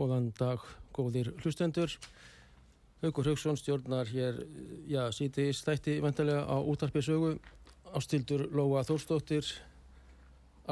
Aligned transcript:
Góðan 0.00 0.30
dag, 0.32 0.62
góðir 0.96 1.28
hlustendur. 1.42 1.92
Haugur 3.02 3.26
Haugsson 3.28 3.58
stjórnar 3.60 4.08
hér, 4.08 4.38
já, 4.88 5.02
síti 5.12 5.50
stætti 5.52 5.98
vantarlega 6.00 6.46
á 6.48 6.56
útarpið 6.56 7.04
sögu. 7.04 7.32
Ástildur 7.92 8.46
Lóa 8.56 8.80
Þórstóttir, 8.88 9.44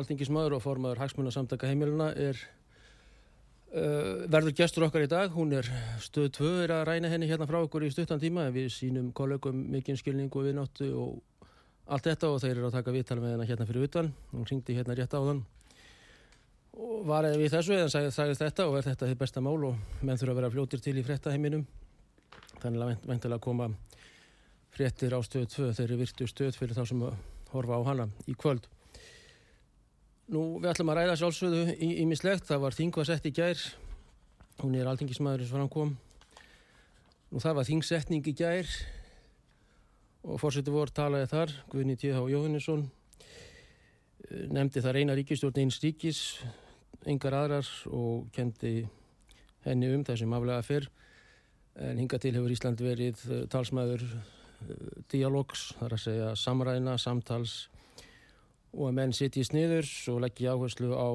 alþingismadur 0.01 0.57
og 0.57 0.63
formadur 0.65 1.03
Hagsmunarsamtaka 1.03 1.69
heimiluna 1.69 2.07
er 2.17 2.41
uh, 3.75 4.25
verður 4.33 4.57
gestur 4.63 4.87
okkar 4.89 5.05
í 5.05 5.11
dag. 5.13 5.37
Hún 5.37 5.53
er 5.61 5.69
stöð 6.01 6.31
2 6.39 6.55
er 6.65 6.75
að 6.79 6.87
ræna 6.89 7.13
henni 7.13 7.29
hérna 7.29 7.51
frá 7.51 7.61
okkur 7.61 7.85
í 7.85 7.93
stuttan 7.93 8.23
tíma 8.23 8.49
við 8.55 8.71
sínum 8.79 9.13
kollegum 9.13 9.61
mikinn 9.75 10.01
skilning 10.01 10.33
og 10.33 10.49
viðnáttu 10.49 10.89
og 10.97 11.45
allt 11.85 12.09
þetta 12.09 12.33
og 12.33 12.41
þeir 12.41 12.57
eru 12.57 12.73
að 12.73 12.81
taka 12.81 12.97
viðtala 12.97 13.27
með 13.27 13.37
hennar 13.37 13.53
hérna 13.53 13.69
fyrir 13.69 13.91
utan. 13.91 14.13
Hún 14.33 14.49
ringdi 14.49 14.81
hérna 14.81 14.97
rétt 14.97 15.13
á 15.13 15.21
þann 15.21 15.45
var 16.79 17.27
eða 17.27 17.39
við 17.41 17.53
þessu 17.57 17.75
eða 17.75 17.91
sagði, 17.91 18.11
sagði 18.15 18.39
þetta 18.39 18.67
og 18.69 18.77
er 18.79 18.87
þetta 18.87 19.09
þið 19.11 19.21
besta 19.23 19.43
mál 19.43 19.59
og 19.67 20.03
menn 20.07 20.19
þurfa 20.19 20.35
að 20.35 20.41
vera 20.41 20.51
fljótir 20.55 20.83
til 20.83 20.95
í 20.99 21.05
fréttaheiminum. 21.07 21.65
Þannig 22.63 22.85
að 22.85 23.07
veintilega 23.09 23.43
koma 23.43 23.69
fréttir 24.75 25.15
á 25.15 25.21
stöð 25.27 25.49
2 25.55 25.71
þeir 25.75 25.87
eru 25.89 26.01
virtu 26.03 26.29
stöð 26.31 26.59
fyrir 26.59 26.79
þá 26.79 26.85
sem 26.87 27.03
horfa 27.53 27.79
á 27.79 27.83
hana 27.89 28.07
í 28.31 28.37
kvöld. 28.39 28.69
Nú 30.29 30.61
við 30.61 30.71
ætlum 30.71 30.93
að 30.93 31.01
ræða 31.01 31.17
sjálfsögðu 31.23 31.63
í, 31.81 32.05
mislegt, 32.07 32.47
það 32.47 32.63
var 32.67 32.77
þingvasett 32.77 33.27
í 33.27 33.33
gær. 33.35 33.65
Hún 34.61 34.77
er 34.77 34.91
alþingismæður 34.91 35.43
eins 35.43 35.55
og 35.55 35.63
hann 35.63 35.73
kom. 35.73 35.97
Nú 37.33 37.43
það 37.43 37.59
var 37.59 37.69
þingsetning 37.69 38.29
í 38.29 38.37
gær 38.37 38.71
og 40.29 40.39
fórsetu 40.43 40.75
vor 40.75 40.93
talaði 40.93 41.31
þar 41.31 41.57
Guðni 41.73 41.97
T.H. 41.99 42.23
Jóhannesson 42.29 42.87
nefndi 44.53 44.83
það 44.85 44.99
reyna 44.99 45.17
ríkistjórn 45.17 45.63
eins 45.63 45.79
ríkis 45.81 46.23
yngar 47.09 47.37
aðrar 47.39 47.69
og 47.95 48.29
kendi 48.35 48.83
henni 49.67 49.91
um 49.95 50.05
þessum 50.07 50.35
aflega 50.37 50.65
fyrr. 50.67 50.89
En 51.79 51.99
hinga 52.01 52.19
til 52.19 52.35
hefur 52.35 52.53
Ísland 52.53 52.81
verið 52.83 53.25
eh, 53.31 53.45
talsmaður 53.51 54.05
eh, 54.05 55.03
dialogs, 55.13 55.73
þar 55.79 55.97
að 55.97 56.05
segja 56.05 56.31
samræna, 56.39 56.97
samtals 56.99 57.69
og 58.75 58.91
að 58.91 58.97
menn 58.99 59.15
sitt 59.17 59.39
í 59.41 59.45
sniður 59.47 59.89
og 60.13 60.21
leggja 60.27 60.53
áherslu 60.53 60.91
á 60.93 61.11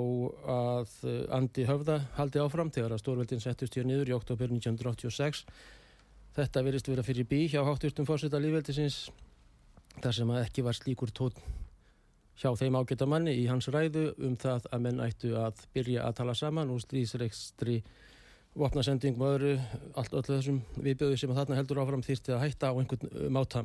að 0.56 0.94
eh, 1.10 1.20
Andi 1.38 1.68
Höfða 1.70 2.00
haldi 2.18 2.42
áfram 2.42 2.72
þegar 2.74 2.96
að 2.96 3.04
stórveldin 3.04 3.44
settust 3.44 3.78
hér 3.78 3.90
niður 3.90 4.14
í 4.14 4.16
oktober 4.18 4.50
1986 4.56 5.44
þetta 6.34 6.64
verist 6.66 6.90
vera 6.90 7.06
fyrir 7.06 7.30
bí 7.30 7.44
hjá 7.52 7.62
hátturstum 7.68 8.08
fórseta 8.10 8.42
lífveldisins 8.42 9.06
þar 10.00 10.18
sem 10.18 10.34
að 10.34 10.48
ekki 10.48 10.66
var 10.66 10.80
slíkur 10.80 11.14
tótt 11.14 11.38
hjá 12.40 12.50
þeim 12.58 12.78
ágæta 12.80 13.08
manni 13.10 13.36
í 13.38 13.46
hans 13.50 13.70
ræðu 13.72 14.08
um 14.26 14.34
það 14.40 14.66
að 14.74 14.84
menn 14.86 15.04
ættu 15.06 15.36
að 15.38 15.62
byrja 15.76 16.08
að 16.08 16.18
tala 16.20 16.36
saman 16.38 16.72
og 16.74 16.82
stríðsregstri 16.84 17.82
vopnasending 18.58 19.18
og 19.18 19.30
öðru, 19.34 19.54
allt 19.98 20.14
öllu 20.14 20.36
þessum 20.36 20.60
viðbjöðu 20.78 21.18
sem 21.18 21.34
þarna 21.34 21.58
heldur 21.58 21.82
áfram 21.82 22.04
þýrti 22.06 22.36
að 22.36 22.44
hætta 22.46 22.70
á 22.70 22.78
einhvern 22.78 23.32
máta. 23.34 23.64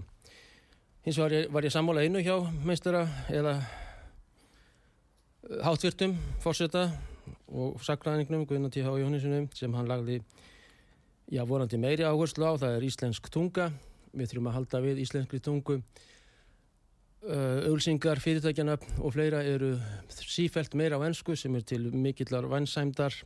Hins 1.04 1.18
var 1.20 1.32
ég, 1.32 1.48
var 1.52 1.64
ég 1.64 1.72
sammála 1.72 2.04
einu 2.04 2.22
hjá 2.24 2.36
meistara 2.64 3.04
eða 3.32 3.58
hátvirtum 5.64 6.16
fórseta 6.42 6.88
og 7.48 7.80
sakræðingnum 7.84 8.46
Guðna 8.48 8.72
T.H. 8.72 8.84
Jóhannesunum 8.84 9.48
sem 9.56 9.74
hann 9.76 9.88
lagði 9.88 10.22
já 11.32 11.44
vorandi 11.48 11.80
meiri 11.80 12.04
áherslu 12.08 12.48
á, 12.48 12.52
það 12.56 12.76
er 12.78 12.86
íslensk 12.88 13.28
tunga, 13.32 13.68
við 14.16 14.32
þurfum 14.32 14.48
að 14.50 14.56
halda 14.56 14.80
við 14.84 15.02
íslenskri 15.04 15.40
tungu 15.44 15.82
auðsingar, 17.26 18.20
fyrirtækjana 18.22 18.76
og 19.02 19.12
fleira 19.12 19.40
eru 19.42 19.72
sífælt 20.08 20.76
meira 20.78 21.00
á 21.00 21.02
ennsku 21.02 21.34
sem 21.36 21.56
er 21.58 21.64
til 21.66 21.88
mikillar 21.90 22.46
vannsæmdar 22.46 23.16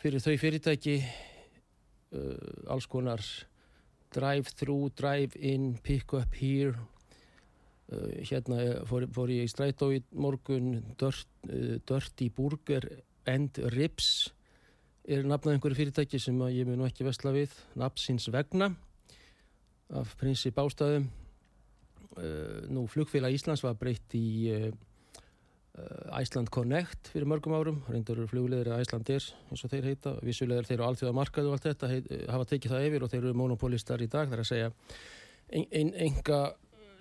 fyrir 0.00 0.22
þau 0.22 0.36
fyrirtæki. 0.38 0.96
Uh, 2.10 2.34
alls 2.70 2.88
konar 2.90 3.22
drive-through, 4.14 4.90
drive-in, 4.98 5.76
pick-up 5.82 6.34
here. 6.34 6.74
Uh, 7.90 8.18
hérna 8.26 8.80
fór, 8.86 9.06
fór 9.14 9.30
ég 9.30 9.46
í 9.46 9.50
strætó 9.50 9.92
í 9.94 10.00
morgun 10.14 10.80
Dirt, 10.98 11.28
uh, 11.50 11.78
Dirty 11.86 12.30
Burger 12.34 12.86
and 13.30 13.58
Ribs 13.74 14.30
er 15.10 15.26
nafnað 15.26 15.56
einhverju 15.56 15.78
fyrirtæki 15.78 16.20
sem 16.22 16.38
ég 16.54 16.68
mun 16.68 16.86
ekki 16.86 17.06
vestla 17.06 17.34
við 17.34 17.54
nafnsins 17.78 18.28
vegna 18.30 18.72
af 19.90 20.14
prinsip 20.20 20.58
ástæðum 20.62 21.08
nú 22.70 22.86
flugfélag 22.90 23.36
Íslands 23.36 23.62
var 23.62 23.76
breytt 23.78 24.16
í 24.18 24.50
uh, 24.50 24.70
Iceland 26.18 26.50
Connect 26.50 27.12
fyrir 27.12 27.28
mörgum 27.30 27.54
árum, 27.54 27.78
reyndur 27.88 28.24
flugleðir 28.28 28.72
að 28.74 28.82
Iceland 28.84 29.12
er 29.14 29.28
eins 29.50 29.62
og 29.64 29.70
þeir 29.70 29.86
heita, 29.92 30.16
vissulegar 30.26 30.66
þeir 30.66 30.80
eru 30.80 30.88
alltaf 30.88 31.10
að 31.10 31.16
markaðu 31.20 31.52
og 31.52 31.56
allt 31.56 31.68
þetta, 31.68 31.90
heit, 31.92 32.10
hafa 32.32 32.48
tekið 32.50 32.74
það 32.74 32.88
yfir 32.88 33.06
og 33.06 33.12
þeir 33.12 33.22
eru 33.22 33.38
monopolistar 33.38 34.02
í 34.02 34.10
dag, 34.10 34.28
þar 34.32 34.42
að 34.42 34.50
segja. 34.50 34.72
Ein, 35.50 35.66
ein, 35.70 35.94
enga 36.08 36.40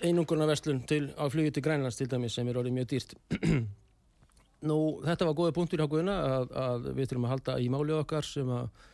einungurna 0.05 0.47
verslun 0.47 0.83
til, 0.87 1.09
á 1.17 1.25
flugið 1.31 1.57
til 1.57 1.65
Grænlands 1.65 1.99
til 1.99 2.07
dæmis 2.09 2.37
sem 2.37 2.47
er 2.47 2.59
orðið 2.61 2.77
mjög 2.77 2.89
dýrt. 2.93 3.17
Nú 4.69 4.79
þetta 5.05 5.27
var 5.27 5.37
góða 5.37 5.55
punktur 5.55 5.81
hjá 5.81 5.89
Guðuna 5.89 6.15
að, 6.27 6.49
að 6.59 6.89
við 6.93 7.09
þurfum 7.09 7.27
að 7.27 7.33
halda 7.33 7.59
í 7.59 7.69
máli 7.71 7.95
okkar 7.95 8.27
sem 8.27 8.49
að 8.51 8.87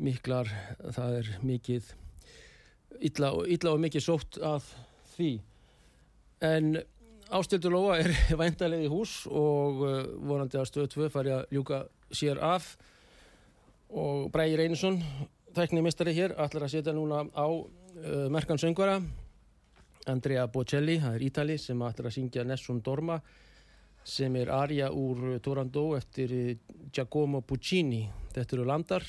miklar, 0.00 0.50
það 0.96 1.16
er 1.20 1.32
mikið 1.44 1.90
illa 3.10 3.32
og, 3.36 3.48
illa 3.50 3.74
og 3.74 3.82
mikið 3.82 4.04
sótt 4.04 4.38
að 4.42 4.70
því. 5.16 5.30
En 6.46 6.78
Ástildur 7.30 7.74
Lóa 7.74 7.98
er 8.02 8.10
væntalega 8.42 8.86
í 8.86 8.90
hús 8.90 9.24
og 9.30 9.82
uh, 9.84 9.98
vonandi 10.26 10.58
að 10.58 10.70
stöðu 10.70 10.92
2 10.96 11.10
fari 11.14 11.34
að 11.34 11.52
ljúka 11.54 11.84
sér 12.10 12.40
af. 12.42 12.72
Og 13.90 14.30
Brægir 14.34 14.62
Einarsson, 14.64 15.00
tæknimistari 15.54 16.14
hér, 16.14 16.34
ætlar 16.38 16.66
að 16.66 16.74
setja 16.76 16.94
núna 16.94 17.24
á 17.30 17.46
uh, 17.46 18.26
merkan 18.30 18.58
söngvara. 18.58 19.00
Andrea 20.10 20.46
Bocelli, 20.48 20.96
það 20.98 21.16
er 21.16 21.24
Ítali 21.26 21.56
sem 21.60 21.82
ætlar 21.86 22.08
að 22.08 22.16
syngja 22.16 22.44
Nessun 22.48 22.80
Dorma 22.82 23.20
sem 24.10 24.36
er 24.40 24.48
Arja 24.50 24.88
úr 24.96 25.38
Turandó 25.44 25.90
eftir 25.96 26.32
Giacomo 26.90 27.42
Puccini. 27.44 28.06
Þetta 28.32 28.56
eru 28.56 28.64
landar, 28.66 29.04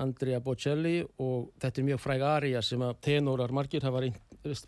Andrea 0.00 0.38
Bocelli 0.40 1.00
og 1.02 1.50
þetta 1.60 1.80
er 1.80 1.88
mjög 1.88 2.02
fræg 2.04 2.22
Arja 2.24 2.62
sem 2.62 2.82
að 2.86 3.00
tenorar 3.02 3.52
margir 3.52 3.84
hafa 3.84 4.04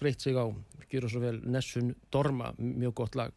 breytt 0.01 0.21
sig 0.21 0.37
á. 0.37 0.45
Gjur 0.91 1.09
svo 1.09 1.23
vel 1.23 1.41
Nessun 1.49 1.95
Dorma, 2.13 2.53
mjög 2.59 2.95
gott 2.95 3.15
lag. 3.15 3.33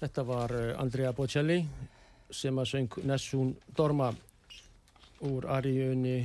Þetta 0.00 0.22
var 0.24 0.52
eh, 0.56 0.74
Andrea 0.80 1.12
Bocelli 1.12 1.58
sem 2.32 2.56
að 2.56 2.68
söng 2.70 2.94
Nessun 3.04 3.50
Dorma 3.76 4.08
úr 5.28 5.44
Ariunni 5.52 6.22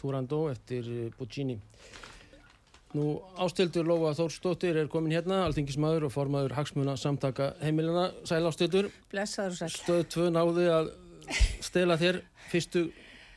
Turandó 0.00 0.46
eftir 0.48 0.88
eh, 0.88 1.10
Puccini. 1.18 1.58
Nú 2.96 3.18
ástildur 3.36 3.84
Lóa 3.84 4.14
Þórstóttir 4.16 4.78
er 4.80 4.88
komin 4.88 5.12
hérna, 5.12 5.42
alþingismadur 5.44 6.06
og 6.08 6.14
formadur 6.14 6.54
Hagsmuna 6.56 6.96
samtaka 6.96 7.50
heimilina. 7.60 8.06
Sæl 8.24 8.48
ástildur. 8.48 8.88
Blessaður 9.12 9.52
og 9.52 9.60
sæl. 9.60 9.74
Stöð 9.76 10.06
tvö 10.14 10.30
náði 10.32 10.70
að 10.72 10.88
stela 11.68 11.98
þér 12.00 12.22
fyrstu 12.48 12.86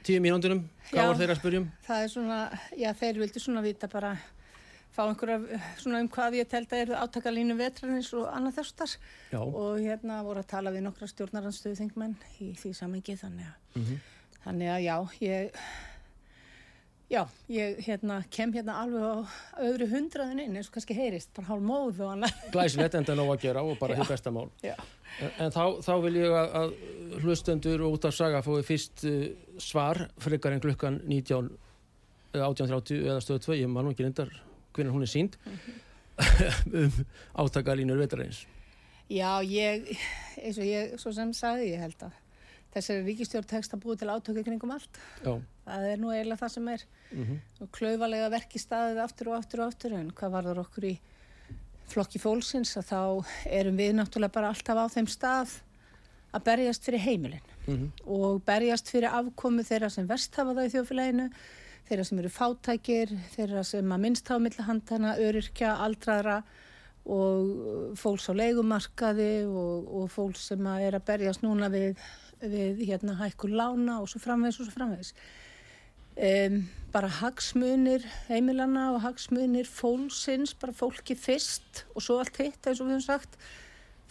tíu 0.08 0.24
mínúndunum. 0.24 0.64
Hvað 0.94 1.10
var 1.12 1.20
þeir 1.20 1.34
að 1.34 1.42
spurjum? 1.42 1.68
Það 1.84 2.06
er 2.06 2.14
svona, 2.16 2.38
já 2.80 2.94
þeir 3.02 3.20
vildi 3.26 3.44
svona 3.44 3.66
vita 3.66 3.92
bara 3.92 4.14
fá 4.92 5.04
einhverja 5.06 5.60
svona 5.80 6.02
um 6.04 6.10
hvað 6.12 6.40
ég 6.42 6.50
telt 6.52 6.74
að 6.74 6.84
eru 6.86 6.98
átakalínu 7.00 7.56
vetrarins 7.60 8.12
og 8.18 8.28
annað 8.32 8.60
þessar 8.60 8.98
og 9.40 9.80
hérna 9.80 10.20
voru 10.26 10.44
að 10.44 10.52
tala 10.52 10.74
við 10.74 10.86
nokkra 10.88 11.08
stjórnaranstöðu 11.12 11.80
þingmenn 11.80 12.18
í 12.44 12.52
því 12.60 12.74
samengi 12.76 13.16
þannig 13.20 13.48
að, 13.48 13.56
mm 13.76 13.86
-hmm. 13.86 14.04
þannig 14.44 14.74
að 14.76 14.84
já, 14.88 14.96
ég 15.22 15.64
já, 17.12 17.28
ég 17.48 17.80
hérna 17.88 18.24
kem 18.32 18.54
hérna 18.54 18.78
alveg 18.84 19.04
á 19.04 19.16
öðru 19.64 19.88
hundraðin 19.92 20.44
inn 20.46 20.56
eins 20.56 20.68
og 20.68 20.76
kannski 20.76 20.96
heyrist, 20.96 21.32
bara 21.36 21.48
hálf 21.48 21.64
móð 21.64 22.04
og 22.06 22.12
annað. 22.16 22.44
Glæsilegt 22.56 22.96
enda 22.96 23.16
nóg 23.16 23.34
að 23.36 23.42
gera 23.48 23.64
og 23.64 23.80
bara 23.80 23.96
því 24.00 24.08
besta 24.08 24.32
mál. 24.32 24.50
já. 24.64 24.76
En 25.40 25.52
þá, 25.52 25.82
þá 25.84 25.94
vil 26.06 26.16
ég 26.16 26.32
að, 26.32 26.54
að 26.56 26.70
hlustendur 27.24 27.82
og 27.82 27.98
út 27.98 28.06
af 28.08 28.16
saga 28.16 28.40
fóði 28.42 28.64
fyrst 28.64 29.04
uh, 29.04 29.26
svar 29.60 30.08
frekar 30.24 30.56
en 30.56 30.64
klukkan 30.64 31.02
19 31.04 31.52
18.30 32.32 33.04
eða 33.10 33.20
stöðu 33.20 33.44
2, 33.44 33.58
ég 33.60 33.68
man 33.68 33.84
nú 33.84 33.92
ekki 33.92 34.06
reyndar 34.06 34.32
hvernig 34.74 34.94
hún 34.94 35.02
er 35.02 35.12
sínd 35.12 35.38
-hmm. 35.46 35.80
um 36.84 37.06
átakalínur 37.46 37.98
vetraðins 37.98 38.46
Já, 39.12 39.44
ég 39.44 39.98
eins 40.40 40.58
og 40.58 40.64
ég 40.64 40.98
svo 41.00 41.12
sem 41.12 41.34
sagði, 41.34 41.74
ég 41.74 41.80
held 41.80 42.04
að 42.08 42.12
þessari 42.72 43.04
ríkistjórn 43.04 43.48
tekst 43.48 43.74
að 43.76 43.84
búið 43.84 44.02
til 44.02 44.12
átöku 44.12 44.44
kringum 44.46 44.72
allt 44.72 45.00
Já. 45.24 45.34
það 45.66 45.88
er 45.90 45.98
nú 46.00 46.12
eiginlega 46.14 46.40
það 46.40 46.54
sem 46.54 46.68
er 46.68 46.86
mm 47.12 47.24
-hmm. 47.24 47.68
klauvalega 47.72 48.30
verki 48.30 48.60
staðið 48.60 49.04
aftur 49.04 49.28
og 49.30 49.38
aftur 49.38 49.62
og 49.62 49.68
aftur 49.68 49.94
en 49.94 50.12
hvað 50.12 50.32
var 50.32 50.44
það 50.44 50.64
okkur 50.64 50.86
í 50.86 51.00
flokki 51.92 52.20
fólksins 52.20 52.78
að 52.78 52.86
þá 52.92 53.26
erum 53.46 53.78
við 53.78 53.92
náttúrulega 53.96 54.34
bara 54.34 54.50
alltaf 54.50 54.78
á 54.78 54.86
þeim 54.88 55.08
stað 55.08 55.62
að 56.32 56.44
berjast 56.44 56.86
fyrir 56.86 57.00
heimilin 57.00 57.48
mm 57.68 57.76
-hmm. 57.76 57.90
og 58.08 58.44
berjast 58.46 58.90
fyrir 58.90 59.10
afkomu 59.10 59.64
þeirra 59.64 59.90
sem 59.90 60.08
verst 60.08 60.36
hafa 60.36 60.54
það 60.54 60.66
í 60.66 60.74
þjóflæginu 60.76 61.30
þeirra 61.92 62.08
sem 62.08 62.20
eru 62.22 62.32
fátækir, 62.32 63.10
þeirra 63.34 63.62
sem 63.68 63.92
að 63.92 64.04
minnst 64.06 64.30
hafa 64.32 64.44
millahandana, 64.46 65.18
öryrkja, 65.20 65.74
aldraðra 65.84 66.38
og 67.12 67.98
fólks 68.00 68.30
á 68.32 68.34
leikumarkaði 68.38 69.32
og, 69.50 69.90
og 70.00 70.12
fólks 70.14 70.46
sem 70.52 70.68
að 70.72 70.86
er 70.88 70.98
að 70.98 71.08
berjast 71.10 71.44
núna 71.44 71.68
við, 71.74 72.00
við 72.40 72.86
hérna 72.88 73.18
hækkur 73.20 73.52
lána 73.52 74.00
og 74.00 74.08
svo 74.08 74.22
framvegs 74.24 74.62
og 74.62 74.70
svo 74.70 74.76
framvegs. 74.78 75.12
Um, 76.22 76.64
bara 76.94 77.12
hagsmunir 77.22 78.06
heimilana 78.30 78.90
og 78.96 79.02
hagsmunir 79.04 79.68
fólksins, 79.68 80.56
bara 80.60 80.76
fólki 80.76 81.16
fyrst 81.20 81.86
og 81.96 82.06
svo 82.06 82.20
allt 82.22 82.40
hitt 82.40 82.68
eins 82.68 82.80
og 82.80 82.88
við 82.88 83.00
höfum 83.00 83.08
sagt. 83.10 83.40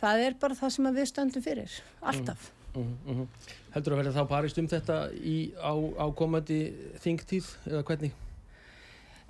Það 0.01 0.27
er 0.27 0.41
bara 0.41 0.57
það 0.57 0.77
sem 0.77 0.95
við 0.97 1.13
stöndum 1.13 1.45
fyrir 1.45 1.83
alltaf. 2.01 2.51
mm, 2.51 2.60
mm, 2.75 2.95
mm. 3.07 3.27
Heldur 3.75 3.95
að 3.95 4.03
verða 4.03 4.15
þá 4.17 4.31
parist 4.31 4.61
um 4.61 4.69
þetta 4.71 4.99
í, 5.17 5.37
á, 5.59 5.73
á 5.75 6.07
komandi 6.17 6.61
þingtíð 7.03 7.51
eða 7.71 7.83
hvernig? 7.91 8.15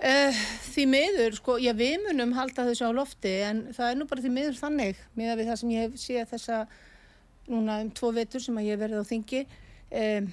Uh, 0.01 0.37
því 0.71 0.85
miður, 0.89 1.35
sko, 1.37 1.57
já 1.61 1.71
við 1.77 1.99
munum 2.07 2.31
halda 2.33 2.65
þessu 2.65 2.87
á 2.89 2.91
lofti 2.97 3.35
en 3.45 3.67
það 3.75 3.89
er 3.89 3.99
nú 3.99 4.07
bara 4.09 4.23
því 4.23 4.31
miður 4.33 4.55
þannig 4.57 5.03
með 5.13 5.33
að 5.33 5.41
við 5.41 5.51
það 5.51 5.59
sem 5.61 5.73
ég 5.75 5.83
hef 5.85 5.99
séð 6.01 6.31
þessa 6.31 6.61
núna 7.51 7.75
um 7.83 7.91
tvo 7.93 8.09
vetur 8.15 8.41
sem 8.41 8.57
að 8.57 8.71
ég 8.71 8.81
verði 8.81 9.03
á 9.03 9.05
þingi 9.11 9.43
um, 9.43 10.31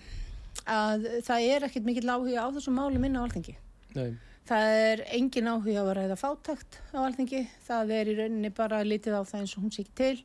að 0.78 1.04
það 1.26 1.50
er 1.50 1.68
ekkert 1.68 1.90
mikill 1.90 2.08
áhuga 2.08 2.48
á 2.48 2.48
þessu 2.56 2.72
máli 2.72 3.02
minna 3.02 3.20
á 3.20 3.26
alþengi 3.26 3.58
Nei 3.98 4.16
Það 4.48 4.74
er 4.80 5.00
engin 5.12 5.48
áhuga 5.50 5.82
á 5.84 5.84
að 5.84 5.90
ræða 5.98 6.14
fátakt 6.16 6.78
á 6.96 7.04
alþengi, 7.04 7.42
það 7.66 7.90
er 7.98 8.08
í 8.08 8.14
rauninni 8.16 8.50
bara 8.56 8.78
litið 8.80 9.18
á 9.20 9.22
það 9.28 9.42
eins 9.42 9.52
og 9.52 9.64
hún 9.64 9.74
sé 9.74 9.82
ekki 9.82 9.96
til 9.98 10.22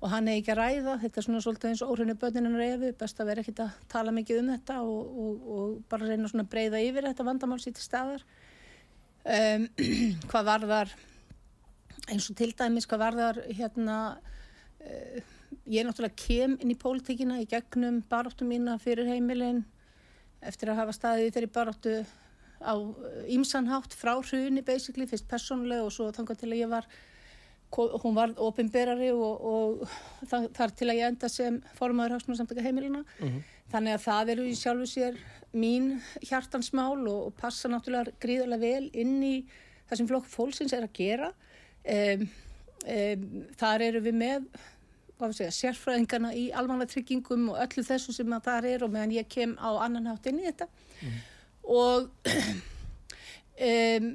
og 0.00 0.08
hann 0.08 0.28
er 0.30 0.38
ekki 0.40 0.54
að 0.54 0.60
ræða, 0.62 0.94
þetta 1.02 1.20
er 1.20 1.26
svona 1.26 1.40
svolítið 1.44 1.70
eins 1.70 1.82
og 1.84 1.90
óhrunni 1.92 2.16
börninu 2.20 2.52
reyfi, 2.56 2.92
best 2.96 3.18
að 3.20 3.30
vera 3.30 3.42
ekkit 3.44 3.58
að 3.66 3.80
tala 3.92 4.14
mikið 4.16 4.38
um 4.40 4.52
þetta 4.54 4.76
og, 4.80 5.18
og, 5.24 5.50
og 5.56 5.74
bara 5.92 6.08
reyna 6.08 6.30
svona 6.30 6.46
að 6.46 6.52
breyða 6.54 6.80
yfir 6.86 7.08
þetta 7.10 7.26
vandamál 7.28 7.58
sér 7.60 7.74
til 7.76 7.84
staðar. 7.84 8.24
Um, 9.20 9.66
hvað 10.30 10.48
varðar, 10.48 10.94
eins 12.08 12.30
og 12.32 12.38
til 12.40 12.54
dæmis, 12.56 12.88
hvað 12.88 13.04
varðar 13.04 13.42
hérna, 13.50 13.98
uh, 14.80 15.20
ég 15.68 15.84
náttúrulega 15.84 16.16
kem 16.16 16.56
inn 16.56 16.72
í 16.72 16.78
pólitíkina 16.80 17.42
í 17.42 17.48
gegnum 17.50 18.00
baróttu 18.08 18.48
mína 18.48 18.78
fyrir 18.80 19.10
heimilin 19.10 19.66
eftir 20.40 20.72
að 20.72 20.80
hafa 20.80 20.96
staðið 20.96 21.34
þeirri 21.34 21.52
baróttu 21.52 21.94
á 22.60 22.72
ímsanhátt 23.28 23.92
frá 23.96 24.14
hruni 24.16 24.64
basically, 24.64 25.04
fyrst 25.08 25.28
personlega 25.28 25.84
og 25.84 25.92
svo 25.92 26.08
þangar 26.16 26.40
til 26.40 26.50
að 26.54 26.60
ég 26.62 26.72
var 26.72 26.88
hún 27.70 28.16
var 28.16 28.32
ofinberari 28.42 29.10
og, 29.14 29.44
og 29.46 29.88
þar 30.56 30.74
til 30.76 30.88
að 30.90 30.98
ég 30.98 31.12
enda 31.12 31.28
sem 31.30 31.60
formadur 31.78 32.16
hagsmunarsamtaka 32.16 32.64
heimilina 32.64 33.04
mhm. 33.04 33.28
-huh. 33.28 33.42
þannig 33.72 33.94
að 33.94 34.04
það 34.06 34.32
eru 34.34 34.48
í 34.48 34.56
sjálfu 34.58 34.86
sér 34.86 35.18
mín 35.52 36.00
hjartansmál 36.22 37.08
og, 37.08 37.26
og 37.26 37.34
passa 37.34 37.68
náttúrulega 37.68 38.12
gríðarlega 38.20 38.60
vel 38.60 38.90
inn 38.94 39.22
í 39.22 39.36
það 39.88 39.96
sem 39.96 40.08
flokk 40.08 40.26
fólksins 40.26 40.72
er 40.72 40.82
að 40.82 40.92
gera 40.92 41.32
um, 41.84 42.28
um, 42.86 43.46
þar 43.56 43.82
eru 43.82 44.00
við 44.00 44.14
með 44.14 44.44
segja, 45.32 45.50
sérfræðingarna 45.50 46.34
í 46.34 46.50
almanlega 46.50 46.92
tryggingum 46.92 47.50
og 47.50 47.58
öllu 47.58 47.82
þessu 47.84 48.12
sem 48.12 48.30
það 48.30 48.44
þar 48.44 48.64
er 48.64 48.84
og 48.84 48.90
meðan 48.90 49.12
ég 49.12 49.28
kem 49.28 49.56
á 49.58 49.70
annan 49.84 50.06
hátt 50.06 50.26
inn 50.26 50.40
í 50.40 50.46
þetta 50.46 50.66
mhm. 50.66 51.10
-huh 51.10 51.28
og 51.70 52.10
um, 53.70 54.10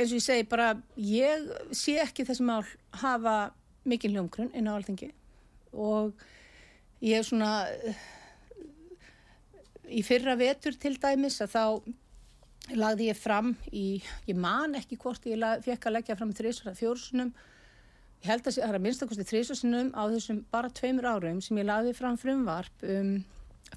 eins 0.00 0.12
og 0.12 0.20
ég 0.20 0.24
segi 0.24 0.48
bara 0.48 0.74
ég 0.96 1.48
sé 1.76 1.96
ekki 2.02 2.26
þessi 2.28 2.46
mál 2.46 2.62
hafa 3.02 3.36
mikil 3.88 4.12
hljómgrunn 4.14 4.52
inn 4.56 4.68
á 4.68 4.76
alþengi 4.76 5.10
og 5.72 6.14
ég 7.04 7.20
er 7.20 7.26
svona 7.26 7.52
í 9.90 10.02
fyrra 10.06 10.36
vetur 10.38 10.76
til 10.80 10.96
dæmis 11.00 11.40
að 11.42 11.54
þá 11.54 11.64
lagði 12.76 13.08
ég 13.08 13.18
fram 13.18 13.54
í, 13.72 14.00
ég 14.28 14.36
man 14.38 14.76
ekki 14.78 14.98
hvort 15.00 15.24
ég 15.26 15.40
lag, 15.40 15.62
fekk 15.64 15.88
að 15.88 15.96
leggja 15.96 16.16
fram 16.18 16.34
þrísvara 16.36 16.76
fjórsunum 16.78 17.32
ég 18.20 18.28
held 18.28 18.46
að 18.46 18.58
það 18.58 18.68
er 18.68 18.78
að 18.78 18.84
minnstakosti 18.84 19.26
þrísvarsunum 19.26 19.92
á 19.96 20.02
þessum 20.12 20.42
bara 20.52 20.72
tveimur 20.76 21.08
árum 21.08 21.40
sem 21.44 21.58
ég 21.58 21.66
lagði 21.66 21.96
fram 21.98 22.18
frumvarp 22.20 22.84
um 22.86 23.14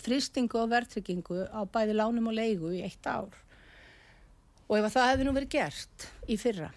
fristingu 0.04 0.60
og 0.60 0.72
verðtryggingu 0.74 1.48
á 1.54 1.62
bæði 1.70 1.98
lánum 1.98 2.30
og 2.32 2.38
leigu 2.38 2.74
í 2.74 2.84
eitt 2.86 3.08
ár 3.08 3.34
og 4.68 4.78
ef 4.80 4.96
það 4.96 5.10
hefði 5.12 5.28
nú 5.28 5.36
verið 5.36 5.54
gert 5.58 6.08
í 6.28 6.38
fyrra 6.40 6.72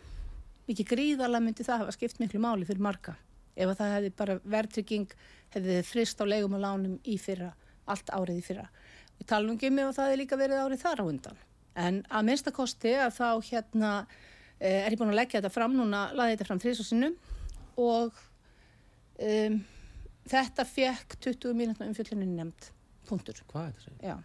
mikið 0.66 0.90
gríðarlega 0.92 1.44
myndi 1.44 1.66
það 1.66 1.84
hafa 1.84 1.96
skipt 1.96 2.20
miklu 2.22 2.42
máli 2.42 2.68
fyrir 2.68 2.84
marga 2.86 3.16
ef 3.56 3.72
það 3.78 3.94
hefði 3.96 4.12
bara 4.18 4.38
verðtrygging 4.44 5.16
hefði 5.54 5.80
frist 5.86 6.20
á 6.20 6.24
leigum 6.26 6.56
og 6.58 6.64
lánum 6.64 6.98
í 7.04 7.16
fyrra 7.22 7.52
allt 7.86 8.10
árið 8.12 8.40
í 8.40 8.46
fyrra 8.46 8.66
við 9.16 9.28
talum 9.30 9.56
ekki 9.56 9.70
um 9.70 9.82
ef 9.84 9.94
það 9.96 10.10
hefði 10.10 10.22
líka 10.22 10.40
verið 10.40 10.64
árið 10.64 10.82
þar 10.82 11.02
á 11.02 11.04
undan 11.06 11.44
en 11.86 12.02
að 12.08 12.28
minnstakosti 12.30 12.94
að 12.98 13.16
þá 13.20 13.28
hérna 13.50 13.92
eh, 14.58 14.82
er 14.82 14.92
ég 14.92 15.00
búin 15.00 15.12
að 15.12 15.20
leggja 15.20 15.40
þetta 15.40 15.54
fram 15.54 15.76
núna 15.76 16.08
laði 16.16 16.36
þetta 16.36 16.48
fram 16.50 16.62
þrísvarsinnum 16.64 17.16
og 17.76 18.20
um, 19.20 19.58
þetta 20.30 20.64
fekk 20.68 21.18
20 21.28 21.56
mínútna 21.56 21.88
umfjöldinu 21.90 22.26
nefnd 22.30 22.70
punktur. 23.06 23.38
Hvað 23.50 23.68
er 23.68 23.84
þetta? 23.84 24.10
Já. 24.10 24.16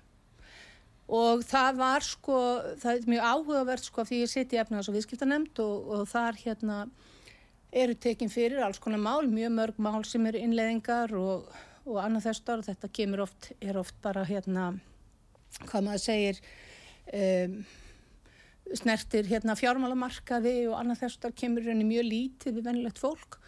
Og 1.12 1.42
það 1.44 1.80
var 1.82 2.06
sko, 2.08 2.38
það 2.80 2.94
er 2.94 3.10
mjög 3.12 3.26
áhugavert 3.28 3.88
sko 3.88 4.06
því 4.08 4.22
ég 4.22 4.32
siti 4.32 4.56
í 4.56 4.62
efnaðs- 4.62 4.88
og 4.88 4.96
viðskiptanemnd 4.96 5.60
og, 5.60 5.90
og 5.92 6.06
þar 6.08 6.40
hérna 6.40 6.78
eru 7.72 7.96
tekinn 8.00 8.32
fyrir 8.32 8.64
alls 8.64 8.80
konar 8.84 9.00
mál, 9.00 9.28
mjög 9.28 9.52
mörg 9.56 9.84
mál 9.84 10.06
sem 10.08 10.26
eru 10.28 10.40
innleðingar 10.40 11.12
og, 11.20 11.52
og 11.88 12.00
annað 12.04 12.30
þessar 12.30 12.64
og 12.64 12.68
þetta 12.68 12.92
kemur 12.96 13.26
oft, 13.26 13.52
er 13.60 13.80
oft 13.80 13.96
bara 14.04 14.24
hérna, 14.28 14.72
hvað 15.66 15.88
maður 15.88 16.04
segir, 16.06 16.42
um, 17.16 17.62
snertir 18.80 19.28
hérna 19.28 19.56
fjármálamarkaði 19.60 20.58
og 20.70 20.78
annað 20.80 21.06
þessar 21.06 21.36
kemur 21.36 21.68
henni 21.68 21.88
mjög 21.88 22.08
lítið 22.08 22.60
við 22.60 22.68
vennilegt 22.70 23.02
fólk. 23.02 23.40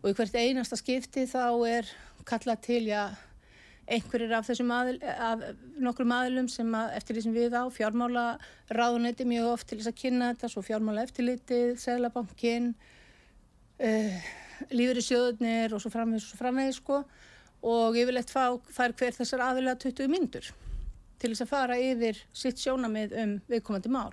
Og 0.00 0.12
í 0.12 0.16
hvert 0.16 0.36
einasta 0.40 0.78
skipti 0.80 1.26
þá 1.28 1.44
er 1.68 1.88
kallað 2.28 2.62
til, 2.64 2.84
já, 2.88 3.10
einhverjir 3.90 4.34
af 4.36 4.46
þessum 4.46 4.70
aðil, 4.74 4.98
af 5.02 5.42
nokkrum 5.82 6.12
aðilum 6.14 6.48
sem 6.50 6.68
að, 6.76 6.92
eftir 6.98 7.16
því 7.16 7.24
sem 7.24 7.34
við 7.34 7.56
á 7.58 7.64
fjármála 7.74 8.24
ráðunetti 8.70 9.26
mjög 9.28 9.48
oft 9.54 9.68
til 9.70 9.80
þess 9.80 9.90
að 9.90 9.98
kynna 10.02 10.30
þetta, 10.32 10.52
svo 10.52 10.62
fjármála 10.66 11.04
eftirlitið, 11.08 11.74
seglabankin 11.82 12.70
uh, 12.70 13.90
eh, 13.90 14.30
lífur 14.70 15.00
í 15.00 15.04
sjöðunir 15.04 15.74
og 15.74 15.82
svo 15.82 15.92
framvegis 15.92 16.30
og 16.34 16.42
framvegis 16.42 16.80
sko 16.82 17.02
og 17.60 17.98
yfirleitt 17.98 18.32
fá, 18.32 18.44
fær 18.72 18.94
hver 18.96 19.16
þessar 19.18 19.44
aðilega 19.50 19.80
20 19.84 20.12
myndur 20.12 20.50
til 21.20 21.32
þess 21.32 21.44
að 21.44 21.52
fara 21.52 21.78
yfir 21.80 22.20
sitt 22.32 22.60
sjónamið 22.60 23.14
um 23.20 23.32
viðkomandi 23.50 23.92
mál. 23.92 24.12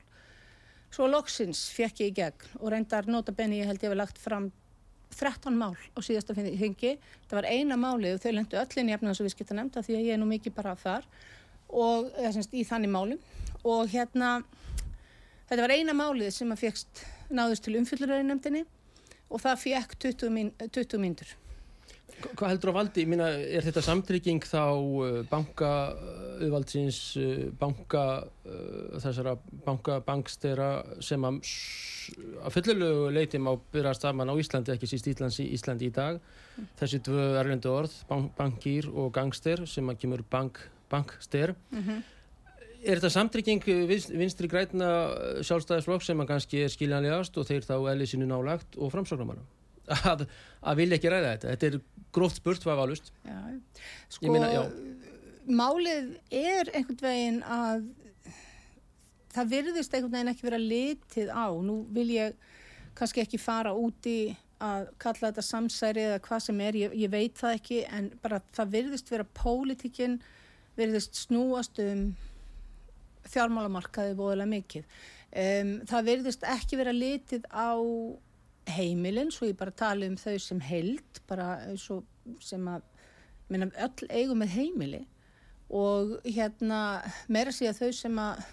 Svo 0.91 1.07
loksins 1.07 1.67
fekk 1.75 2.01
ég 2.03 2.11
í 2.11 2.15
gegn 2.21 2.57
og 2.59 2.71
reyndar 2.73 3.07
notabenni 3.07 3.61
ég 3.61 3.69
held 3.69 3.79
ég 3.83 3.89
hefði 3.89 3.99
lagt 4.01 4.19
fram 4.19 4.49
13 5.15 5.55
mál 5.57 5.73
á 5.73 5.99
síðasta 6.03 6.35
hengi 6.35 6.97
það 7.29 7.35
var 7.39 7.47
eina 7.49 7.77
málið 7.79 8.17
og 8.17 8.23
þau 8.23 8.31
lendu 8.35 8.59
öllin 8.59 8.91
í 8.91 8.95
efnaðs 8.95 9.21
og 9.21 9.27
viðskipta 9.27 9.57
nefnda 9.57 9.83
því 9.85 9.97
að 9.97 10.05
ég 10.07 10.17
er 10.17 10.21
nú 10.21 10.29
mikið 10.29 10.55
bara 10.57 10.75
þar 10.77 11.07
og 11.67 12.11
semst, 12.31 12.53
í 12.53 12.63
þannig 12.67 12.91
málum. 12.93 13.19
Og 13.67 13.89
hérna 13.91 14.37
þetta 15.49 15.63
var 15.63 15.75
eina 15.75 15.95
málið 15.97 16.31
sem 16.35 16.51
að 16.53 16.63
fegst 16.63 17.03
náðust 17.33 17.65
til 17.65 17.75
umfylluröðin 17.79 18.31
nefndinni 18.31 18.63
og 19.27 19.43
það 19.43 19.63
fekk 19.65 19.97
20, 20.07 20.31
mín, 20.31 20.53
20 20.63 21.01
myndur 21.03 21.33
Hvað 22.17 22.49
heldur 22.49 22.71
á 22.73 22.77
valdi? 22.79 23.03
Minna, 23.05 23.27
er 23.29 23.65
þetta 23.65 23.83
samtrygging 23.85 24.45
þá 24.47 24.61
bankaauðvaldsins, 25.29 26.99
uh, 27.21 27.43
banka 27.59 28.03
uh, 28.23 28.97
þessara 29.03 29.35
bankabankstera 29.65 30.69
sem 31.03 31.27
að, 31.27 31.41
fullilegu 32.55 33.11
leiti 33.13 33.41
má 33.43 33.51
byrja 33.73 33.93
stafman 33.99 34.31
á 34.33 34.35
Íslandi, 34.39 34.73
ekki 34.73 34.89
síst 34.89 35.09
Íslands 35.11 35.37
í 35.43 35.49
Íslandi 35.57 35.91
í 35.91 35.93
dag. 35.93 36.21
Þessi 36.79 37.01
tvö 37.05 37.27
erlendu 37.37 37.69
orð, 37.75 37.93
bank, 38.09 38.31
bankýr 38.39 38.87
og 38.89 39.11
gangster 39.13 39.65
sem 39.69 39.91
að 39.91 39.99
kemur 40.05 40.23
bank, 40.31 40.63
bankster. 40.89 41.53
Mm 41.69 41.83
-hmm. 41.83 42.05
Er 42.87 42.97
þetta 42.97 43.09
samtrygging 43.09 43.63
vinstri 44.17 44.47
græna 44.47 44.89
sjálfstæðisflokk 45.41 46.03
sem 46.05 46.19
að 46.21 46.27
kannski 46.27 46.63
er 46.63 46.69
skiljanlegast 46.69 47.37
og 47.37 47.45
þeir 47.45 47.65
þá 47.65 47.77
eðlisinu 47.91 48.25
nálagt 48.25 48.77
og 48.77 48.91
framsóknarmanna? 48.93 49.43
Að, 50.11 50.25
að 50.61 50.81
vilja 50.81 50.99
ekki 50.99 51.13
ræða 51.13 51.35
þetta. 51.35 51.53
Þetta 51.53 51.69
er 51.69 51.79
gróft 52.17 52.41
spurt 52.41 52.65
hvað 52.65 52.81
var 52.81 52.91
lust 52.91 53.13
sko 54.11 54.33
meina, 54.33 54.65
málið 55.47 56.13
er 56.33 56.71
einhvern 56.75 57.01
veginn 57.03 57.39
að 57.43 57.87
það 59.35 59.51
virðist 59.53 59.93
einhvern 59.93 60.15
veginn 60.15 60.33
ekki 60.33 60.47
vera 60.47 60.61
litið 60.61 61.31
á. 61.31 61.47
Nú 61.63 61.81
vil 61.93 62.09
ég 62.15 62.37
kannski 62.97 63.23
ekki 63.23 63.39
fara 63.41 63.75
úti 63.77 64.35
að 64.63 64.87
kalla 64.97 65.29
þetta 65.29 65.45
samsæri 65.45 66.05
eða 66.07 66.21
hvað 66.25 66.39
sem 66.47 66.61
er, 66.65 66.77
ég, 66.79 66.95
ég 66.97 67.11
veit 67.13 67.35
það 67.37 67.59
ekki 67.59 67.83
en 67.93 68.07
bara 68.23 68.39
það 68.57 68.71
virðist 68.73 69.11
vera 69.13 69.27
pólitikinn 69.37 70.17
virðist 70.77 71.19
snúast 71.19 71.77
um 71.81 72.07
fjármálamarkaði 73.27 74.15
voðilega 74.17 74.49
mikið. 74.49 74.97
Um, 75.27 75.73
það 75.89 76.09
virðist 76.09 76.45
ekki 76.47 76.79
vera 76.79 76.93
litið 76.95 77.45
á 77.51 77.75
heimilin, 78.75 79.31
svo 79.33 79.49
ég 79.49 79.57
bara 79.59 79.75
tala 79.75 80.07
um 80.09 80.17
þau 80.19 80.37
sem 80.41 80.59
held, 80.63 81.21
bara 81.29 81.47
sem 82.43 82.67
að 82.71 82.85
minna, 83.51 83.69
öll 83.79 84.09
eigum 84.11 84.41
með 84.43 84.55
heimili 84.57 85.05
og 85.67 86.17
hérna 86.23 87.01
meira 87.31 87.51
sé 87.55 87.67
að 87.69 87.81
þau 87.81 87.91
sem 87.95 88.19
að 88.23 88.43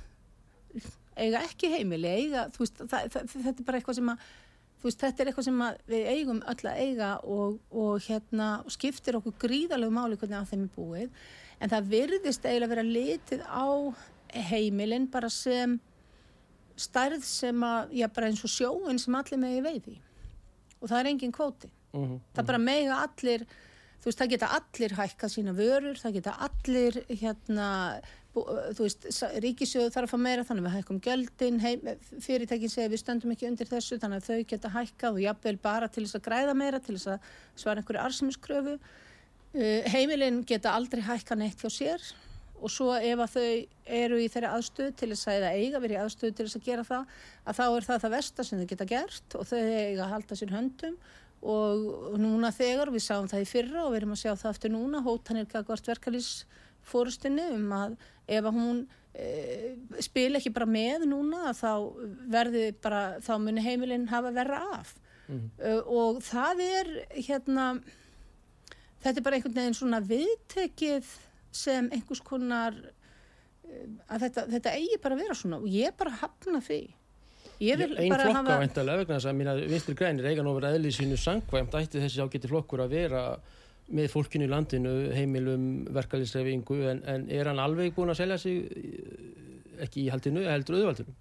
eiga 1.14 1.44
ekki 1.46 1.70
heimili 1.70 2.10
eiga, 2.10 2.48
veist, 2.58 2.80
það, 2.80 3.12
það, 3.14 3.28
þetta 3.34 3.54
er 3.54 3.68
bara 3.68 3.80
eitthvað 3.80 3.98
sem 4.00 4.10
að 4.10 4.24
veist, 4.84 5.00
þetta 5.00 5.22
er 5.22 5.30
eitthvað 5.30 5.46
sem 5.48 5.62
við 5.90 6.08
eigum 6.12 6.42
öll 6.50 6.68
að 6.68 6.80
eiga 6.82 7.10
og, 7.22 7.60
og 7.70 8.02
hérna 8.08 8.48
skiptir 8.72 9.18
okkur 9.20 9.36
gríðalegu 9.46 9.94
máli 9.94 10.18
hvernig 10.20 10.40
að 10.40 10.50
þeim 10.52 10.66
er 10.66 10.74
búið. 10.74 11.24
En 11.62 11.72
það 11.72 11.90
virðist 11.94 12.46
eiginlega 12.48 12.74
vera 12.74 12.86
litið 12.88 13.44
á 13.46 13.68
heimilin 14.50 15.06
bara 15.10 15.30
sem 15.30 15.78
stærð 16.76 17.22
sem 17.26 17.62
að, 17.66 17.94
já 18.00 18.08
bara 18.08 18.30
eins 18.30 18.44
og 18.44 18.50
sjóin 18.50 18.98
sem 18.98 19.14
allir 19.14 19.40
megi 19.40 19.62
veiði. 19.64 19.98
Og 20.80 20.90
það 20.90 21.00
er 21.00 21.10
engin 21.12 21.32
kvóti. 21.32 21.70
Uh 21.94 22.00
-huh, 22.00 22.04
uh 22.04 22.10
-huh. 22.10 22.20
það 22.34 22.46
bara 22.46 22.58
megi 22.58 22.88
allir 22.88 23.46
þú 24.04 24.10
veist 24.10 24.20
það 24.20 24.32
geta 24.34 24.48
allir 24.58 24.92
hækkað 24.98 25.30
sína 25.32 25.52
vörur 25.56 25.96
það 25.96 26.12
geta 26.18 26.32
allir 26.46 26.98
hérna 27.08 27.68
þú 28.34 28.82
veist 28.82 29.06
ríkisjóðu 29.44 29.92
þarf 29.94 30.08
að 30.08 30.12
fá 30.12 30.18
meira 30.20 30.44
þannig 30.44 30.64
að 30.64 30.66
við 30.66 30.76
hækkum 30.76 31.00
göldin 31.06 31.60
fyrirtækin 32.20 32.72
segir 32.72 32.90
við 32.92 33.00
stöndum 33.00 33.32
ekki 33.32 33.48
undir 33.48 33.70
þessu 33.70 33.98
þannig 34.02 34.20
að 34.20 34.28
þau 34.28 34.50
geta 34.50 34.72
hækkað 34.74 35.16
og 35.16 35.22
jafnvel 35.24 35.56
bara 35.62 35.88
til 35.88 36.04
þess 36.04 36.18
að 36.18 36.26
græða 36.26 36.56
meira 36.58 36.82
til 36.82 36.96
þess 36.98 37.12
að 37.14 37.30
svara 37.62 37.80
einhverju 37.80 38.02
arsumiskröfu 38.02 38.74
uh, 38.76 39.80
heimilin 39.94 40.42
geta 40.44 40.74
aldrei 40.74 41.04
hækkað 41.06 41.40
neitt 41.44 41.62
hjá 41.64 41.70
sér 41.72 42.08
og 42.60 42.72
svo 42.72 42.94
ef 42.96 43.20
að 43.24 43.34
þau 43.34 43.48
eru 43.98 44.20
í 44.22 44.28
þeirri 44.32 44.50
aðstöð 44.50 44.94
til 45.00 45.10
þess 45.12 45.28
að 45.28 45.38
eða 45.40 45.52
eiga 45.58 45.82
verið 45.82 45.96
í 45.96 46.00
aðstöð 46.02 46.32
til 46.32 46.46
þess 46.46 46.58
að 46.58 46.66
gera 46.68 46.86
það 46.88 47.12
að 47.44 47.58
þá 47.58 47.64
er 47.66 47.86
það 47.88 48.02
það 48.04 48.14
versta 48.16 48.46
sem 48.46 48.60
þau 48.60 48.70
geta 48.72 48.88
gert 48.94 49.36
og 49.38 49.46
þau 49.50 49.60
eiga 49.60 50.06
að 50.06 50.12
halda 50.14 50.38
sér 50.40 50.54
höndum. 50.54 50.98
Og 51.44 52.16
núna 52.16 52.48
þegar 52.56 52.88
við 52.94 53.04
sáum 53.04 53.28
það 53.28 53.44
í 53.44 53.48
fyrra 53.50 53.82
og 53.84 53.92
við 53.92 53.98
erum 53.98 54.14
að 54.14 54.22
sjá 54.22 54.30
það 54.32 54.52
eftir 54.54 54.72
núna 54.72 55.02
hótanir 55.04 55.48
gagvart 55.50 55.90
verkalýsfórustinni 55.90 57.50
um 57.58 57.74
að 57.76 57.98
ef 58.24 58.48
að 58.48 58.56
hún 58.56 58.78
e, 59.12 59.26
spil 60.06 60.30
ekki 60.38 60.54
bara 60.54 60.70
með 60.70 61.04
núna 61.10 61.52
þá 61.58 61.92
verði 62.32 62.70
bara 62.80 63.02
þá 63.20 63.34
muni 63.44 63.66
heimilinn 63.66 64.08
hafa 64.08 64.32
verra 64.32 64.62
af. 64.78 64.94
Mm 65.28 65.50
uh, 65.58 65.82
og 65.88 66.22
það 66.24 66.64
er 66.64 66.90
hérna 67.16 67.66
þetta 69.04 69.18
er 69.18 69.26
bara 69.26 69.38
einhvern 69.38 69.56
veginn 69.58 69.78
svona 69.78 70.00
viðtekið 70.04 71.12
sem 71.54 71.88
einhvers 71.94 72.22
konar 72.24 72.76
eh, 72.76 73.88
að 74.10 74.26
þetta, 74.26 74.46
þetta 74.56 74.76
eigi 74.76 75.00
bara 75.02 75.16
að 75.16 75.24
vera 75.24 75.38
svona 75.38 75.62
og 75.62 75.70
ég 75.70 75.96
bara 75.98 76.14
hafna 76.22 76.62
því 76.64 76.82
Einn 77.54 78.10
flokk 78.18 78.48
á 78.50 78.58
eintalega 78.58 79.00
vegna 79.02 79.18
þess 79.18 79.28
að 79.30 79.36
mín 79.38 79.50
að 79.52 79.60
vinstri 79.70 79.94
grænir 79.98 80.26
eiga 80.26 80.42
nú 80.42 80.54
verið 80.56 80.74
aðlið 80.74 80.96
sínu 80.96 81.18
sangvæmt 81.20 81.76
ætti 81.78 82.02
þessi 82.02 82.24
ágætti 82.24 82.50
flokkur 82.50 82.82
að 82.82 82.96
vera 82.96 83.22
með 83.94 84.08
fólkinu 84.10 84.46
í 84.46 84.50
landinu, 84.50 84.94
heimilum 85.14 85.66
verkefliðsreifingu 85.94 86.78
en, 86.90 87.02
en 87.10 87.26
er 87.32 87.50
hann 87.50 87.60
alveg 87.62 87.94
búin 87.94 88.10
að 88.10 88.22
selja 88.22 88.38
sig 88.40 88.64
eh, 88.64 89.84
ekki 89.84 90.06
í 90.06 90.10
haldinu, 90.12 90.44
heldur 90.48 90.80
auðvaldinu? 90.80 91.14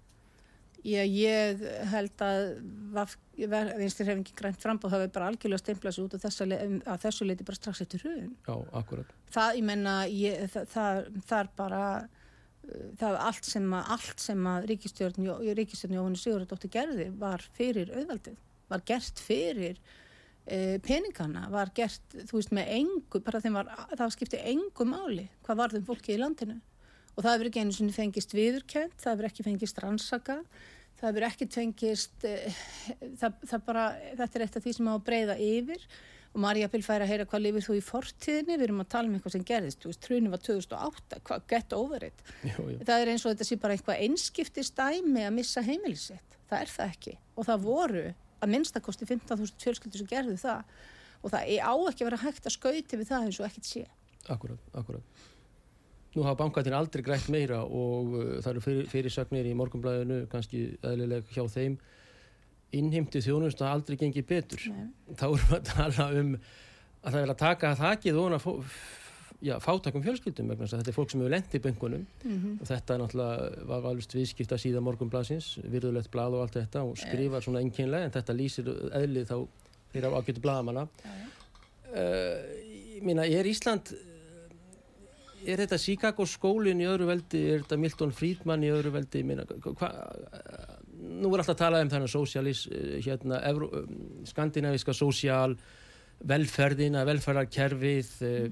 Já, 0.84 1.00
ég 1.08 1.62
held 1.88 2.22
að 2.24 3.14
vinstir 3.80 4.08
hefingi 4.10 4.34
grænt 4.36 4.60
frambóð 4.60 4.98
hafi 4.98 5.08
bara 5.14 5.30
algjörlega 5.30 5.62
stemplað 5.62 5.96
sér 5.96 6.04
út 6.04 6.16
af 6.18 7.00
þessu 7.00 7.24
leiti 7.24 7.46
bara 7.46 7.56
strax 7.56 7.80
eftir 7.80 8.04
hrjön. 8.04 8.34
Já, 8.44 8.56
akkurat. 8.76 9.14
Það, 9.32 9.56
ég 9.60 9.66
menna, 9.70 9.94
ég, 10.12 10.44
það, 10.52 10.68
það, 10.74 11.00
það 11.30 11.38
er 11.38 11.50
bara, 11.56 11.80
uh, 12.04 12.84
það 13.00 13.08
er 13.08 13.18
allt 13.30 13.48
sem 13.48 13.72
að, 13.78 13.90
allt 13.96 14.26
sem 14.26 14.50
að 14.52 14.68
ríkistjórn, 14.74 15.30
ríkistjórn 15.60 15.96
Jóhannu 15.96 16.20
Sigurðardóttir 16.20 16.74
gerði 16.76 17.08
var 17.24 17.46
fyrir 17.56 17.94
auðvaldið, 17.94 18.36
var 18.74 18.84
gert 18.92 19.24
fyrir 19.24 19.80
e, 20.44 20.78
peningana, 20.84 21.46
var 21.52 21.72
gert, 21.76 22.04
þú 22.28 22.42
veist, 22.42 22.52
með 22.56 22.70
engu, 22.76 23.24
bara 23.24 23.40
þeim 23.40 23.58
var, 23.60 23.72
það 23.96 24.14
skipti 24.18 24.44
engu 24.52 24.88
máli 24.88 25.26
hvað 25.46 25.60
varðum 25.62 25.88
fólki 25.88 26.16
í 26.16 26.20
landinu 26.20 26.60
og 27.14 27.22
það 27.22 27.32
hefur 27.32 27.50
ekki 27.50 27.62
einu 27.62 27.74
sinni 27.74 27.94
fengist 27.94 28.34
viðurkjönd, 28.34 28.96
það 29.00 29.12
hefur 29.14 29.28
ekki 29.28 29.46
fengist 29.46 29.78
rannsaka 29.82 30.40
það 31.04 31.12
hefur 31.12 31.28
ekki 31.28 31.48
fengist 31.52 32.26
uh, 32.30 32.58
það, 33.20 33.38
það 33.52 33.62
bara, 33.68 33.86
þetta 34.18 34.38
er 34.38 34.44
eitt 34.46 34.58
af 34.58 34.66
því 34.66 34.74
sem 34.78 34.90
á 34.90 34.94
að 34.94 35.06
breyða 35.06 35.38
yfir 35.44 35.86
og 36.34 36.42
Marja 36.42 36.68
vil 36.72 36.82
færa 36.82 37.06
að 37.06 37.12
heyra 37.12 37.26
hvað 37.30 37.44
lifir 37.44 37.62
þú 37.62 37.74
í 37.78 37.82
fortíðinni. 37.86 38.56
Við 38.58 38.64
erum 38.66 38.82
að 38.82 38.88
tala 38.90 39.06
um 39.06 39.12
eitthvað 39.14 39.34
sem 39.36 39.44
gerðist 39.46 39.84
trúinu 40.02 40.32
var 40.32 40.40
2008, 40.42 41.20
hvað 41.28 41.44
gett 41.52 41.76
over 41.78 42.06
it. 42.08 42.24
Jú, 42.42 42.64
jú. 42.72 42.78
það 42.80 43.02
er 43.04 43.10
eins 43.12 43.22
og 43.22 43.30
þetta 43.30 43.46
sé 43.46 43.58
bara 43.62 43.76
eitthvað 43.76 44.00
einskiptist 44.02 44.74
dæmi 44.80 45.22
að 45.22 45.36
missa 45.36 45.62
heimilisitt 45.62 46.34
það 46.50 46.64
er 46.64 46.72
það 46.72 46.94
ekki. 46.94 47.14
Og 47.38 47.48
það 47.48 47.68
voru 47.68 48.04
að 48.42 48.52
minnstakosti 48.52 49.08
15.000 49.08 49.62
fjölskyldur 49.62 50.02
sem 50.02 50.10
gerðu 50.10 50.34
það. 50.42 50.74
Og 51.22 51.32
það 51.32 51.54
á 51.54 51.74
ekki 51.88 52.04
að 52.04 52.08
vera 52.10 52.22
hægt 52.24 52.48
að 52.48 52.56
skauti 52.58 52.98
við 52.98 53.10
það 53.12 53.28
eins 53.28 53.40
og 53.40 53.46
ekkert 53.48 53.70
sé 53.70 53.84
Akkurat, 54.32 54.60
akkurat 54.72 55.24
Nú 56.14 56.22
hafa 56.22 56.38
bankatin 56.44 56.76
aldrei 56.78 57.02
grætt 57.02 57.28
meira 57.32 57.62
og 57.64 58.12
uh, 58.14 58.26
það 58.38 58.50
eru 58.52 58.64
fyrir, 58.64 58.90
fyrirsagnir 58.92 59.48
í 59.50 59.54
morgunblæðinu 59.58 60.24
kannski 60.32 60.66
eðlileg 60.82 61.30
hjá 61.34 61.44
þeim 61.50 61.78
innheimti 62.74 63.22
þjónust 63.22 63.62
að 63.62 63.72
aldrei 63.72 63.98
gengi 64.00 64.22
betur. 64.26 64.62
Nei. 64.70 64.90
Þá 65.14 65.26
erum 65.28 65.48
við 65.48 65.56
að 65.58 65.72
tala 65.72 66.10
um 66.20 66.36
að 67.04 67.08
það 67.10 67.20
vil 67.20 67.32
að 67.34 67.40
taka 67.42 67.72
þakkið 67.78 68.20
og 68.20 68.36
að 68.38 68.46
já, 69.44 69.58
fátakum 69.60 70.04
fjölskyldum 70.04 70.48
vegna 70.52 70.68
þetta 70.70 70.90
er 70.90 70.96
fólk 70.96 71.12
sem 71.12 71.20
hefur 71.20 71.34
lendið 71.34 71.58
í 71.58 71.62
böngunum 71.66 72.06
mm 72.06 72.36
-hmm. 72.36 72.54
og 72.60 72.70
þetta 72.70 72.96
náttúrulega 73.00 73.66
var 73.68 73.82
valust 73.84 74.14
viðskipta 74.14 74.58
síðan 74.58 74.86
morgunblæsins, 74.86 75.58
virðulegt 75.62 76.10
blad 76.10 76.32
og 76.32 76.44
allt 76.44 76.56
þetta 76.60 76.82
og 76.82 76.96
skrifar 76.98 77.42
svona 77.44 77.60
enginlega 77.60 78.04
en 78.04 78.14
þetta 78.14 78.38
lýsir 78.38 78.70
eðlið 79.02 79.28
þá 79.28 79.36
fyrir 79.92 80.16
ágættu 80.16 80.40
bladamanna. 80.40 80.88
Uh, 81.94 82.40
ég 82.96 83.02
minna, 83.02 83.26
er 83.26 83.46
Ísland 83.46 83.94
er 85.46 85.60
þetta 85.62 85.78
Chicago 85.80 86.26
skólinn 86.28 86.82
í 86.82 86.88
öðru 86.88 87.08
veldi, 87.08 87.40
er 87.52 87.62
þetta 87.64 87.78
Milton 87.80 88.12
Friedman 88.14 88.64
í 88.64 88.72
öðru 88.72 88.92
veldi, 88.94 89.22
minna, 89.26 89.44
hva, 89.46 89.90
nú 90.98 91.30
er 91.30 91.42
alltaf 91.42 91.54
að 91.54 91.62
tala 91.62 91.82
um 91.84 91.92
þannig 91.92 92.12
sósialís, 92.12 92.64
eh, 92.72 92.98
hérna, 93.04 93.40
Evró, 93.48 93.70
um, 93.80 94.24
skandinaviska 94.28 94.94
sósial, 94.96 95.56
velferðina, 96.24 97.04
velferðarkerfið, 97.08 98.12
eh, 98.24 98.50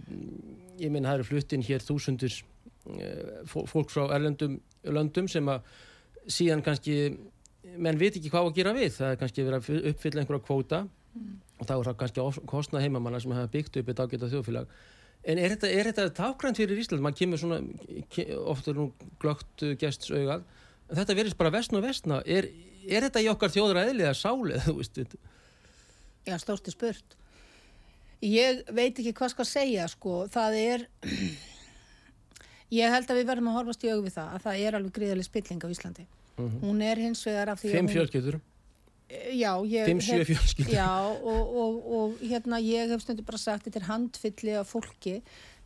ég 0.83 0.90
minn 0.92 1.07
það 1.09 1.20
eru 1.20 1.28
fluttinn 1.28 1.66
hér 1.66 1.85
þúsundur 1.85 2.33
eh, 2.98 3.42
fólk 3.46 3.92
frá 3.92 4.09
erlendum 4.16 4.59
löndum 4.85 5.28
sem 5.31 5.46
að 5.46 5.62
síðan 6.26 6.64
kannski, 6.66 7.16
menn 7.76 7.98
veit 7.98 8.16
ekki 8.16 8.31
hvað 8.31 8.50
að 8.50 8.59
gera 8.59 8.74
við, 8.76 8.90
það 8.98 9.12
er 9.12 9.20
kannski 9.20 9.46
verið 9.46 9.70
að 9.70 9.92
uppfylla 9.92 10.22
einhverja 10.22 10.46
kvóta. 10.48 10.88
Mm. 11.12 11.33
og 11.61 11.66
þá 11.68 11.72
er 11.74 11.87
það 11.87 11.96
kannski 12.00 12.44
kostnað 12.48 12.83
heimamanna 12.87 13.18
sem 13.20 13.33
hafa 13.37 13.50
byggt 13.52 13.74
upp 13.76 13.88
eitt 13.92 13.98
ágæta 14.00 14.31
þjóðfélag 14.33 14.70
En 15.22 15.38
er 15.38 15.54
þetta, 15.54 15.70
er 15.70 15.88
þetta 15.90 16.08
tákgrænt 16.16 16.58
fyrir 16.58 16.80
Ísland? 16.82 17.02
Man 17.04 17.14
kemur 17.14 17.38
svona, 17.38 17.61
ofta 18.50 18.74
nú 18.74 18.88
glögt 19.22 19.62
gests 19.78 20.11
augað, 20.11 20.42
en 20.88 20.98
þetta 20.98 21.16
verðist 21.18 21.38
bara 21.38 21.52
vestn 21.54 21.78
og 21.78 21.85
vestna. 21.85 22.18
Er, 22.26 22.48
er 22.88 23.06
þetta 23.06 23.22
í 23.22 23.28
okkar 23.30 23.52
þjóður 23.54 23.82
aðliða 23.85 24.16
sálið, 24.18 24.64
þú 24.66 24.74
veist 24.80 24.98
þetta? 24.98 25.20
Já, 26.26 26.37
stórti 26.42 26.74
spurt. 26.74 27.16
Ég 28.22 28.62
veit 28.70 28.98
ekki 28.98 29.14
hvað 29.18 29.32
skal 29.35 29.46
segja, 29.46 29.87
sko. 29.90 30.24
Það 30.30 30.58
er, 30.58 30.85
ég 32.80 32.94
held 32.96 33.11
að 33.11 33.22
við 33.22 33.30
verðum 33.30 33.52
að 33.52 33.58
horfast 33.61 33.87
í 33.87 33.94
augvið 33.94 34.18
það, 34.18 34.35
að 34.35 34.44
það 34.48 34.66
er 34.66 34.78
alveg 34.78 34.96
gríðarlega 34.98 35.30
spilling 35.30 35.62
á 35.62 35.68
Íslandi. 35.74 36.06
Mm 36.32 36.48
-hmm. 36.48 36.61
Hún 36.66 36.82
er 36.82 36.98
hins 36.98 37.26
vegar 37.26 37.48
af 37.52 37.62
því 37.62 37.76
Fimm 37.76 37.90
fjölskyldur? 37.90 38.40
Já, 39.12 39.53
ég 39.68 39.88
Fimm, 39.88 40.01
sjö 40.01 40.25
fjölskyldur. 40.25 40.72
Já, 40.72 40.90
og, 41.05 41.57
og, 41.62 41.79
og 41.96 42.20
hérna 42.25 42.61
ég 42.62 42.92
hef 42.92 43.03
stundu 43.05 43.25
bara 43.27 43.40
sagt 43.40 43.66
þetta 43.66 43.83
er 43.83 43.88
handfylli 43.90 44.55
af 44.61 44.70
fólki. 44.72 45.18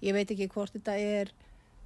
Ég 0.02 0.16
veit 0.16 0.30
ekki 0.32 0.48
hvort 0.52 0.74
þetta 0.74 0.96
er 0.98 1.32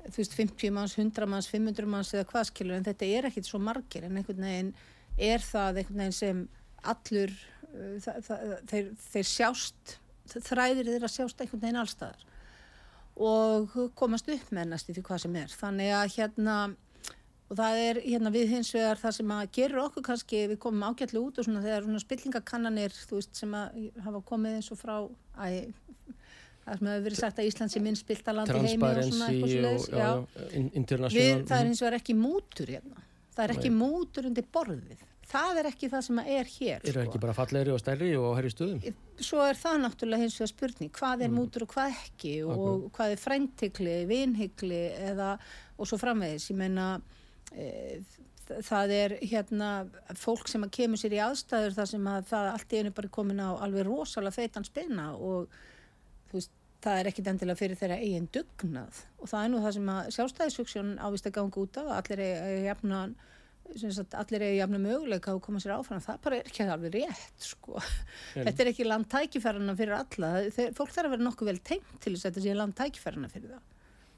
þú 0.09 0.17
veist 0.23 0.37
50 0.37 0.73
manns, 0.75 0.97
100 0.99 1.29
manns, 1.29 1.49
500 1.53 1.89
manns 1.91 2.15
eða 2.15 2.29
hvað 2.31 2.49
skilur 2.49 2.79
en 2.79 2.87
þetta 2.87 3.09
er 3.19 3.29
ekkit 3.29 3.49
svo 3.49 3.61
margir 3.63 4.07
en 4.07 4.17
einhvern 4.17 4.47
veginn 4.47 4.73
er 5.21 5.45
það 5.45 5.83
einhvern 5.83 6.03
veginn 6.05 6.17
sem 6.17 6.43
allur 6.89 7.35
uh, 7.35 7.97
það, 8.01 8.21
það, 8.29 8.55
þeir, 8.73 8.91
þeir 9.11 9.29
sjást 9.35 9.97
þræðir 10.31 10.93
þeir 10.95 11.07
að 11.07 11.15
sjást 11.19 11.43
einhvern 11.43 11.65
veginn 11.67 11.81
allstaðar 11.83 12.27
og 13.21 13.75
komast 13.99 14.31
upp 14.33 14.53
mennast 14.57 14.89
í 14.89 14.95
því 14.97 15.03
hvað 15.05 15.19
sem 15.27 15.35
er. 15.37 15.53
Þannig 15.53 15.91
að 15.93 16.15
hérna 16.15 16.55
og 17.51 17.59
það 17.59 17.83
er 17.83 18.01
hérna 18.05 18.31
við 18.35 18.55
hins 18.55 18.71
vegar 18.75 19.01
það 19.01 19.17
sem 19.19 19.35
að 19.35 19.45
gerur 19.57 19.83
okkur 19.89 20.07
kannski, 20.07 20.43
við 20.53 20.61
komum 20.63 20.87
ágætlu 20.87 21.25
út 21.27 21.41
og 21.41 21.49
svona 21.49 21.65
þegar 21.65 21.87
svona 21.87 22.03
spillingakannanir 22.05 22.95
þú 22.95 23.19
veist 23.19 23.43
sem 23.43 23.57
að 23.59 23.81
hafa 24.07 24.23
komið 24.31 24.59
eins 24.61 24.71
og 24.71 24.81
frá 24.81 24.97
æ, 25.35 25.73
það 26.65 26.79
sem 26.79 26.91
hefur 26.93 27.07
verið 27.09 27.21
sagt 27.25 27.43
að 27.43 27.51
Ísland 27.51 27.75
sé 27.75 27.83
minn 27.83 27.99
spiltaland 27.99 28.55
í 28.55 28.65
heimi 28.69 28.91
og 28.91 29.05
svona 29.11 29.31
eitthvað 29.35 29.55
sluðis 29.57 31.15
við, 31.19 31.47
það 31.51 31.57
er 31.59 31.71
hins 31.73 31.85
vegar 31.85 32.01
ekki 32.01 32.19
mútur 32.19 32.75
hérna 32.77 33.07
það 33.35 33.47
er 33.47 33.57
ekki 33.57 33.71
Nei. 33.73 33.79
mútur 33.81 34.29
undir 34.31 34.51
borðið 34.55 35.07
það 35.31 35.61
er 35.61 35.69
ekki 35.71 35.91
það 35.91 36.05
sem 36.07 36.21
er 36.23 36.51
hér 36.51 36.81
er 36.81 36.87
það 36.87 36.97
sko. 36.97 37.05
ekki 37.07 37.23
bara 37.23 37.35
fallegri 37.37 37.75
og 37.75 37.81
stærri 37.83 38.11
og 38.19 38.33
herri 38.39 38.51
stuðum 38.53 38.99
svo 39.21 39.43
er 39.47 39.59
það 39.59 39.83
náttúrulega 39.85 40.25
hins 40.25 40.39
vegar 40.39 40.53
spurning 40.53 40.93
hvað 40.97 41.25
er 41.25 41.31
mm. 41.31 41.39
mútur 41.39 41.67
og 41.67 41.73
hvað 41.75 41.97
ekki 41.97 42.35
og 42.47 42.63
okay. 42.65 42.91
hvað 42.97 43.15
er 43.15 43.23
fræntikli, 43.25 43.97
vinhikli 44.11 44.83
eða 45.11 45.33
og 45.79 45.89
svo 45.89 45.99
framvegis 46.01 46.51
ég 46.51 46.59
meina 46.59 46.93
það 48.71 48.95
er 48.95 49.17
hérna 49.23 49.71
fólk 50.19 50.49
sem 50.51 50.65
að 50.67 50.73
kemur 50.79 51.01
sér 51.01 51.17
í 51.17 51.21
aðstæður 51.23 51.77
þar 51.77 51.91
sem 51.93 52.09
að 52.11 52.31
það 52.31 52.53
allt 52.53 52.73
í 52.73 52.81
einu 52.81 52.95
bara 52.97 53.13
komin 53.13 53.43
á 53.43 53.51
alveg 53.63 53.87
rosalega 53.87 54.37
feitan 54.37 54.67
spilna 54.67 55.11
og 55.17 55.51
þú 56.31 56.39
veist 56.39 56.55
það 56.81 57.01
er 57.01 57.11
ekkit 57.11 57.33
endilega 57.33 57.61
fyrir 57.61 57.79
þeirra 57.79 57.99
eigin 58.01 58.31
dugnað. 58.33 59.03
Og 59.21 59.29
það 59.31 59.43
er 59.43 59.51
nú 59.53 59.65
það 59.65 59.75
sem 59.77 59.91
að 59.93 60.13
sjálfstæðisfuksjón 60.17 60.95
ávist 61.05 61.29
að 61.29 61.37
ganga 61.37 61.65
út 61.65 61.81
af 61.83 61.91
allir 61.99 62.23
er 62.25 62.63
jafna 62.65 63.03
allir 63.71 64.43
er 64.43 64.55
jafna 64.57 64.81
möguleika 64.83 65.35
að 65.35 65.43
koma 65.45 65.61
sér 65.63 65.77
áfram. 65.77 66.01
Það 66.03 66.23
bara 66.25 66.39
er 66.39 66.49
ekki 66.49 66.65
alveg 66.67 66.97
rétt 66.97 67.45
sko. 67.45 67.83
þetta 68.33 68.65
er 68.65 68.71
ekki 68.73 68.87
landtækifærarna 68.89 69.77
fyrir 69.79 69.99
alla. 69.99 70.33
Þeir, 70.57 70.73
fólk 70.79 70.95
þarf 70.97 71.11
að 71.11 71.15
vera 71.15 71.27
nokkuð 71.29 71.53
vel 71.53 71.61
tengt 71.69 71.93
til 72.01 72.15
þess 72.17 72.25
að 72.25 72.31
þetta 72.33 72.47
sé 72.47 72.57
landtækifærarna 72.57 73.31
fyrir 73.31 73.53
það 73.55 73.69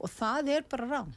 og 0.03 0.11
það 0.11 0.49
er 0.55 0.65
bara 0.67 0.87
rám 0.89 1.11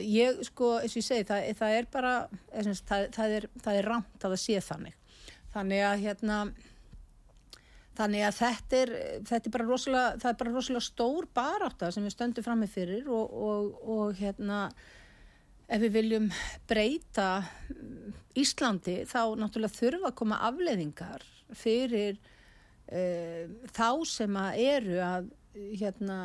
ég 0.00 0.42
sko, 0.48 0.76
eins 0.80 0.94
og 0.96 1.02
ég 1.02 1.06
segi, 1.06 1.28
það, 1.28 1.48
það 1.58 1.78
er 1.78 1.88
bara 1.92 2.12
eins, 2.56 2.82
það, 2.88 3.08
það 3.16 3.38
er, 3.38 3.48
er 3.74 3.88
rámt 3.88 4.24
að 4.24 4.34
það 4.34 4.42
sé 4.44 4.60
þannig. 4.68 4.98
Þannig 5.52 5.82
að 5.84 6.04
hérna 6.06 6.38
þannig 7.98 8.24
að 8.24 8.38
þetta 8.38 8.78
er, 8.78 8.92
þetta 9.28 9.48
er 9.48 9.54
bara 9.56 9.68
rosalega, 9.68 10.16
það 10.22 10.30
er 10.30 10.40
bara 10.40 10.54
rosalega 10.56 10.86
stór 10.86 11.28
baráta 11.36 11.90
sem 11.92 12.06
við 12.06 12.14
stöndum 12.14 12.46
fram 12.46 12.62
með 12.64 12.74
fyrir 12.76 13.10
og, 13.12 13.34
og, 13.48 13.72
og 13.92 14.14
hérna 14.16 14.62
ef 15.72 15.82
við 15.84 15.96
viljum 15.98 16.28
breyta 16.68 17.28
Íslandi 18.38 19.02
þá 19.08 19.36
náttúrulega 19.40 19.76
þurfa 19.76 20.08
að 20.08 20.18
koma 20.22 20.40
afleðingar 20.48 21.26
fyrir 21.56 22.16
uh, 22.16 23.44
þá 23.76 23.88
sem 24.08 24.40
að 24.40 24.62
eru 24.64 24.98
að 25.04 25.28
hérna 25.80 26.18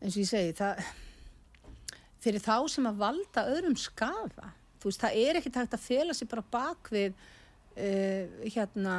eins 0.00 0.16
og 0.16 0.22
ég 0.24 0.30
segi 0.30 0.58
það 0.58 0.82
fyrir 2.24 2.44
þá 2.44 2.56
sem 2.72 2.88
að 2.90 3.02
valda 3.04 3.46
öðrum 3.52 3.76
skafa 3.80 4.52
þú 4.80 4.90
veist, 4.90 5.04
það 5.04 5.20
er 5.24 5.40
ekki 5.40 5.52
takt 5.54 5.76
að 5.76 5.84
fela 5.84 6.16
sér 6.16 6.30
bara 6.30 6.46
bak 6.56 6.90
við 6.92 7.14
uh, 7.14 8.40
hérna 8.46 8.96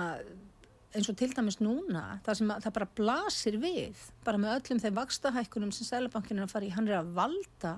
eins 0.92 1.08
og 1.08 1.16
til 1.20 1.32
dæmis 1.32 1.62
núna 1.64 2.20
það 2.26 2.42
sem 2.42 2.52
að, 2.52 2.66
það 2.66 2.78
bara 2.78 2.92
blasir 3.00 3.58
við 3.62 4.06
bara 4.26 4.42
með 4.42 4.58
öllum 4.58 4.84
þeim 4.84 5.00
vakstahækkunum 5.00 5.74
sem 5.76 5.88
Sælabankin 5.88 6.42
er 6.42 6.48
að 6.48 6.54
fara 6.56 6.68
í, 6.68 6.74
hann 6.76 6.90
er 6.90 7.00
að 7.00 7.14
valda 7.16 7.78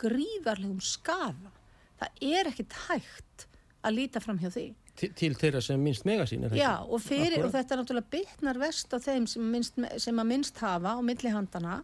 gríðarlegum 0.00 0.82
skafa 0.82 1.54
það 2.00 2.28
er 2.32 2.50
ekkit 2.50 2.76
hægt 2.88 3.46
að 3.80 3.96
líta 3.96 4.22
fram 4.22 4.38
hjá 4.40 4.50
því. 4.52 4.66
Til, 5.00 5.08
til 5.16 5.32
þeirra 5.38 5.62
sem 5.64 5.80
minnst 5.80 6.04
megasín 6.04 6.44
er 6.44 6.54
Já, 6.58 6.82
og, 6.82 6.98
fyrir, 7.00 7.38
og 7.46 7.52
þetta 7.54 7.76
er 7.76 7.80
náttúrulega 7.80 8.12
bytnar 8.12 8.58
vest 8.60 8.92
á 8.92 8.98
þeim 9.00 9.28
sem, 9.30 9.44
minnst, 9.54 9.78
sem 10.02 10.20
að 10.20 10.28
minnst 10.28 10.58
hafa 10.60 10.92
á 10.92 11.00
millihandana 11.04 11.76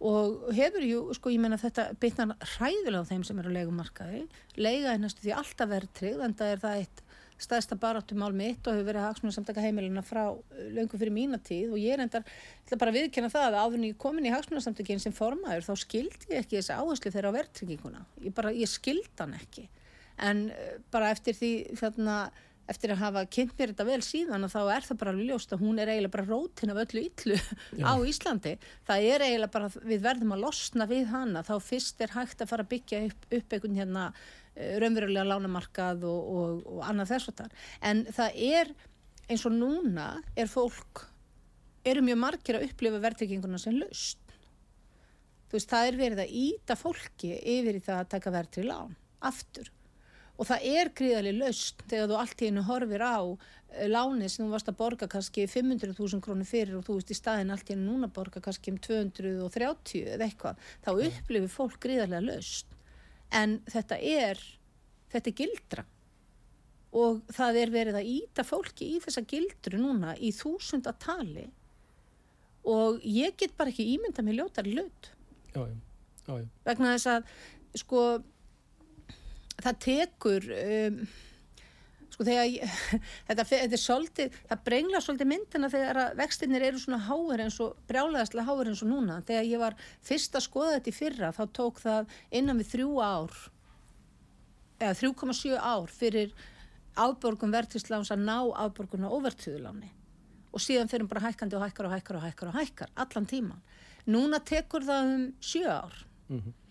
og 0.00 0.48
hefur 0.56 0.84
ju, 0.84 1.00
sko 1.16 1.30
ég 1.32 1.42
menna 1.42 1.60
þetta 1.60 1.90
bytnar 2.02 2.34
hræðilega 2.56 3.04
á 3.06 3.10
þeim 3.10 3.22
sem 3.26 3.38
eru 3.40 3.52
á 3.52 3.56
leikumarkaði 3.58 4.24
leiga 4.58 4.94
er 4.94 5.02
næstu 5.02 5.24
því 5.24 5.36
alltaf 5.38 5.70
verðtrygg 5.70 6.24
en 6.24 6.34
það 6.38 6.54
er 6.54 6.64
það 6.64 6.80
eitt 6.82 7.04
staðista 7.40 7.76
baráttumál 7.78 8.32
mitt 8.36 8.66
og 8.66 8.76
hefur 8.76 8.88
verið 8.88 9.06
haksmuna 9.08 9.34
samtaka 9.34 9.62
heimilina 9.64 10.04
frá 10.06 10.22
uh, 10.30 10.38
löngu 10.74 10.98
fyrir 10.98 11.14
mína 11.14 11.40
tíð. 11.42 11.74
Og 11.74 11.82
ég 11.82 11.96
er 11.96 12.04
endar, 12.04 12.24
ég 12.24 12.68
ætla 12.68 12.80
bara 12.80 12.94
að 12.94 12.98
viðkjöna 13.00 13.30
það 13.32 13.46
að 13.48 13.58
áður 13.60 13.78
en 13.80 13.86
ég 13.88 13.98
komin 14.04 14.28
í 14.28 14.34
haksmuna 14.34 14.62
samtökin 14.64 15.02
sem 15.02 15.14
formaður 15.14 15.66
þá 15.66 15.74
skildi 15.82 16.30
ég 16.30 16.44
ekki 16.44 16.60
þessi 16.60 16.78
áherslu 16.78 17.14
þeirra 17.14 17.34
á 17.34 17.36
verðtrygginguna. 17.38 18.04
Ég 18.24 18.36
bara, 18.36 18.54
ég 18.54 18.70
skildi 18.70 19.18
hann 19.18 19.36
ekki. 19.38 19.66
En 20.22 20.46
uh, 20.54 20.74
bara 20.94 21.10
eftir 21.14 21.38
því 21.38 21.52
þarna 21.80 22.18
eftir 22.70 22.94
að 22.94 23.02
hafa 23.02 23.24
kynnt 23.36 23.52
mér 23.58 23.72
þetta 23.72 23.86
vel 23.88 24.00
síðan 24.04 24.46
og 24.46 24.52
þá 24.52 24.60
er 24.62 24.86
það 24.86 25.00
bara 25.02 25.12
alveg 25.14 25.28
ljóst 25.30 25.52
að 25.52 25.64
hún 25.64 25.80
er 25.82 25.92
eiginlega 25.92 26.14
bara 26.14 26.28
rótin 26.28 26.72
af 26.72 26.80
öllu 26.84 27.04
yllu 27.04 27.38
á 27.90 27.94
Íslandi. 28.08 28.54
Það 28.88 29.08
er 29.10 29.26
eiginlega 29.26 29.54
bara, 29.58 29.70
við 29.92 30.06
verðum 30.06 30.34
að 30.36 30.44
losna 30.46 30.88
við 30.90 31.04
hana, 31.12 31.44
þá 31.44 31.54
fyrst 31.68 32.00
er 32.04 32.16
hægt 32.16 32.40
að 32.40 32.50
fara 32.54 32.66
að 32.66 32.72
byggja 32.72 33.04
upp, 33.10 33.28
upp 33.40 33.56
einhvern 33.56 33.78
hérna 33.82 34.08
eh, 34.54 34.74
raunverulega 34.82 35.28
lánamarkað 35.28 36.08
og, 36.08 36.34
og, 36.34 36.66
og 36.76 36.84
annað 36.88 37.14
þess 37.14 37.32
að 37.32 37.40
það 37.42 37.70
en 37.92 38.04
það 38.16 38.42
er 38.50 38.74
eins 39.28 39.44
og 39.48 39.56
núna 39.56 40.08
er 40.36 40.50
fólk 40.50 41.06
eru 41.84 42.04
mjög 42.04 42.20
margir 42.20 42.58
að 42.58 42.68
upplifa 42.68 43.00
verðtrygginguna 43.02 43.60
sem 43.60 43.76
laust 43.76 44.20
þú 45.48 45.58
veist, 45.58 45.70
það 45.70 45.88
er 45.88 45.98
verið 46.00 46.22
að 46.24 46.36
íta 46.40 46.76
fólki 46.78 47.32
yfir 47.38 47.78
í 47.78 47.84
það 47.84 48.02
að 48.02 48.12
taka 48.16 48.34
verðtri 48.34 48.66
lán 48.68 48.94
aftur 49.24 49.70
og 50.34 50.48
það 50.48 50.66
er 50.70 50.90
gríðarlega 50.98 51.44
laust 51.44 51.84
þegar 51.90 52.10
þú 52.10 52.18
allt 52.20 52.42
í 52.42 52.48
hennu 52.50 52.64
horfir 52.66 53.04
á 53.06 53.18
eh, 53.22 53.86
láni 53.90 54.28
sem 54.32 54.44
þú 54.44 54.50
varst 54.54 54.70
að 54.72 54.78
borga 54.80 55.08
kannski 55.10 55.46
500.000 55.50 56.22
krónir 56.24 56.48
fyrir 56.48 56.78
og 56.78 56.86
þú 56.88 56.98
veist 56.98 57.14
í 57.14 57.18
staðin 57.18 57.54
allt 57.54 57.70
í 57.70 57.76
hennu 57.76 57.92
núna 57.92 58.10
borga 58.12 58.42
kannski 58.44 58.74
um 58.74 58.80
230 58.82 60.14
eða 60.16 60.28
eitthvað, 60.28 60.68
þá 60.84 60.90
upplifir 60.94 61.50
fólk 61.52 61.80
gríðarlega 61.86 62.26
laust 62.28 62.78
en 63.34 63.58
þetta 63.70 63.98
er 63.98 64.40
þetta 65.14 65.30
er 65.30 65.38
gildra. 65.38 65.84
Og 66.94 67.22
það 67.34 67.58
er 67.58 67.74
verið 67.74 67.96
að 67.98 68.08
íta 68.12 68.44
fólki 68.46 68.92
í 68.94 69.00
þessa 69.02 69.24
gildru 69.26 69.80
núna 69.82 70.14
í 70.14 70.30
þúsunda 70.34 70.92
tali 71.02 71.48
og 72.70 73.02
ég 73.04 73.34
get 73.36 73.56
bara 73.58 73.72
ekki 73.72 73.86
ímynda 73.96 74.22
með 74.24 74.38
ljótar 74.38 74.68
löt 74.70 75.10
vegna 76.64 76.94
þess 76.94 77.10
að 77.12 77.26
sko 77.76 78.04
það 79.64 79.78
tekur 79.84 80.50
um, 80.58 80.98
sko 82.14 82.26
þegar 82.26 82.70
þetta, 83.28 83.46
þetta 83.48 83.76
er 83.76 83.82
svolítið, 83.82 84.38
það 84.50 84.62
brengla 84.68 85.02
svolítið 85.02 85.30
myndina 85.32 85.70
þegar 85.72 86.00
vextinnir 86.18 86.66
eru 86.68 86.82
svona 86.82 87.02
háir 87.08 87.44
eins 87.46 87.58
og 87.64 87.74
brjálæðaslega 87.90 88.46
háir 88.48 88.70
eins 88.70 88.84
og 88.84 88.90
núna. 88.92 89.18
Þegar 89.26 89.50
ég 89.50 89.62
var 89.62 89.78
fyrst 90.04 90.38
að 90.38 90.46
skoða 90.46 90.76
þetta 90.76 90.92
í 90.92 90.96
fyrra 90.98 91.34
þá 91.34 91.42
tók 91.58 91.82
það 91.82 92.16
innan 92.40 92.62
við 92.62 92.72
þrjú 92.74 92.94
ár 93.02 93.36
eða 94.82 94.96
3,7 95.00 95.58
ár 95.58 95.92
fyrir 95.92 96.34
afborgun 96.98 97.54
verðtísláns 97.54 98.12
að 98.14 98.26
ná 98.26 98.38
afborgun 98.62 99.06
á 99.06 99.10
overtíðuláni 99.10 99.90
og 100.54 100.62
síðan 100.62 100.90
fyrir 100.90 101.08
bara 101.10 101.24
hækkandi 101.24 101.56
og 101.58 101.64
hækkar 101.64 101.88
og 101.88 101.94
hækkar 101.94 102.18
og 102.18 102.26
hækkar 102.26 102.50
og 102.50 102.58
hækkar 102.60 102.92
allan 103.02 103.26
tíman 103.30 103.62
núna 104.06 104.38
tekur 104.44 104.84
það 104.86 105.14
um 105.14 105.24
7 105.40 105.64
ár. 105.66 106.04
Mm 106.28 106.42
-hmm 106.42 106.63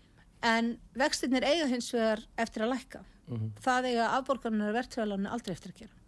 en 0.44 0.76
vextinnir 1.00 1.46
eiga 1.48 1.68
hins 1.72 1.90
vegar 1.94 2.24
eftir 2.38 2.66
að 2.66 2.74
lækka. 2.76 3.04
Mm 3.24 3.38
-hmm. 3.38 3.52
það 3.64 3.86
eiga 3.90 4.08
afborgarnar 4.18 4.74
verðtræðalánu 4.76 5.30
aldrei 5.32 5.54
eftir 5.54 5.72
að 5.72 5.80
gera. 5.80 6.00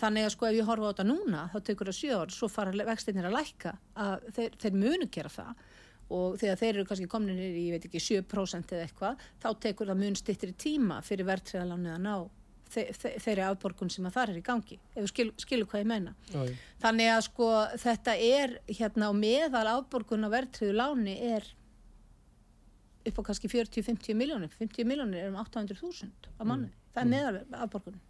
Þannig 0.00 0.24
að 0.26 0.30
sko 0.34 0.46
ef 0.46 0.54
ég 0.56 0.66
horfa 0.66 0.84
á 0.84 0.90
þetta 0.92 1.06
núna 1.06 1.50
þá 1.52 1.58
tekur 1.64 1.86
það 1.86 1.98
7 2.00 2.20
ár, 2.20 2.30
svo 2.30 2.48
fara 2.48 2.86
vextinnir 2.86 3.26
að 3.28 3.36
lækka. 3.38 3.72
Að 3.94 4.30
þeir, 4.34 4.56
þeir 4.58 4.72
munu 4.72 5.06
gera 5.10 5.28
það. 5.28 5.54
Og 6.10 6.38
þegar 6.38 6.58
þeir 6.60 6.74
eru 6.74 6.84
kannski 6.84 7.08
komin 7.08 7.38
í, 7.38 7.66
ég 7.66 7.72
veit 7.72 7.84
ekki, 7.84 8.00
7% 8.00 8.72
eða 8.72 8.82
eitthvað 8.82 9.16
þá 9.40 9.48
tekur 9.60 9.86
það 9.86 10.00
mun 10.02 10.16
stittir 10.16 10.48
í 10.48 10.56
tíma 10.56 11.02
fyrir 11.02 11.26
verðtræðalánu 11.26 11.94
að 11.94 12.00
ná 12.00 12.16
þe 12.74 12.84
þe 12.96 13.12
þeirri 13.22 13.44
afborgun 13.46 13.92
sem 13.92 14.06
að 14.08 14.16
það 14.16 14.32
er 14.32 14.38
í 14.38 14.44
gangi 14.44 14.78
ef 14.94 15.00
þú 15.02 15.10
skil, 15.12 15.26
skilur 15.44 15.68
hvað 15.70 15.84
ég 15.84 15.90
meina. 15.90 16.14
Æ. 16.34 16.56
þannig 16.82 17.10
að 17.12 17.20
sko 17.28 17.50
þetta 17.84 18.16
er 18.16 18.56
hérna 18.68 19.10
og 19.12 19.18
meðal 19.20 19.66
afborgun 19.76 20.26
á 20.26 20.34
verðtræðu 20.34 20.76
láni 20.78 21.16
er 21.34 21.48
upp 23.04 23.20
á 23.20 23.22
kannski 23.28 23.50
40-50 23.52 24.16
miljónir 24.18 24.52
50 24.58 24.88
miljónir 24.88 25.24
er 25.24 25.30
um 25.32 25.38
800.000 25.42 26.10
á 26.40 26.42
manni, 26.42 26.70
mm. 26.70 26.90
það 26.94 27.00
er 27.02 27.06
mm. 27.06 27.14
meðal 27.14 27.62
afborgunum 27.66 28.02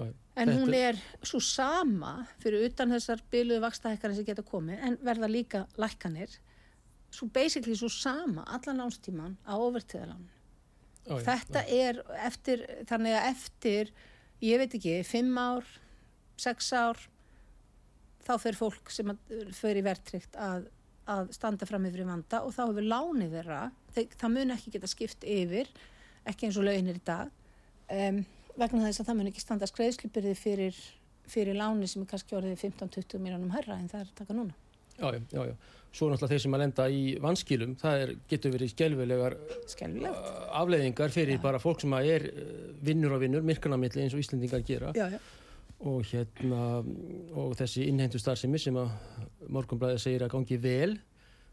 en 0.00 0.48
Þetta... 0.48 0.54
hún 0.56 0.74
er 0.76 1.00
svo 1.20 1.40
sama 1.44 2.12
fyrir 2.40 2.64
utan 2.70 2.94
þessar 2.94 3.20
byluðu 3.32 3.60
vakstahekkarinn 3.66 4.16
sem 4.16 4.28
geta 4.28 4.44
komið 4.46 4.86
en 4.88 4.98
verða 5.04 5.28
líka 5.28 5.66
lækkanir 5.80 6.38
svo 7.12 7.28
basically 7.28 7.76
svo 7.76 7.90
sama 7.92 8.46
allan 8.56 8.80
ánstíman 8.86 9.36
á 9.44 9.54
overtíðalánu 9.58 10.30
þetta 11.26 11.64
já. 11.66 11.88
er 11.88 12.02
eftir 12.24 12.64
þannig 12.88 13.18
að 13.18 13.28
eftir 13.32 13.92
ég 14.42 14.62
veit 14.62 14.76
ekki, 14.78 15.00
5 15.06 15.40
ár 15.42 15.66
6 16.40 16.72
ár 16.78 17.02
þá 18.22 18.32
fer 18.40 18.56
fólk 18.56 18.92
sem 18.94 19.10
fyrir 19.56 19.84
verðtrykt 19.86 20.38
að 20.38 20.70
að 21.10 21.32
standa 21.34 21.66
fram 21.66 21.86
yfir 21.88 22.04
í 22.04 22.08
vanda 22.08 22.42
og 22.46 22.54
þá 22.54 22.62
hefur 22.68 22.86
lánið 22.86 23.36
þeirra, 23.36 23.60
það 23.94 24.34
mun 24.36 24.54
ekki 24.54 24.72
geta 24.76 24.90
skipt 24.90 25.26
yfir, 25.26 25.70
ekki 26.28 26.48
eins 26.48 26.58
og 26.60 26.66
launir 26.68 26.98
í 27.00 27.04
dag 27.06 27.30
um, 27.90 28.22
vegna 28.58 28.86
þess 28.86 29.02
að 29.02 29.10
það 29.10 29.18
mun 29.18 29.30
ekki 29.32 29.42
standa 29.42 29.68
skreiðslipirði 29.70 30.34
fyrir, 30.38 30.80
fyrir 31.30 31.58
láni 31.58 31.90
sem 31.90 32.04
er 32.04 32.10
kannski 32.12 32.38
orðið 32.38 32.66
15-20 32.68 33.22
miljónum 33.24 33.54
herra 33.56 33.78
en 33.80 33.90
það 33.90 34.06
er 34.06 34.16
taka 34.22 34.36
núna. 34.36 34.58
Já, 34.92 35.08
já, 35.32 35.44
já, 35.48 35.54
svo 35.96 36.08
náttúrulega 36.10 36.30
þeir 36.34 36.42
sem 36.44 36.54
að 36.54 36.62
lenda 36.62 36.88
í 36.92 37.02
vanskilum 37.20 37.76
það 37.80 38.02
er, 38.02 38.10
getur 38.28 38.52
verið 38.54 38.74
skjálfilegar 38.74 39.36
afleiðingar 40.60 41.14
fyrir 41.14 41.38
ja. 41.38 41.42
bara 41.42 41.60
fólk 41.62 41.80
sem 41.82 41.94
er 41.98 42.28
vinnur 42.84 43.16
og 43.16 43.24
vinnur 43.24 43.46
myrknamilli 43.48 44.04
eins 44.04 44.14
og 44.14 44.20
Íslendingar 44.20 44.62
gera 44.68 44.92
já, 44.94 45.06
já. 45.16 45.18
Og 45.88 46.02
hérna 46.06 46.64
og 47.38 47.54
þessi 47.58 47.86
innhendu 47.90 48.20
starfsemi 48.22 48.60
sem 48.62 48.76
að 48.78 48.92
morgunblæði 49.52 50.02
segir 50.02 50.26
að 50.26 50.34
gangi 50.36 50.58
vel 50.62 50.92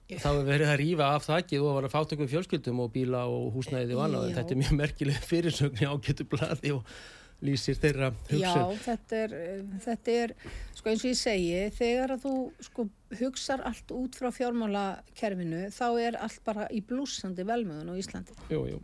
þá 0.10 0.30
er 0.32 0.44
verið 0.48 0.72
að 0.72 0.80
rýfa 0.82 1.08
af 1.16 1.26
þakkið 1.28 1.64
og 1.64 1.70
að 1.70 1.78
fara 1.78 1.94
fátökum 1.94 2.30
fjölskyldum 2.32 2.84
og 2.84 2.92
bíla 2.94 3.24
og 3.30 3.50
húsnæði 3.56 3.98
og 3.98 4.04
annað 4.08 4.36
þetta 4.38 4.56
er 4.56 4.62
mjög 4.64 4.76
merkileg 4.80 5.26
fyrirsögn 5.32 5.82
í 5.84 5.90
ágættu 5.90 6.26
bladi 6.30 6.74
og 6.74 7.00
lýsir 7.46 7.78
þeirra 7.80 8.10
hugsun. 8.28 8.42
Já, 8.42 8.80
þetta 8.84 9.20
er, 9.24 9.34
þetta 9.86 10.16
er, 10.24 10.34
sko 10.76 10.92
eins 10.92 11.04
og 11.06 11.12
ég 11.12 11.20
segi, 11.20 11.60
þegar 11.78 12.16
að 12.16 12.26
þú 12.26 12.34
sko 12.68 12.86
hugsar 13.22 13.64
allt 13.70 13.94
út 13.96 14.18
frá 14.20 14.28
fjármálakerfinu 14.36 15.68
þá 15.76 15.86
er 16.04 16.20
allt 16.20 16.42
bara 16.48 16.68
í 16.76 16.82
blúsandi 16.86 17.46
velmöðun 17.48 17.94
á 17.94 18.00
Íslandi. 18.02 18.36
Jú, 18.52 18.66
jú. 18.74 18.82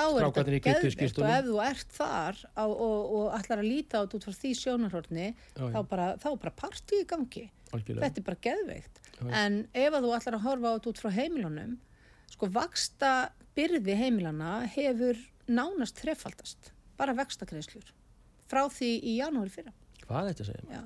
Þá 0.00 0.06
er 0.10 0.26
þetta 0.38 0.60
geðvikt 0.66 1.20
og 1.20 1.28
ef 1.30 1.46
þú 1.48 1.60
ert 1.66 1.94
þar 1.96 2.40
á, 2.56 2.64
og, 2.64 3.12
og 3.18 3.26
allar 3.36 3.62
að 3.62 3.68
líta 3.68 4.02
át 4.02 4.16
út 4.16 4.26
frá 4.26 4.34
því 4.36 4.52
sjónarhorni 4.58 5.28
þá 5.56 5.80
bara, 5.90 6.08
bara 6.24 6.54
partí 6.56 7.02
í 7.02 7.08
gangi. 7.10 7.46
Algjörlega. 7.70 8.06
Þetta 8.06 8.22
er 8.22 8.26
bara 8.30 8.40
geðvikt. 8.48 9.02
En 9.42 9.60
ef 9.76 9.98
þú 9.98 10.14
allar 10.16 10.38
að 10.38 10.46
horfa 10.46 10.74
át 10.76 10.88
út 10.90 11.02
frá 11.02 11.10
heimilunum, 11.14 11.76
sko 12.32 12.48
vaksta 12.54 13.12
byrði 13.58 13.96
heimilana 13.98 14.54
hefur 14.72 15.18
nánast 15.50 15.98
trefaldast 16.00 16.72
bara 17.00 17.16
vextakreislur 17.16 17.92
frá 18.50 18.64
því 18.70 18.94
í 19.06 19.18
janúari 19.20 19.52
fyrra. 19.52 19.74
Hvað 20.06 20.30
er 20.30 20.32
þetta 20.32 20.44
að 20.46 20.50
segja? 20.50 20.80
Já. 20.80 20.82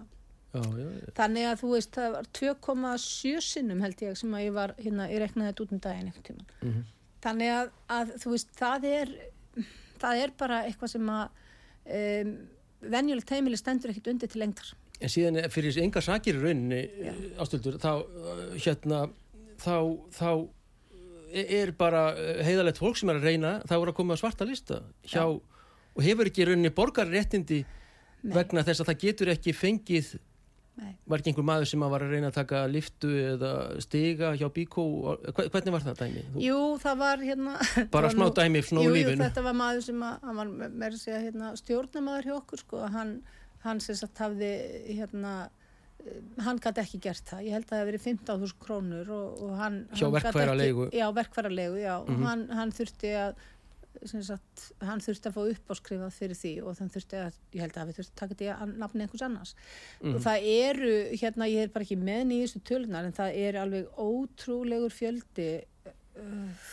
Já, 0.55 0.63
já, 0.79 0.87
já. 0.87 1.07
Þannig 1.19 1.47
að 1.51 1.57
þú 1.65 1.69
veist, 1.73 1.97
það 1.97 2.13
var 2.15 2.27
2,7 2.39 3.41
sinnum 3.43 3.81
held 3.83 4.03
ég 4.05 4.19
sem 4.21 4.37
að 4.39 4.45
ég 4.45 4.53
var, 4.55 4.75
hérna, 4.79 5.09
ég 5.11 5.23
reknaði 5.25 5.51
þetta 5.51 5.65
út 5.65 5.73
um 5.75 5.81
daginn 5.83 6.11
einhvern 6.11 6.27
tíman. 6.29 6.53
Mm 6.61 6.75
-hmm. 6.75 6.85
Þannig 7.25 7.53
að, 7.55 7.71
að, 7.97 8.15
þú 8.23 8.35
veist, 8.35 8.51
það 8.59 8.89
er, 8.91 9.13
það 10.03 10.25
er 10.25 10.35
bara 10.41 10.63
eitthvað 10.69 10.93
sem 10.93 11.13
að 11.15 11.45
um, 11.99 12.35
venjulegt 12.95 13.33
heimili 13.33 13.61
stendur 13.61 13.95
ekkit 13.95 14.11
undir 14.13 14.33
til 14.33 14.43
lengtar. 14.43 14.75
En 15.03 15.11
síðan 15.11 15.41
fyrir 15.53 15.79
enga 15.83 16.03
sakir 16.05 16.37
rauninni 16.39 16.83
ástöldur, 17.43 17.81
þá, 17.83 18.05
hérna, 18.61 19.01
þá, 19.61 19.77
þá 20.15 20.29
er 21.35 21.73
bara 21.77 22.05
heiðalegt 22.47 22.79
fólk 22.79 23.01
sem 23.01 23.11
er 23.11 23.19
að 23.19 23.27
reyna, 23.33 23.57
þá 23.67 23.75
er 23.81 23.91
að 23.91 23.97
koma 23.99 24.15
á 24.15 24.21
svarta 24.21 24.47
lista 24.47 24.85
hjá 25.03 25.25
og 25.95 26.03
hefur 26.03 26.31
ekki 26.31 26.47
rauninni 26.47 26.71
borgarréttindi 26.75 27.65
vegna 28.35 28.65
þess 28.67 28.83
að 28.83 28.91
það 28.91 29.03
getur 29.03 29.33
ekki 29.35 29.55
fengið 29.57 30.15
Nei. 30.75 30.95
var 31.07 31.23
ekki 31.23 31.31
einhver 31.31 31.47
maður 31.47 31.69
sem 31.71 31.83
var 31.87 32.03
að 32.03 32.13
reyna 32.17 32.31
að 32.33 32.39
taka 32.41 32.61
liftu 32.67 33.11
eða 33.15 33.51
stiga 33.85 34.33
hjá 34.35 34.49
bíkó 34.51 34.85
hvernig 35.37 35.75
var 35.77 35.85
það 35.85 36.01
dæmi? 36.01 36.25
Þú... 36.33 36.41
Jú, 36.43 36.61
það 36.83 36.97
var 37.05 37.23
hérna 37.23 37.53
bara 37.95 38.11
smá 38.11 38.27
dæmi 38.35 38.63
frá 38.67 38.81
lífinu 38.81 39.15
Jú, 39.15 39.21
þetta 39.23 39.45
var 39.47 39.59
maður 39.61 39.85
sem 39.87 40.03
að, 40.03 40.31
var 40.41 40.51
með 40.65 40.89
að 40.89 40.97
segja 41.05 41.21
hérna, 41.29 41.53
stjórnamaður 41.61 42.27
hjá 42.27 42.35
okkur 42.41 42.65
sko, 42.65 42.83
hann, 42.97 43.13
hann 43.63 43.85
sem 43.85 44.01
sagt 44.01 44.25
hafði 44.25 44.51
hérna 44.89 45.37
hann 46.45 46.59
gæti 46.61 46.83
ekki 46.83 47.01
gert 47.07 47.25
það, 47.29 47.47
ég 47.47 47.55
held 47.57 47.65
að 47.65 47.71
það 47.71 47.81
hefði 47.81 47.91
verið 47.91 48.07
15.000 48.09 48.59
krónur 48.65 49.11
og, 49.15 49.43
og 49.47 49.53
hann 49.61 49.79
hjá 49.95 50.07
verkværa 50.13 50.57
leigu 50.59 50.89
já, 50.93 51.07
verkværa 51.17 51.53
leigu, 51.53 51.79
já, 51.81 51.95
mm 51.97 52.09
-hmm. 52.09 52.19
og 52.19 52.29
hann, 52.29 52.43
hann 52.59 52.75
þurfti 52.75 53.13
að 53.23 53.45
Sagt, 54.05 54.65
hann 54.83 55.03
þurfti 55.05 55.31
að 55.31 55.37
fá 55.37 55.43
uppáskrifað 55.53 56.17
fyrir 56.17 56.39
því 56.39 56.55
og 56.65 56.79
þann 56.79 56.91
þurfti 56.95 57.21
að, 57.21 57.37
ég 57.55 57.65
held 57.65 57.77
að 57.79 57.91
við 57.91 57.99
þurfti 57.99 58.13
að 58.15 58.23
taka 58.23 58.39
því 58.41 58.49
að 58.55 58.73
nafni 58.83 59.05
einhvers 59.05 59.27
annars. 59.27 59.53
Mm. 60.01 60.15
og 60.15 60.25
það 60.25 60.49
eru, 60.55 60.95
hérna 61.21 61.51
ég 61.51 61.67
er 61.67 61.75
bara 61.75 61.87
ekki 61.87 62.01
með 62.01 62.25
nýjustu 62.31 62.65
tölunar 62.71 63.07
en 63.09 63.15
það 63.17 63.39
er 63.45 63.61
alveg 63.61 64.01
ótrúlegur 64.03 64.95
fjöldi 64.95 65.49
uh, 66.19 66.67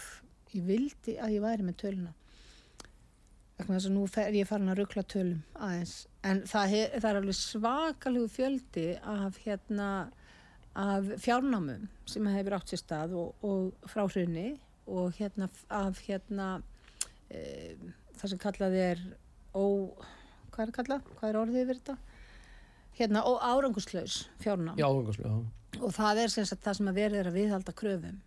ég 0.55 0.65
vildi 0.67 1.15
að 1.21 1.37
ég 1.37 1.45
væri 1.45 1.67
með 1.67 1.79
töluna 1.85 2.15
þannig 3.61 3.85
að 3.85 3.93
nú 3.93 4.07
er 4.17 4.35
ég 4.35 4.49
farin 4.49 4.71
að 4.73 4.81
ruggla 4.81 5.03
tölum 5.05 5.41
aðeins, 5.61 5.95
en 6.25 6.41
það, 6.49 6.73
hef, 6.73 6.95
það 6.97 7.09
er 7.11 7.19
alveg 7.19 7.37
svakalegu 7.37 8.31
fjöldi 8.31 8.87
af 8.97 9.37
hérna 9.43 9.91
af 10.71 11.07
fjárnámum 11.19 11.87
sem 12.07 12.27
hefur 12.31 12.55
átt 12.55 12.71
sér 12.71 12.81
stað 12.81 13.15
og, 13.19 13.33
og 13.43 13.89
frá 13.91 14.05
hrunni 14.07 14.53
og 14.87 15.11
hérna 15.17 15.49
af 15.67 15.99
hérna 16.07 16.61
e, 17.31 17.43
það 18.19 18.33
sem 18.33 18.41
kallað 18.41 18.77
er 18.79 19.03
ó, 19.55 19.63
hvað 20.51 20.65
er 20.65 20.73
kallað? 20.77 21.13
Hvað 21.19 21.29
er 21.29 21.39
orðið 21.41 21.63
yfir 21.63 21.79
þetta? 21.81 21.97
Hérna, 22.99 23.23
ó, 23.23 23.31
árangurslaus 23.53 24.25
fjárnám. 24.43 24.75
Já, 24.79 24.87
árangurslaus, 24.89 25.31
já. 25.31 25.79
Og 25.81 25.95
það 25.95 26.25
er 26.25 26.33
sem 26.33 26.47
sagt 26.47 26.65
það 26.65 26.77
sem 26.77 26.91
að 26.91 26.99
verður 26.99 27.29
að 27.31 27.39
viðhalda 27.39 27.75
kröfum 27.77 28.19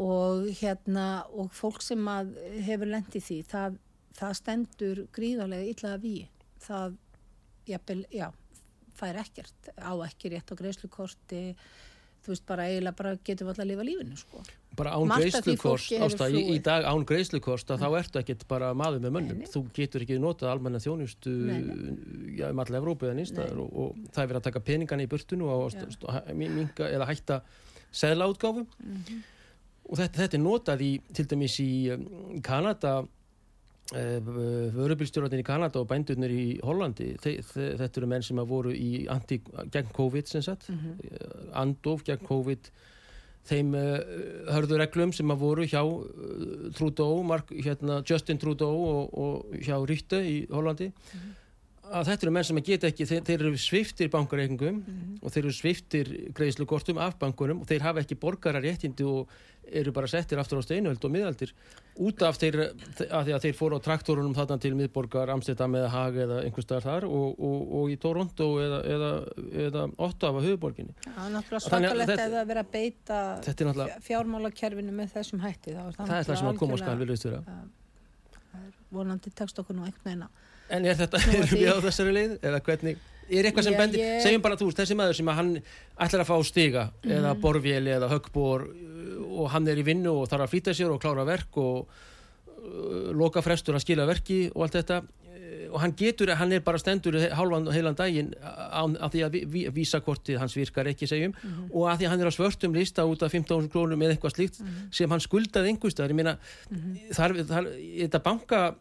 og 0.00 0.48
hérna, 0.56 1.06
og 1.34 1.50
fólk 1.54 1.82
sem 1.84 2.02
að 2.08 2.34
hefur 2.64 2.88
lendið 2.88 3.24
því, 3.26 3.38
það, 3.50 3.78
það 4.16 4.36
stendur 4.38 5.00
gríðarlega 5.16 5.72
illa 5.74 5.96
við. 6.00 6.44
Það, 6.62 6.94
jafnvel, 7.68 8.04
já, 8.14 8.28
er 9.08 9.20
ekkert, 9.22 9.70
á 9.80 9.92
ekki 10.06 10.32
rétt 10.32 10.52
á 10.52 10.54
greiðslukorti, 10.60 11.42
þú 12.24 12.32
veist, 12.34 12.46
bara 12.48 12.66
eiginlega 12.68 12.96
bara 12.98 13.12
getum 13.24 13.46
við 13.46 13.52
alltaf 13.52 13.64
að 13.64 13.70
lifa 13.70 13.86
lífinu, 13.88 14.18
sko. 14.20 14.42
Bara 14.78 14.92
án 14.94 15.10
greiðslukost 15.10 15.92
í, 15.92 16.42
í 16.54 16.58
dag 16.64 16.84
án 16.86 17.06
greiðslukost 17.08 17.72
að 17.74 17.82
þá 17.82 17.96
ertu 17.98 18.20
ekkert 18.20 18.44
bara 18.50 18.70
maður 18.78 19.02
með 19.04 19.14
mönnum, 19.16 19.40
þú 19.50 19.64
getur 19.76 20.04
ekki 20.04 20.20
notað 20.22 20.52
almenna 20.52 20.80
þjónustu 20.82 21.32
já, 22.38 22.46
um 22.52 22.62
allir 22.62 22.78
Evrópu 22.78 23.08
eða 23.08 23.18
nýstaður 23.18 23.64
og, 23.64 23.72
og 23.82 23.98
það 24.14 24.22
er 24.22 24.30
verið 24.30 24.40
að 24.40 24.46
taka 24.48 24.64
peningana 24.70 25.06
í 25.06 25.10
burtunu 25.10 25.50
og, 25.50 25.80
og 26.06 26.30
minga 26.38 26.88
eða 26.88 27.10
hætta 27.10 27.40
seglaútgáfu 27.90 28.62
mm 28.62 28.96
-hmm. 28.96 29.22
og 29.84 29.98
þetta, 29.98 30.22
þetta 30.22 30.36
er 30.36 30.44
notað 30.44 30.80
í 30.86 30.92
til 31.12 31.26
dæmis 31.26 31.60
í 31.60 31.90
um, 31.94 32.06
Kanada 32.42 33.02
eh, 33.96 34.20
vörubilstjórnarnir 34.76 35.42
í 35.42 35.46
Kanada 35.46 35.80
og 35.80 35.88
bændurnir 35.90 36.30
í 36.34 36.46
Hollandi 36.66 37.14
þe 37.22 37.34
þe 37.42 37.66
þetta 37.80 38.00
eru 38.00 38.10
menn 38.12 38.26
sem 38.26 38.38
að 38.42 38.52
voru 38.52 38.74
í 38.74 39.06
anti, 39.12 39.40
gegn 39.72 39.92
COVID 39.96 40.30
sem 40.30 40.42
sagt 40.42 40.68
mm 40.68 40.78
-hmm. 40.78 41.50
andof 41.52 42.04
gegn 42.04 42.26
COVID 42.26 42.70
þeim 43.48 43.74
uh, 43.74 43.98
hörðu 44.52 44.78
reglum 44.80 45.12
sem 45.16 45.30
að 45.32 45.42
voru 45.42 45.66
hjá 45.68 45.80
uh, 45.80 46.70
Trudeau, 46.76 47.22
Mark, 47.26 47.50
hérna, 47.50 48.02
Justin 48.06 48.38
Trudeau 48.38 48.84
og, 48.84 49.14
og 49.14 49.54
hjá 49.64 49.78
Rytte 49.88 50.20
í 50.20 50.46
Hollandi 50.50 50.90
mm 50.90 51.20
-hmm. 51.20 51.36
Að 51.90 52.10
þetta 52.10 52.26
eru 52.26 52.32
menn 52.34 52.46
sem 52.46 52.58
að 52.60 52.68
geta 52.70 52.88
ekki, 52.90 53.06
þeir, 53.10 53.22
þeir 53.26 53.44
eru 53.44 53.60
sviftir 53.60 54.10
bankareikningum 54.12 54.74
mm 54.74 54.82
-hmm. 54.86 55.20
og 55.22 55.34
þeir 55.34 55.44
eru 55.44 55.54
sviftir 55.56 56.10
greiðslukortum 56.36 57.00
af 57.02 57.16
bankunum 57.18 57.62
og 57.62 57.70
þeir 57.70 57.86
hafa 57.86 58.04
ekki 58.04 58.18
borgara 58.20 58.62
réttindi 58.62 59.06
og 59.06 59.30
eru 59.70 59.92
bara 59.92 60.08
settir 60.10 60.38
aftur 60.40 60.58
á 60.58 60.62
steinuheld 60.64 61.04
og 61.04 61.12
miðaldir. 61.12 61.52
Út 62.00 62.22
af 62.26 62.38
þeir 62.40 62.56
að 63.10 63.26
því 63.26 63.34
að 63.36 63.42
þeir 63.44 63.56
fóru 63.58 63.78
á 63.78 63.80
traktorunum 63.84 64.34
þarna 64.34 64.58
til 64.62 64.72
miðborgar 64.74 65.30
Amsterdam 65.30 65.74
eða 65.78 65.90
Haag 65.94 66.18
eða 66.24 66.38
einhver 66.44 66.64
staðar 66.64 66.86
þar 66.86 67.06
og, 67.06 67.38
og, 67.38 67.74
og 67.80 67.90
í 67.92 67.96
Toronto 68.00 68.48
eða, 68.62 68.80
eða, 68.94 69.10
eða 69.66 69.84
Ottawa 69.98 70.42
höfuborginni 70.42 70.94
Það 71.04 71.24
er 71.26 71.34
náttúrulega 71.36 71.64
svakalegt 71.66 72.14
að 72.16 72.36
það 72.36 72.46
vera 72.52 72.64
að 72.64 72.72
beita 72.72 73.18
fjármálakerfinu 74.08 74.94
með 74.96 75.12
þessum 75.14 75.44
hætti 75.44 75.76
það, 75.76 75.92
það 75.98 76.16
er 76.18 76.30
það 76.30 76.40
sem 76.42 76.50
að 76.50 76.62
koma 76.62 76.78
á 76.78 76.82
skal 76.82 76.98
viljast 77.04 77.28
vera. 77.28 77.58
Vonandi 78.90 79.30
tekst 79.30 79.60
okkur 79.62 79.76
nú 79.76 79.86
einhvern 79.86 80.08
veginn 80.08 80.28
En 80.70 80.84
er 80.86 80.98
þetta, 80.98 81.18
erum 81.26 81.54
við 81.54 81.72
á 81.72 81.78
þessari 81.82 82.12
leið 82.14 82.36
eða 82.46 82.60
hvernig, 82.66 82.98
er 83.30 83.48
eitthvað 83.48 83.68
sem 83.68 83.78
bendir 83.78 84.02
ég... 84.02 84.20
segjum 84.24 84.44
bara 84.44 84.58
þú, 84.60 84.70
þessi 84.80 84.96
maður 84.98 85.18
sem 85.20 85.32
hann 85.38 85.52
ætlar 85.96 86.24
að 86.24 86.30
fá 86.30 86.36
stiga 86.46 86.88
mm. 86.90 87.14
eða 87.18 87.34
borvéli 87.42 87.94
eða 87.96 88.10
höggbor 88.10 88.66
og 89.30 89.50
hann 89.54 89.70
er 89.70 89.80
í 89.80 89.86
vinnu 89.86 90.12
og 90.22 90.28
þarf 90.30 90.46
að 90.46 90.54
flýta 90.54 90.76
sér 90.76 90.92
og 90.92 91.00
klára 91.02 91.26
verk 91.28 91.58
og 91.60 91.86
uh, 91.86 93.10
loka 93.16 93.42
frestur 93.44 93.78
að 93.78 93.84
skila 93.86 94.08
verki 94.08 94.42
og 94.50 94.66
allt 94.66 94.80
þetta 94.80 95.00
uh, 95.04 95.64
og 95.70 95.78
hann 95.84 95.94
getur, 95.98 96.32
hann 96.40 96.54
er 96.56 96.64
bara 96.66 96.80
stendur 96.82 97.18
hálfan 97.36 97.68
og 97.70 97.74
heilan 97.76 97.98
daginn 97.98 98.32
af 98.42 99.12
því 99.14 99.24
að 99.26 99.38
vísakortið 99.76 100.40
hans 100.42 100.56
virkar 100.58 100.90
ekki 100.90 101.08
segjum 101.10 101.34
mm 101.34 101.50
-hmm. 101.50 101.70
og 101.70 101.90
af 101.92 102.00
því 102.00 102.08
að 102.08 102.14
hann 102.14 102.20
er 102.24 102.30
á 102.30 102.34
svörstum 102.34 102.74
lista 102.74 103.06
út 103.06 103.22
af 103.22 103.34
15.000 103.34 103.70
krónum 103.70 104.02
eða 104.02 104.16
eitthvað 104.16 104.34
slíkt 104.36 104.60
mm 104.60 104.66
-hmm. 104.66 104.92
sem 104.92 105.10
hann 105.10 105.20
skuldaði 105.20 105.68
einhverstaðar, 105.68 106.10
ég 106.10 106.16
meina 106.16 106.38
þar, 107.12 107.44
þar, 107.46 107.66
þetta 108.00 108.18
banka 108.18 108.74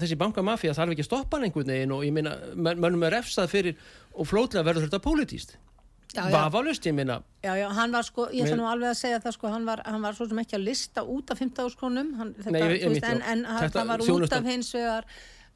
þessi 0.00 0.18
bankamafía 0.20 0.74
þarf 0.76 0.94
ekki 0.94 1.04
að 1.04 1.10
stoppa 1.10 1.38
hann 1.38 1.48
einhvern 1.48 1.72
veginn 1.72 1.94
og 1.96 2.04
ég 2.06 2.14
meina, 2.16 2.34
mönnum 2.56 3.06
er 3.08 3.16
refsað 3.18 3.52
fyrir 3.52 3.78
og 4.14 4.28
flótlega 4.28 4.66
verður 4.66 4.88
þetta 4.88 5.02
pólitíst 5.04 5.56
vafalust 6.32 6.86
ég 6.88 6.94
minna 6.96 7.20
já, 7.44 7.52
já, 7.58 7.66
hann 7.76 7.92
var 7.92 8.06
sko, 8.06 8.28
ég 8.32 8.46
ætla 8.46 8.58
nú 8.60 8.68
alveg 8.70 8.92
að 8.92 8.98
segja 9.00 9.22
það 9.24 9.36
sko, 9.36 9.52
hann 9.52 9.66
var, 9.68 9.82
hann 9.84 10.04
var 10.04 10.16
svo 10.16 10.28
sem 10.30 10.40
ekki 10.42 10.58
að 10.58 10.66
lista 10.70 11.04
út 11.04 11.32
af 11.32 11.42
15 11.42 11.70
áskronum 11.70 12.12
en, 12.22 13.22
en 13.32 13.44
hann 13.44 13.90
var 13.90 14.04
út 14.06 14.36
af 14.38 14.48
hins 14.48 14.72
vegar 14.74 15.08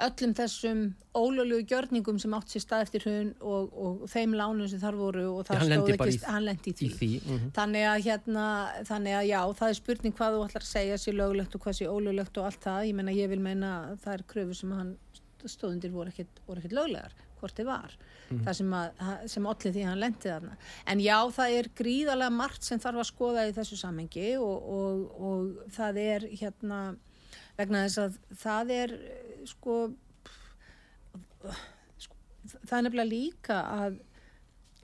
öllum 0.07 0.33
þessum 0.39 0.83
ólölugu 1.17 1.67
gjörningum 1.71 2.19
sem 2.23 2.35
átt 2.37 2.53
sér 2.53 2.65
stað 2.65 2.85
eftir 2.87 3.07
hún 3.09 3.31
og, 3.41 3.73
og 3.75 4.03
þeim 4.11 4.37
lánum 4.39 4.69
sem 4.71 4.83
þar 4.83 4.99
voru 4.99 5.25
og 5.33 5.47
það 5.49 5.65
stóð 5.67 5.93
ekki, 5.95 6.15
í, 6.15 6.21
hann 6.27 6.47
lendi 6.47 6.73
í 6.73 6.77
því, 6.79 6.89
í 6.89 6.99
því. 6.99 7.11
Mm 7.21 7.33
-hmm. 7.37 7.55
þannig 7.59 7.87
að 7.93 8.05
hérna 8.07 8.45
þannig 8.91 9.17
að 9.21 9.31
já, 9.31 9.41
það 9.61 9.73
er 9.73 9.81
spurning 9.81 10.19
hvað 10.19 10.37
þú 10.37 10.45
ætlar 10.47 10.67
að 10.67 10.71
segja 10.71 11.01
sér 11.05 11.19
lögulegt 11.21 11.57
og 11.57 11.65
hvað 11.65 11.79
sér 11.79 11.95
ólögulegt 11.95 12.39
og 12.39 12.51
allt 12.51 12.63
það 12.69 12.87
ég 12.91 12.95
menna, 13.01 13.17
ég 13.17 13.33
vil 13.33 13.41
meina 13.41 13.73
það 14.05 14.15
er 14.15 14.27
kröfu 14.35 14.61
sem 14.61 14.77
hann 14.79 14.95
stóðundir 15.45 15.93
voru 15.95 16.13
ekkert 16.13 16.73
löglegar 16.73 17.15
hvort 17.41 17.57
þið 17.57 17.69
var 17.69 17.95
mm. 18.29 18.41
það 18.45 18.57
sem, 18.59 18.75
að, 18.77 19.05
sem 19.33 19.47
allir 19.53 19.75
því 19.75 19.85
hann 19.89 20.03
lendið 20.03 20.35
þarna 20.35 20.57
en 20.93 21.03
já 21.05 21.17
það 21.37 21.57
er 21.59 21.71
gríðarlega 21.81 22.37
margt 22.37 22.67
sem 22.67 22.83
þarf 22.83 23.03
að 23.03 23.09
skoða 23.11 23.47
í 23.49 23.55
þessu 23.57 23.79
samengi 23.81 24.33
og, 24.41 24.69
og, 24.77 25.07
og 25.31 25.73
það 25.77 26.03
er 26.05 26.29
hérna 26.43 26.81
vegna 27.61 27.85
þess 27.87 28.03
að 28.05 28.21
það 28.43 28.73
er 28.77 28.95
sko, 29.49 29.77
sko 32.01 32.17
það 32.67 32.77
er 32.79 32.87
nefnilega 32.87 33.11
líka 33.11 33.61
að 33.85 34.01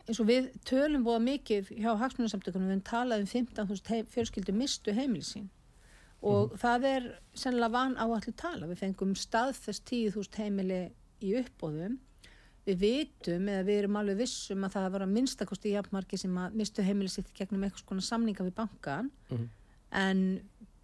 eins 0.06 0.22
og 0.22 0.28
við 0.28 0.48
tölum 0.68 1.04
búa 1.06 1.18
mikið 1.22 1.72
hjá 1.74 1.90
hagsmunarsamtökunum 1.98 2.70
við 2.70 2.82
talaðum 2.86 3.28
15.000 3.30 4.10
fjölskyldu 4.14 4.54
mistu 4.54 4.94
heimilsín 4.94 5.48
og 6.22 6.52
mm. 6.52 6.58
það 6.62 6.88
er 6.90 7.08
sennilega 7.36 7.74
van 7.74 7.96
á 7.98 8.06
allir 8.06 8.36
tala 8.38 8.68
við 8.70 8.82
fengum 8.84 9.14
staðfest 9.18 9.86
10.000 9.90 10.42
heimili 10.44 10.80
í 11.24 11.34
uppbóðum 11.40 11.98
við 12.66 12.80
vitum 12.82 13.50
eða 13.50 13.66
við 13.66 13.80
erum 13.82 13.98
alveg 14.00 14.20
vissum 14.24 14.64
að 14.66 14.76
það 14.76 14.88
var 14.94 15.04
að 15.04 15.14
minnstakosti 15.14 15.70
í 15.70 15.74
jafnmarki 15.76 16.18
sem 16.18 16.38
að 16.42 16.56
mistu 16.58 16.86
heimili 16.86 17.12
sitt 17.12 17.30
gegnum 17.36 17.66
eitthvað 17.66 17.84
svona 17.84 18.06
samninga 18.06 18.46
við 18.46 18.56
bankan 18.56 19.10
mm. 19.30 19.46
en 20.02 20.22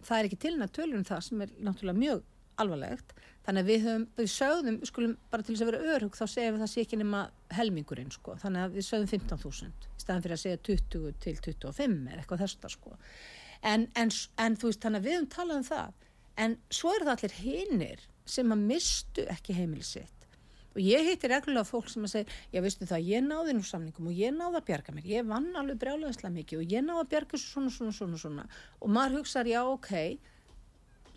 það 0.07 0.19
er 0.19 0.29
ekki 0.29 0.41
tilnað 0.45 0.73
tölur 0.77 0.99
um 0.99 1.05
það 1.07 1.21
sem 1.27 1.43
er 1.45 1.53
náttúrulega 1.59 1.99
mjög 1.99 2.23
alvarlegt. 2.61 3.13
Þannig 3.43 3.63
að 3.63 3.69
við 3.69 3.85
höfum, 3.87 4.03
við 4.17 4.29
sögðum 4.31 4.77
skulum 4.87 5.15
bara 5.31 5.43
til 5.43 5.55
þess 5.55 5.63
að 5.65 5.69
vera 5.71 5.95
örug 5.95 6.17
þá 6.17 6.23
segjum 6.31 6.55
við 6.55 6.63
það 6.63 6.71
sé 6.73 6.83
ekki 6.85 6.99
nema 7.01 7.23
helmingurinn 7.57 8.13
sko. 8.13 8.35
Þannig 8.43 8.63
að 8.63 8.77
við 8.77 8.87
sögðum 8.87 9.11
15.000 9.11 9.87
í 9.89 10.03
staðan 10.03 10.23
fyrir 10.25 10.37
að 10.37 10.43
segja 10.43 10.61
20 10.69 11.17
til 11.25 11.35
25 11.47 11.97
eða 12.13 12.21
eitthvað 12.21 12.43
þess 12.45 12.59
að 12.61 12.75
sko. 12.77 12.95
En, 13.73 13.87
en, 13.99 14.13
en 14.45 14.57
þú 14.59 14.71
veist 14.71 14.85
þannig 14.85 15.03
að 15.03 15.07
við 15.07 15.17
höfum 15.17 15.29
talað 15.35 15.59
um 15.59 15.67
það. 15.67 16.01
En 16.43 16.57
svo 16.73 16.93
er 16.93 17.05
það 17.07 17.13
allir 17.17 17.37
hinnir 17.41 18.07
sem 18.25 18.55
að 18.55 18.67
mistu 18.71 19.27
ekki 19.33 19.57
heimili 19.57 19.85
sitt 19.87 20.12
og 20.73 20.81
ég 20.81 21.07
heitir 21.07 21.31
reglulega 21.33 21.67
fólk 21.67 21.89
sem 21.91 22.05
að 22.07 22.13
segja 22.15 22.37
já 22.53 22.61
veistu 22.65 22.87
það, 22.89 23.09
ég 23.09 23.25
náði 23.25 23.57
nú 23.57 23.65
samningum 23.67 24.09
og 24.09 24.17
ég 24.17 24.33
náði 24.33 24.59
að 24.59 24.67
bjarga 24.69 24.95
mér, 24.95 25.09
ég 25.11 25.27
vann 25.29 25.51
alveg 25.59 25.81
brjálæðislega 25.83 26.35
mikið 26.37 26.63
og 26.63 26.73
ég 26.73 26.85
náði 26.85 27.03
að 27.03 27.11
bjarga 27.13 27.41
svona 27.41 27.73
svona 27.73 27.97
svona 27.97 28.21
svona. 28.23 28.47
Og 28.81 28.93
maður 28.95 29.19
hugsaður 29.19 29.51
já 29.53 29.61
ok 29.69 29.91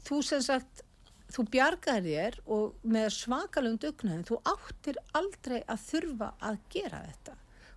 þú 0.06 0.20
sem 0.28 0.44
sagt 0.44 0.84
þú 1.32 1.46
bjargaði 1.54 2.12
þér 2.18 2.38
og 2.54 2.84
með 2.86 3.08
svakalum 3.16 3.80
dugnaðin, 3.82 4.26
þú 4.28 4.38
áttir 4.46 5.00
aldrei 5.18 5.58
að 5.64 5.82
þurfa 5.88 6.28
að 6.38 6.60
gera 6.72 7.02
þetta. 7.08 7.34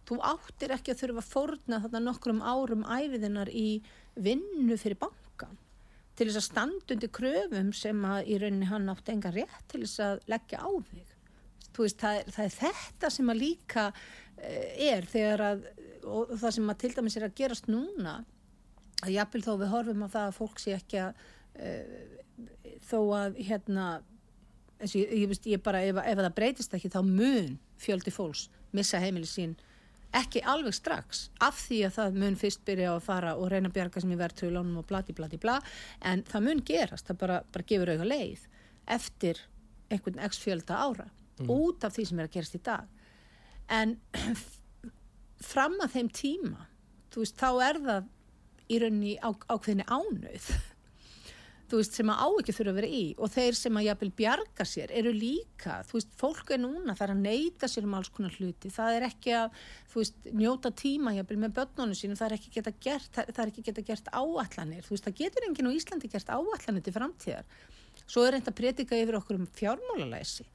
Þú 0.10 0.20
áttir 0.26 0.74
ekki 0.74 0.94
að 0.94 1.02
þurfa 1.04 1.24
að 1.24 1.32
forna 1.34 1.80
þarna 1.84 2.04
nokkrum 2.06 2.44
árum 2.46 2.86
æfiðinnar 2.86 3.50
í 3.54 3.82
vinnu 4.20 4.78
fyrir 4.78 5.00
bankan 5.02 5.58
til 6.18 6.28
þess 6.28 6.42
að 6.42 6.48
standundi 6.50 7.10
kröfum 7.15 7.70
sem 7.76 8.02
að 8.04 8.28
í 8.28 8.39
rauninni 8.42 8.68
hann 8.68 8.92
átti 8.92 9.13
enga 9.13 9.32
rétt 9.32 9.70
til 9.72 9.86
þess 9.86 10.02
að 10.04 10.26
leggja 10.34 10.60
á 10.60 10.70
þig 10.89 11.18
veist, 11.77 11.99
það, 12.01 12.21
er, 12.21 12.34
það 12.36 12.45
er 12.45 12.58
þetta 12.58 13.12
sem 13.13 13.32
að 13.32 13.41
líka 13.43 13.86
eh, 14.38 14.89
er 14.89 15.08
þegar 15.10 15.45
að 15.51 15.63
og 16.08 16.36
það 16.39 16.53
sem 16.55 16.71
að 16.71 16.79
til 16.84 16.91
dæmis 16.97 17.17
er 17.17 17.25
að 17.27 17.38
gerast 17.39 17.69
núna 17.71 18.19
að 19.03 19.13
jápil 19.15 19.43
þó 19.45 19.51
við 19.62 19.73
horfum 19.73 20.05
á 20.05 20.10
það 20.10 20.27
að 20.27 20.38
fólk 20.38 20.62
sé 20.62 20.75
ekki 20.75 21.01
að 21.03 21.23
uh, 21.63 21.97
þó 22.89 22.99
að 23.19 23.39
hérna 23.47 23.88
ég, 24.84 25.05
ég, 25.05 25.25
veist, 25.32 25.47
ég 25.47 25.63
bara 25.63 25.84
ef, 25.86 25.99
ef 26.03 26.21
það 26.21 26.38
breytist 26.38 26.75
ekki 26.75 26.91
þá 26.91 27.01
mun 27.08 27.58
fjöldi 27.79 28.13
fólks 28.13 28.47
missa 28.75 29.01
heimili 29.01 29.29
sín 29.29 29.58
ekki 30.15 30.41
alveg 30.49 30.73
strax 30.73 31.27
af 31.45 31.60
því 31.67 31.84
að 31.86 31.95
það 31.99 32.19
mun 32.23 32.39
fyrst 32.39 32.63
byrja 32.65 32.95
að 32.95 33.05
fara 33.05 33.36
og 33.38 33.51
reyna 33.51 33.69
að 33.69 33.75
bjarga 33.77 34.01
sem 34.01 34.13
í 34.15 34.19
verðtölu 34.19 34.55
lánum 34.55 34.82
og 34.82 34.88
blati 34.89 35.13
blati 35.15 35.38
bla 35.41 35.60
en 36.01 36.23
það 36.27 36.45
mun 36.47 36.63
gerast, 36.65 37.05
það 37.08 37.21
bara, 37.23 37.39
bara 37.53 37.67
gefur 37.69 37.91
auðvitað 37.93 38.13
leið 38.13 38.47
eftir 38.89 39.43
einhvern 39.93 40.23
x 40.25 40.41
fjölda 40.41 40.79
ára 40.82 41.10
mm. 41.39 41.52
út 41.54 41.88
af 41.88 41.95
því 41.95 42.08
sem 42.10 42.19
er 42.19 42.30
að 42.30 42.36
gerast 42.38 42.58
í 42.58 42.63
dag. 42.69 42.88
En 43.69 43.95
fram 45.52 45.78
að 45.84 45.95
þeim 45.97 46.12
tíma 46.15 46.65
veist, 47.15 47.39
þá 47.39 47.49
er 47.65 47.80
það 47.86 48.10
í 48.69 48.82
rauninni 48.84 49.15
á, 49.21 49.30
ákveðinni 49.49 49.86
þú 51.69 51.80
veist, 51.80 51.95
sem 51.97 52.10
að 52.10 52.21
á 52.21 52.28
ekki 52.41 52.54
þurfa 52.58 52.71
að 52.71 52.78
vera 52.80 52.89
í. 52.89 53.04
Og 53.17 53.32
þeir 53.34 53.58
sem 53.58 53.80
að 53.80 53.86
jafnvel 53.86 54.10
bjarga 54.17 54.65
sér 54.65 54.93
eru 54.99 55.13
líka, 55.13 55.80
þú 55.89 55.97
veist, 55.99 56.12
fólk 56.17 56.54
er 56.56 56.62
núna 56.63 56.95
það 56.97 57.06
er 57.06 57.13
að 57.13 57.23
neyta 57.25 57.69
sér 57.69 57.88
um 57.88 57.95
alls 57.97 58.12
konar 58.13 58.38
hluti. 58.38 58.71
Það 58.73 58.97
er 58.97 59.08
ekki 59.10 59.34
að, 59.38 59.58
þú 59.91 60.02
veist, 60.02 60.30
njóta 60.43 60.73
tíma 60.84 61.15
jafnvel 61.17 61.39
með 61.45 61.58
börnunum 61.60 61.97
sínu, 61.97 62.17
það 62.19 62.30
er 62.30 62.38
ekki 62.39 62.54
geta 62.58 62.75
gert 62.88 63.12
það, 63.17 63.34
það 63.34 63.43
er 63.43 63.54
ekki 63.54 63.65
geta 63.69 63.86
gert 63.89 64.13
áallanir 64.13 64.88
þú 64.88 64.95
veist, 64.95 65.10
það 65.10 65.19
getur 65.23 65.49
enginn 65.49 65.69
á 65.69 65.78
Íslandi 65.78 66.13
gert 66.13 66.34
áallanir 66.34 66.86
til 66.86 66.95
framtíðar, 66.95 67.60
svo 68.06 68.25
er 68.25 68.38
reynd 68.38 68.49
að 68.49 68.58
predika 68.62 68.97
yfir 68.97 69.19
okkur 69.21 69.41
um 69.41 69.49
fjármálalæsi 69.60 70.49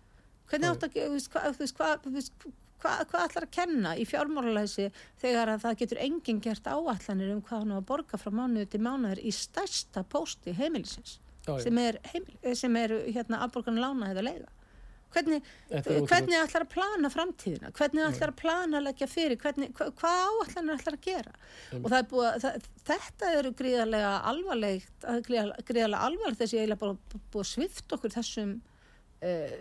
hvernig 0.50 0.70
átt 0.70 0.86
að, 0.88 1.00
þú 1.00 2.14
veist, 2.14 2.36
hvað 2.40 2.54
hvað 2.84 3.04
hva 3.10 3.26
ætlar 3.26 3.46
að 3.46 3.54
kenna 3.54 3.92
í 3.96 4.06
fjármálalæsi 4.08 4.88
þegar 5.22 5.54
að 5.54 5.62
það 5.64 5.78
getur 5.82 6.02
enginn 6.04 6.42
gert 6.44 6.66
áallanir 6.68 7.32
um 7.34 7.44
hvað 7.44 7.62
hann 7.62 7.76
á 7.76 7.78
að 7.78 7.86
borga 7.90 8.20
frá 8.20 8.32
mánuðu 8.34 8.66
til 8.72 8.82
mánuður 8.84 9.22
í 9.22 9.32
stærsta 9.34 10.04
pósti 10.10 10.54
heimilisins 10.56 11.16
já, 11.46 11.54
sem 11.64 11.80
er, 11.80 12.00
heimil, 12.12 12.36
sem 12.58 12.76
er 12.80 12.98
hérna 13.06 13.40
afborgarna 13.46 13.88
lána 13.88 14.12
eða 14.12 14.26
leiða? 14.28 14.52
Hvernig, 15.14 15.44
hvernig 15.70 16.34
ætlar 16.40 16.64
að 16.64 16.72
plana 16.72 17.08
framtíðina? 17.12 17.68
Hvernig 17.78 18.02
ætlar 18.02 18.32
að 18.32 18.38
plana 18.40 18.80
að 18.80 18.86
leggja 18.88 19.06
fyrir? 19.06 19.38
Hvernig, 19.38 19.68
hva, 19.78 19.86
hvað 20.00 20.22
áallanir 20.24 20.74
ætlar 20.74 20.96
að 20.96 21.04
gera? 21.04 21.34
Um. 21.70 21.84
og 21.84 21.86
það 21.92 21.98
er 22.00 22.08
búið 22.10 22.26
að 22.30 22.38
það, 22.42 22.66
þetta 22.88 23.30
eru 23.38 23.52
gríðarlega 23.60 24.10
alvarlegt 24.32 25.06
gríðarlega 25.28 26.02
alvarlegt 26.08 26.42
þess 26.42 26.56
að 26.56 26.58
ég 26.58 26.66
er 26.66 26.80
bara 26.82 27.20
búið 27.30 27.44
að 27.44 27.52
svift 27.52 27.94
okkur 27.94 28.14
þessum 28.16 28.56
uh, 29.22 29.54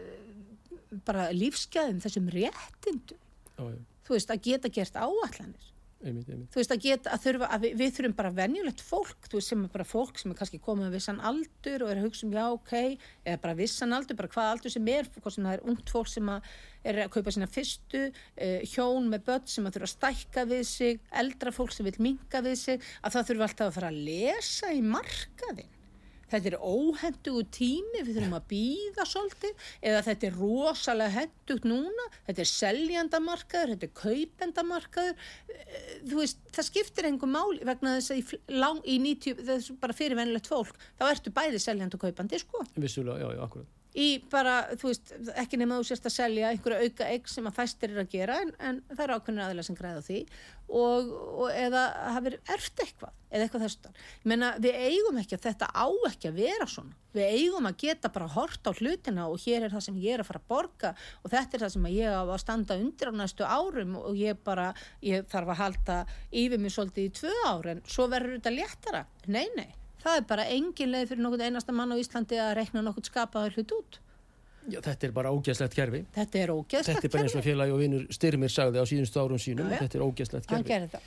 bara 1.08 1.30
lífsgæðum 1.36 2.02
þessum 2.04 2.32
réttindu 2.34 3.20
þú 3.58 4.18
veist 4.18 4.34
að 4.34 4.44
geta 4.50 4.72
gert 4.74 4.98
áallanir 4.98 5.74
einmitt, 6.04 6.30
einmitt. 6.30 6.50
þú 6.52 6.60
veist 6.60 6.74
að 6.74 6.84
geta 6.84 7.12
að 7.14 7.24
þurfa 7.24 7.50
að 7.56 7.66
við, 7.66 7.76
við 7.80 7.92
þurfum 7.96 8.16
bara 8.18 8.32
venjulegt 8.36 8.84
fólk 8.84 9.28
þú 9.30 9.40
veist 9.40 9.52
sem 9.52 9.64
er 9.64 9.72
bara 9.74 9.88
fólk 9.88 10.20
sem 10.20 10.34
er 10.34 10.40
kannski 10.40 10.60
komið 10.64 10.88
með 10.88 10.98
vissan 10.98 11.22
aldur 11.30 11.86
og 11.86 11.92
er 11.92 12.02
að 12.02 12.08
hugsa 12.08 12.28
um 12.28 12.36
já 12.36 12.44
ok 12.50 12.74
eða 12.76 13.42
bara 13.46 13.58
vissan 13.60 13.96
aldur, 13.96 14.20
bara 14.20 14.32
hvað 14.34 14.52
aldur 14.54 14.76
sem 14.76 14.90
er 14.94 15.10
hvort 15.16 15.38
sem 15.38 15.48
það 15.48 15.58
er 15.58 15.66
ungt 15.74 15.94
fólk 15.96 16.12
sem 16.12 16.32
er 16.34 17.02
að 17.06 17.14
kaupa 17.16 17.36
sína 17.36 17.50
fyrstu, 17.52 18.04
uh, 18.12 18.58
hjón 18.74 19.08
með 19.14 19.28
börn 19.30 19.54
sem 19.54 19.70
að 19.70 19.78
þurfa 19.78 19.90
að 19.90 19.96
stækka 19.96 20.48
við 20.52 20.66
sig 20.72 21.00
eldra 21.24 21.56
fólk 21.56 21.76
sem 21.76 21.88
vil 21.88 21.96
minga 22.04 22.44
við 22.44 22.60
sig 22.66 22.90
að 23.02 23.18
það 23.18 23.32
þurfa 23.32 23.50
alltaf 23.50 23.70
að 23.70 23.80
fara 23.80 23.94
að 23.94 24.04
lesa 24.10 24.74
í 24.76 24.84
markaðin 24.84 25.73
þetta 26.34 26.52
er 26.52 26.58
óhendugu 26.60 27.44
tími, 27.54 28.02
við 28.02 28.18
þurfum 28.18 28.38
að 28.38 28.48
býða 28.54 29.06
svolítið, 29.10 29.68
eða 29.92 30.02
þetta 30.08 30.30
er 30.30 30.40
rosalega 30.40 31.16
hendugt 31.20 31.68
núna, 31.70 32.08
þetta 32.30 32.44
er 32.46 32.52
seljandamarkaður, 32.54 33.76
þetta 33.76 33.90
er 33.90 33.94
kaupendamarkaður, 34.02 35.30
eh, 35.54 35.94
þú 36.10 36.20
veist, 36.22 36.42
það 36.56 36.70
skiptir 36.70 37.10
engum 37.12 37.36
máli 37.38 37.62
vegna 37.68 37.98
þess 38.00 38.16
að 38.16 38.24
í, 38.24 38.42
lang, 38.64 38.82
í 38.84 38.98
90, 39.04 39.46
þess 39.52 39.78
bara 39.84 39.98
fyrirvennilegt 39.98 40.52
fólk, 40.52 40.76
þá 41.00 41.08
ertu 41.12 41.34
bæði 41.36 41.62
seljand 41.62 41.96
og 41.96 42.06
kaupandi, 42.08 42.42
sko. 42.42 42.66
Vissulega, 42.76 43.24
já, 43.24 43.38
já, 43.38 43.46
akkurat 43.48 43.80
í 43.94 44.08
bara, 44.32 44.56
þú 44.80 44.90
veist, 44.90 45.14
ekki 45.38 45.60
nema 45.62 45.78
þú 45.78 45.88
sérst 45.90 46.08
að 46.10 46.16
selja 46.16 46.50
einhverja 46.50 46.88
auka 46.88 47.10
eigg 47.14 47.30
sem 47.30 47.46
að 47.50 47.58
fæstir 47.60 47.94
er 47.94 48.02
að 48.02 48.14
gera 48.16 48.40
en, 48.42 48.54
en 48.58 48.80
það 48.90 49.04
eru 49.06 49.18
ákveðinu 49.20 49.44
aðeins 49.46 49.70
sem 49.70 49.78
græða 49.78 50.02
því 50.08 50.20
og, 50.74 51.12
og 51.44 51.52
eða 51.54 51.84
hafið 52.16 52.38
erft 52.56 52.82
eitthvað, 52.82 53.14
eða 53.30 53.46
eitthvað 53.46 53.66
þessar 53.68 54.00
ég 54.00 54.32
menna, 54.34 54.50
við 54.64 54.80
eigum 54.88 55.20
ekki 55.22 55.38
að 55.38 55.46
þetta 55.46 55.70
á 55.70 55.88
ekki 56.10 56.32
að 56.32 56.42
vera 56.42 56.68
svona, 56.74 56.98
við 57.14 57.38
eigum 57.38 57.70
að 57.70 57.78
geta 57.84 58.12
bara 58.16 58.32
hort 58.34 58.66
á 58.66 58.72
hlutina 58.74 59.28
og 59.30 59.46
hér 59.46 59.68
er 59.68 59.76
það 59.76 59.86
sem 59.90 60.02
ég 60.02 60.18
er 60.18 60.26
að 60.26 60.32
fara 60.32 60.42
að 60.42 60.50
borga 60.56 60.94
og 61.22 61.36
þetta 61.36 61.58
er 61.60 61.66
það 61.68 61.76
sem 61.76 61.88
ég 61.94 62.18
á 62.18 62.24
að 62.24 62.42
standa 62.42 62.80
undir 62.82 63.14
á 63.14 63.20
næstu 63.22 63.46
árum 63.46 63.96
og 64.02 64.18
ég 64.18 64.42
bara, 64.42 64.72
ég 65.06 65.30
þarf 65.30 65.54
að 65.54 65.62
halda 65.62 66.02
yfir 66.32 66.66
mig 66.66 66.74
svolítið 66.74 67.12
í 67.12 67.16
tvö 67.22 67.38
árin, 67.52 67.86
svo 67.86 68.10
verður 68.10 68.40
þetta 68.40 68.58
léttara, 68.58 69.06
nei, 69.30 69.46
nei 69.54 69.70
það 70.04 70.20
er 70.20 70.26
bara 70.30 70.48
engin 70.52 70.92
leið 70.94 71.12
fyrir 71.12 71.24
nokkur 71.26 71.46
einasta 71.48 71.76
mann 71.76 71.94
á 71.94 71.98
Íslandi 72.00 72.40
að 72.42 72.56
rekna 72.60 72.84
nokkur 72.86 73.08
skapaður 73.08 73.58
hlut 73.58 73.76
út. 73.80 74.00
Já, 74.72 74.80
þetta 74.80 75.10
er 75.10 75.12
bara 75.16 75.34
ógæslegt 75.36 75.76
kerfi. 75.76 76.06
Þetta 76.16 76.40
er 76.40 76.54
ógæslegt 76.54 76.88
kerfi 76.88 76.94
Þetta 76.94 77.10
er 77.10 77.14
bara 77.18 77.28
eins 77.28 77.36
og 77.36 77.44
félagi 77.44 77.74
og 77.76 77.82
vinnur 77.82 78.06
Styrmir 78.16 78.54
sagði 78.54 78.80
á 78.80 78.86
síðustu 78.88 79.20
árum 79.20 79.42
sínum 79.42 79.68
já, 79.68 79.76
já. 79.76 79.82
Þetta 79.84 80.00
er 80.00 80.06
ógæslegt 80.06 80.48
kerfi. 80.48 81.02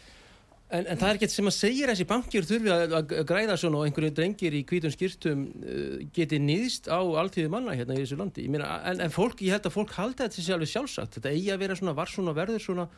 en, 0.67 0.83
en 0.83 0.99
það 0.99 1.09
er 1.09 1.19
ekkert 1.21 1.33
sem 1.33 1.49
að 1.49 1.57
segja 1.57 1.89
þessi 1.93 2.07
bankir 2.11 2.49
þurfi 2.51 2.73
að, 2.75 2.95
að 2.99 3.25
græða 3.31 3.57
svona 3.63 3.81
og 3.81 3.89
einhverju 3.89 4.13
drengir 4.19 4.57
í 4.59 4.63
kvítum 4.69 4.93
skýrtum 4.93 5.47
uh, 5.63 5.99
geti 6.17 6.41
nýðst 6.43 6.91
á 6.93 7.01
alltíðu 7.01 7.53
manna 7.55 7.77
hérna 7.79 7.97
í 7.97 8.03
þessu 8.03 8.21
landi. 8.21 8.45
Meina, 8.53 8.69
en, 8.91 9.01
en 9.07 9.15
fólk, 9.15 9.41
ég 9.47 9.57
held 9.57 9.71
að 9.71 9.77
fólk 9.79 9.95
halda 9.97 10.27
þetta 10.27 10.43
sér 10.43 10.59
alveg 10.59 10.73
sjálfsagt. 10.75 11.17
Þetta 11.17 11.33
eigi 11.33 11.53
að 11.55 11.63
vera 11.65 11.79
svona, 11.81 11.97
var 11.97 12.13
svona, 12.13 12.37
verður 12.37 12.67
svona 12.67 12.89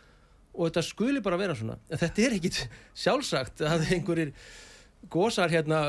og 0.58 0.64
þetta 0.66 0.86
skuli 0.88 1.22
bara 1.22 1.38
vera 1.38 1.54
svona. 1.54 1.78
En 1.86 2.00
þetta 2.00 2.24
er 2.24 2.38
ekkit 2.40 2.64
sjálfsagt 2.98 3.62
að 3.62 3.92
einhverjir 3.94 4.32
gósar 5.12 5.52
hérna 5.52 5.80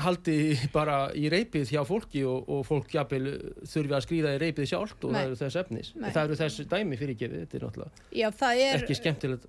haldi 0.00 0.56
bara 0.74 1.10
í 1.16 1.28
reypið 1.32 1.70
hjá 1.74 1.80
fólki 1.88 2.22
og, 2.28 2.48
og 2.50 2.64
fólk 2.68 2.92
jafnvel 2.94 3.36
þurfi 3.68 3.96
að 3.96 4.04
skrýða 4.06 4.34
í 4.36 4.40
reypið 4.42 4.68
sjálft 4.72 5.06
og 5.06 5.14
Nei. 5.14 5.20
það 5.20 5.28
eru 5.28 5.38
þess 5.40 5.60
efnis 5.62 5.92
Nei. 5.94 6.10
það 6.10 6.22
eru 6.24 6.38
þess 6.40 6.66
dæmi 6.72 6.98
fyrir 7.00 7.18
gefið 7.20 7.44
þetta 7.44 7.58
er 7.58 7.64
náttúrulega 7.66 8.20
Já, 8.20 8.28
er, 8.50 8.80
ekki 8.80 8.98
skemmtilegt 8.98 9.48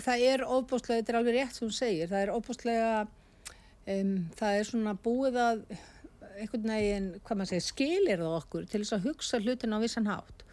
það 0.00 0.26
er 0.32 0.44
óbúslega, 0.46 1.00
þetta 1.00 1.12
er 1.12 1.20
alveg 1.20 1.38
rétt 1.38 1.56
sem 1.56 1.66
hún 1.66 1.76
segir 1.76 2.10
það 2.10 2.26
er 2.26 2.34
óbúslega 2.34 2.90
um, 3.94 4.12
það 4.40 4.58
er 4.58 4.68
svona 4.70 4.96
búið 5.06 5.40
að 5.44 5.64
einhvern 6.40 6.70
veginn, 6.72 7.08
hvað 7.24 7.40
maður 7.40 7.52
segir, 7.52 7.66
skilir 7.66 8.22
það 8.22 8.36
okkur 8.38 8.68
til 8.70 8.82
þess 8.82 8.96
að 8.96 9.08
hugsa 9.10 9.42
hlutin 9.42 9.76
á 9.76 9.78
vissan 9.82 10.08
hátt 10.10 10.44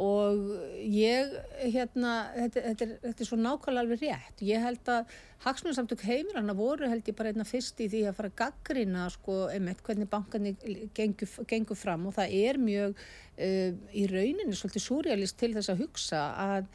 og 0.00 0.48
ég, 0.80 1.34
hérna, 1.70 2.14
þetta, 2.34 2.62
þetta, 2.64 2.86
er, 2.86 2.94
þetta 3.04 3.22
er 3.22 3.28
svo 3.28 3.36
nákvæmlega 3.38 3.82
alveg 3.84 4.00
rétt. 4.02 4.40
Ég 4.42 4.64
held 4.64 4.90
að 4.90 5.12
hagsmunarsamtök 5.44 6.02
heimilanna 6.08 6.56
voru 6.58 6.88
held 6.90 7.06
ég 7.06 7.16
bara 7.18 7.30
einna 7.30 7.46
fyrst 7.46 7.78
í 7.84 7.86
því 7.92 8.00
að 8.08 8.16
fara 8.18 8.32
að 8.32 8.38
gaggrina 8.40 9.04
sko 9.14 9.36
einmitt 9.52 9.84
hvernig 9.86 10.10
bankarnir 10.10 10.88
gengur, 10.96 11.30
gengur 11.50 11.78
fram 11.78 12.08
og 12.08 12.16
það 12.16 12.34
er 12.40 12.58
mjög 12.58 12.96
uh, 12.98 13.70
í 13.94 14.06
rauninni 14.10 14.56
svolítið 14.56 14.86
surrealist 14.88 15.38
til 15.38 15.52
þess 15.54 15.70
að 15.74 15.84
hugsa 15.84 16.24
að 16.42 16.68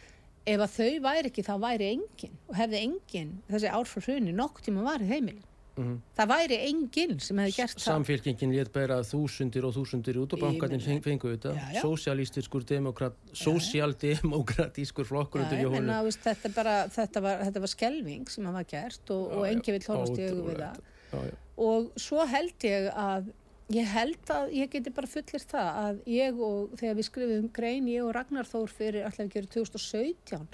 ef 0.50 0.64
að 0.64 0.76
þau 0.78 1.04
væri 1.10 1.30
ekki 1.34 1.46
þá 1.46 1.54
væri 1.62 1.92
enginn 1.98 2.40
og 2.48 2.58
hefði 2.58 2.84
enginn 2.88 3.38
þessi 3.52 3.76
árfrá 3.76 4.06
hrunni 4.06 4.36
nokk 4.36 4.64
tíma 4.64 4.86
varið 4.88 5.16
heimilin. 5.18 5.49
Mm 5.80 5.86
-hmm. 5.88 6.00
Það 6.18 6.28
væri 6.34 6.58
enginn 6.68 7.20
sem 7.24 7.38
hefði 7.40 7.56
gert 7.56 7.78
það. 7.78 7.86
Samfélkingin 7.86 8.52
létt 8.52 8.72
bæra 8.76 8.98
þúsundir 9.08 9.64
og 9.68 9.76
þúsundir 9.78 10.18
út 10.20 10.34
og 10.36 10.42
bankarnir 10.44 10.82
feng, 10.84 11.04
fengu 11.04 11.32
þetta. 11.34 11.54
Sósialistiskur 11.80 12.66
demokrat, 12.68 13.16
sósialdemokratískur 13.34 15.08
flokkur 15.08 15.46
undir 15.46 15.64
jónu. 15.64 16.12
Þetta, 16.20 16.52
bara, 16.56 16.76
þetta, 16.92 17.22
var, 17.22 17.46
þetta 17.48 17.60
var 17.60 17.72
skelving 17.72 18.30
sem 18.30 18.46
hafa 18.46 18.64
gert 18.64 19.14
og, 19.16 19.32
og 19.38 19.48
engi 19.48 19.72
vil 19.78 19.86
horfast 19.88 20.20
í 20.20 20.28
auðvitað 20.28 20.50
við 20.50 20.60
það. 20.66 20.82
Já, 21.12 21.20
já. 21.30 21.36
Og 21.70 21.92
svo 21.96 22.26
held 22.26 22.68
ég 22.68 22.92
að 22.96 23.32
ég 23.70 23.86
held 23.86 24.36
að 24.36 24.54
ég 24.60 24.70
geti 24.76 24.90
bara 24.92 25.08
fullir 25.08 25.48
það 25.54 25.74
að 25.86 26.04
ég 26.12 26.40
og 26.50 26.76
þegar 26.76 26.96
við 27.00 27.06
skrifum 27.08 27.50
grein, 27.54 27.88
ég 27.88 28.04
og 28.04 28.14
Ragnar 28.16 28.48
Þór 28.50 28.68
fyrir 28.68 29.06
alltaf 29.06 29.26
að 29.26 29.34
gera 29.34 29.54
2017 29.56 30.48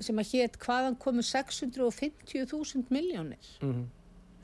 sem 0.00 0.18
að 0.18 0.30
hétt 0.34 0.56
hvaðan 0.58 0.96
komu 0.98 1.22
650.000 1.22 2.90
miljónir. 2.90 3.52
Mm 3.62 3.72
-hmm 3.72 3.92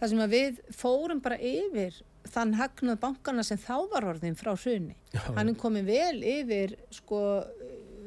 þar 0.00 0.12
sem 0.12 0.22
að 0.24 0.34
við 0.34 0.60
fórum 0.76 1.20
bara 1.22 1.36
yfir 1.36 2.00
þann 2.30 2.54
hagnað 2.58 3.00
bankana 3.02 3.44
sem 3.46 3.60
þá 3.60 3.76
var 3.92 4.06
orðin 4.12 4.36
frá 4.38 4.52
hrunni. 4.54 4.96
Hann 5.36 5.52
er 5.52 5.56
komin 5.60 5.86
vel 5.88 6.20
yfir, 6.26 6.76
sko, 6.94 7.22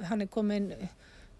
hann 0.10 0.26
er 0.26 0.30
komin, 0.32 0.72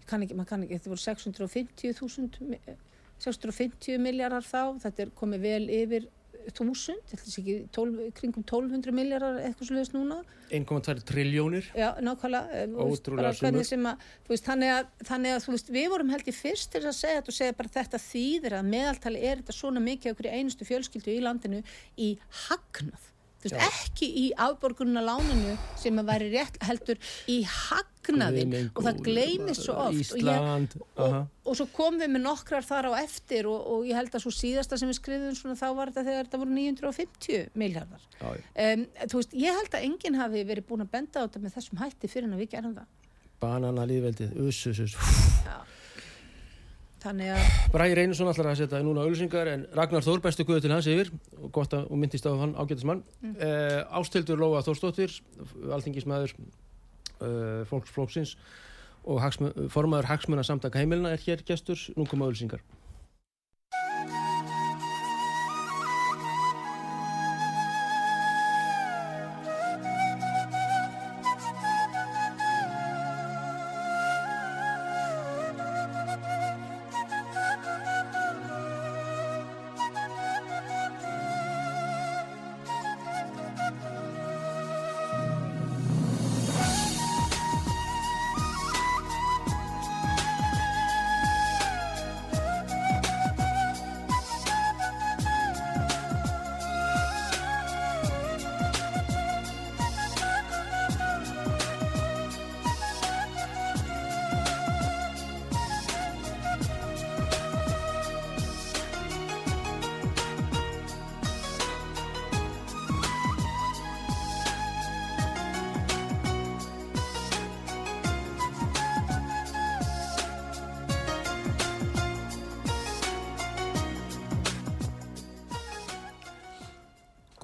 kann 0.08 0.24
ekki, 0.24 0.36
maður 0.38 0.50
kann 0.50 0.66
ekki, 0.66 0.78
þetta 0.78 0.92
voru 0.92 1.04
650.000, 1.04 2.76
650 3.24 4.02
miljardar 4.02 4.46
þá, 4.46 4.76
þetta 4.84 5.06
er 5.06 5.14
komin 5.18 5.42
vel 5.42 5.64
yfir 5.72 6.08
þúsund, 6.52 7.04
þetta 7.10 7.24
er 7.24 7.38
ekki 7.42 7.56
12, 7.74 8.08
kringum 8.18 8.44
1200 8.44 8.96
miljardar 8.96 9.40
eitthvað 9.42 9.70
sluðist 9.70 9.96
núna. 9.96 10.20
1,2 10.54 11.04
triljónir 11.08 11.70
Já, 11.72 11.94
nákvæmlega 12.04 12.58
eh, 12.60 12.74
Ótrúlega 12.84 13.32
sumur 13.34 14.42
Þannig 14.44 14.74
að, 14.74 14.90
þannig 15.08 15.36
að 15.36 15.48
veist, 15.54 15.72
við 15.72 15.88
vorum 15.94 16.12
held 16.12 16.28
í 16.28 16.34
fyrst 16.36 16.70
til 16.74 16.84
að 16.84 16.96
segja 16.98 17.22
þetta 17.22 17.32
og 17.32 17.38
segja 17.38 17.56
bara 17.58 17.74
þetta 17.78 18.02
þýðir 18.04 18.58
að 18.58 18.70
meðaltali 18.74 19.24
er 19.24 19.40
þetta 19.40 19.56
svona 19.56 19.82
mikið 19.84 20.14
okkur 20.14 20.28
í 20.28 20.36
einustu 20.38 20.68
fjölskyldu 20.68 21.14
í 21.14 21.24
landinu 21.24 21.62
í 21.96 22.12
hagnað 22.44 23.10
Veist, 23.44 23.56
ekki 23.60 24.06
í 24.22 24.24
afborgununa 24.40 25.02
láninu 25.04 25.56
sem 25.76 25.98
að 26.00 26.06
væri 26.08 26.30
rétt 26.32 26.56
heldur 26.64 27.00
í 27.28 27.42
hagnaðin 27.44 28.54
og 28.70 28.80
það 28.86 29.02
gleymist 29.04 29.66
svo 29.66 29.76
oft. 29.84 30.00
Ísland, 30.00 30.76
og, 30.80 30.86
ég, 30.96 31.04
og, 31.04 31.18
og 31.44 31.58
svo 31.58 31.66
komum 31.76 32.00
við 32.00 32.14
með 32.14 32.24
nokkrar 32.24 32.64
þar 32.64 32.88
á 32.88 32.92
eftir 33.02 33.50
og, 33.50 33.60
og 33.74 33.84
ég 33.88 34.00
held 34.00 34.16
að 34.16 34.24
svo 34.24 34.32
síðasta 34.32 34.80
sem 34.80 34.88
við 34.88 34.98
skrifum 35.00 35.36
svona, 35.36 35.58
þá 35.60 35.66
var 35.76 35.92
þetta 35.92 36.06
þegar 36.08 36.28
þetta 36.30 36.42
voru 36.44 36.56
950 36.56 37.46
miljardar 37.60 38.08
um, 38.24 38.88
þú 39.04 39.20
veist, 39.20 39.38
ég 39.44 39.60
held 39.60 39.76
að 39.76 39.88
enginn 39.90 40.20
hafi 40.22 40.44
verið 40.48 40.68
búin 40.70 40.86
að 40.86 40.92
benda 40.96 41.20
á 41.20 41.24
þetta 41.26 41.44
með 41.44 41.58
þessum 41.58 41.84
hætti 41.84 42.12
fyrir 42.12 42.30
en 42.30 42.36
að 42.38 42.44
við 42.46 42.52
gerum 42.56 42.76
það. 42.80 42.92
Banana 43.44 43.84
líðveldið, 43.84 44.36
ussus 44.48 44.96
uss. 47.04 47.22
Já 47.24 47.36
Bræði 47.74 47.96
Reynarsson 47.98 48.30
ætlar 48.30 48.50
að 48.52 48.60
setja 48.62 48.82
núna 48.84 49.04
auðvilsingar 49.04 49.50
en 49.52 49.64
Ragnar 49.76 50.04
Þór, 50.04 50.22
bestu 50.24 50.46
guðu 50.46 50.64
til 50.64 50.72
hans 50.72 50.88
yfir 50.90 51.10
og 51.40 51.50
gott 51.54 51.74
að, 51.76 51.88
og 51.90 52.00
myndist 52.00 52.26
á 52.28 52.32
hann 52.32 52.54
ágættismann 52.56 53.02
mm. 53.20 53.34
uh, 53.36 53.98
Ástildur 54.00 54.40
Lóa 54.40 54.62
Þórstóttir 54.64 55.12
alþingismæður 55.74 56.36
uh, 56.38 57.64
fólksflóksins 57.70 58.36
og 59.04 59.20
hagsmu, 59.20 59.52
formaður 59.72 60.08
hagsmuna 60.12 60.46
samtaka 60.46 60.80
heimilina 60.80 61.12
er 61.12 61.24
hér 61.26 61.44
gestur, 61.44 61.80
nú 61.98 62.08
koma 62.08 62.28
auðvilsingar 62.28 62.64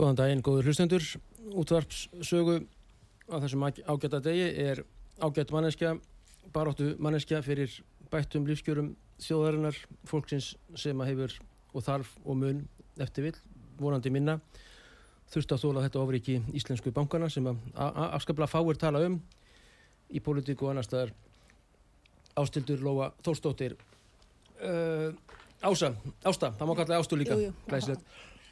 Góðan 0.01 0.17
daginn, 0.17 0.41
góður 0.41 0.71
hlustendur. 0.71 1.03
Útvarpssögu 1.61 2.55
á 3.29 3.37
þessum 3.43 3.65
ágæta 3.69 4.21
degi 4.25 4.47
er 4.63 4.79
ágætt 5.21 5.51
manneskja, 5.53 5.91
baróttu 6.55 6.95
manneskja 6.97 7.43
fyrir 7.45 7.75
bættum 8.09 8.47
lífskjörum 8.49 8.95
þjóðarinnar, 9.21 9.77
fólksins 10.09 10.55
sem 10.73 11.03
að 11.05 11.11
hefur 11.11 11.35
og 11.75 11.85
þarf 11.85 12.15
og 12.25 12.39
mun 12.41 12.63
eftir 12.97 13.27
vil, 13.27 13.35
vonandi 13.77 14.15
minna. 14.15 14.39
Þurft 15.35 15.53
að 15.53 15.63
þóla 15.67 15.85
þetta 15.85 16.01
ofri 16.01 16.23
ekki 16.23 16.39
íslensku 16.57 16.95
bankana 16.97 17.29
sem 17.29 17.53
að 17.53 17.61
afskapla 18.07 18.49
fáir 18.49 18.81
tala 18.81 19.05
um 19.05 19.21
í 20.09 20.25
pólitíku 20.25 20.65
og 20.65 20.73
annar 20.73 20.89
staðar 20.89 21.13
ástildur 22.41 22.81
Lóa 22.89 23.13
Þórstóttir. 23.21 23.77
Uh, 24.65 25.13
Ása, 25.61 25.93
Ásta, 26.25 26.55
það 26.57 26.69
má 26.73 26.77
kalla 26.79 27.05
Ástu 27.05 27.21
líka, 27.21 27.37
glæsilegt. 27.69 28.07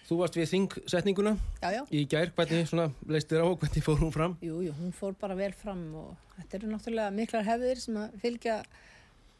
Þú 0.09 0.17
varst 0.23 0.37
við 0.39 0.47
þingsetninguna 0.55 1.35
já, 1.61 1.69
já. 1.75 1.81
í 1.93 2.05
gær, 2.09 2.31
hvernig 2.37 2.71
leist 3.13 3.29
þér 3.29 3.43
á 3.45 3.47
og 3.51 3.59
hvernig 3.61 3.85
fór 3.85 3.99
hún 4.01 4.13
fram? 4.15 4.37
Jú, 4.41 4.63
jú, 4.65 4.75
hún 4.79 4.93
fór 4.97 5.17
bara 5.21 5.37
vel 5.37 5.51
fram 5.53 5.83
og 6.01 6.15
þetta 6.39 6.57
eru 6.59 6.71
náttúrulega 6.71 7.13
miklar 7.13 7.45
hefðir 7.45 7.83
sem 7.83 7.99
að 8.01 8.15
fylgja 8.23 8.55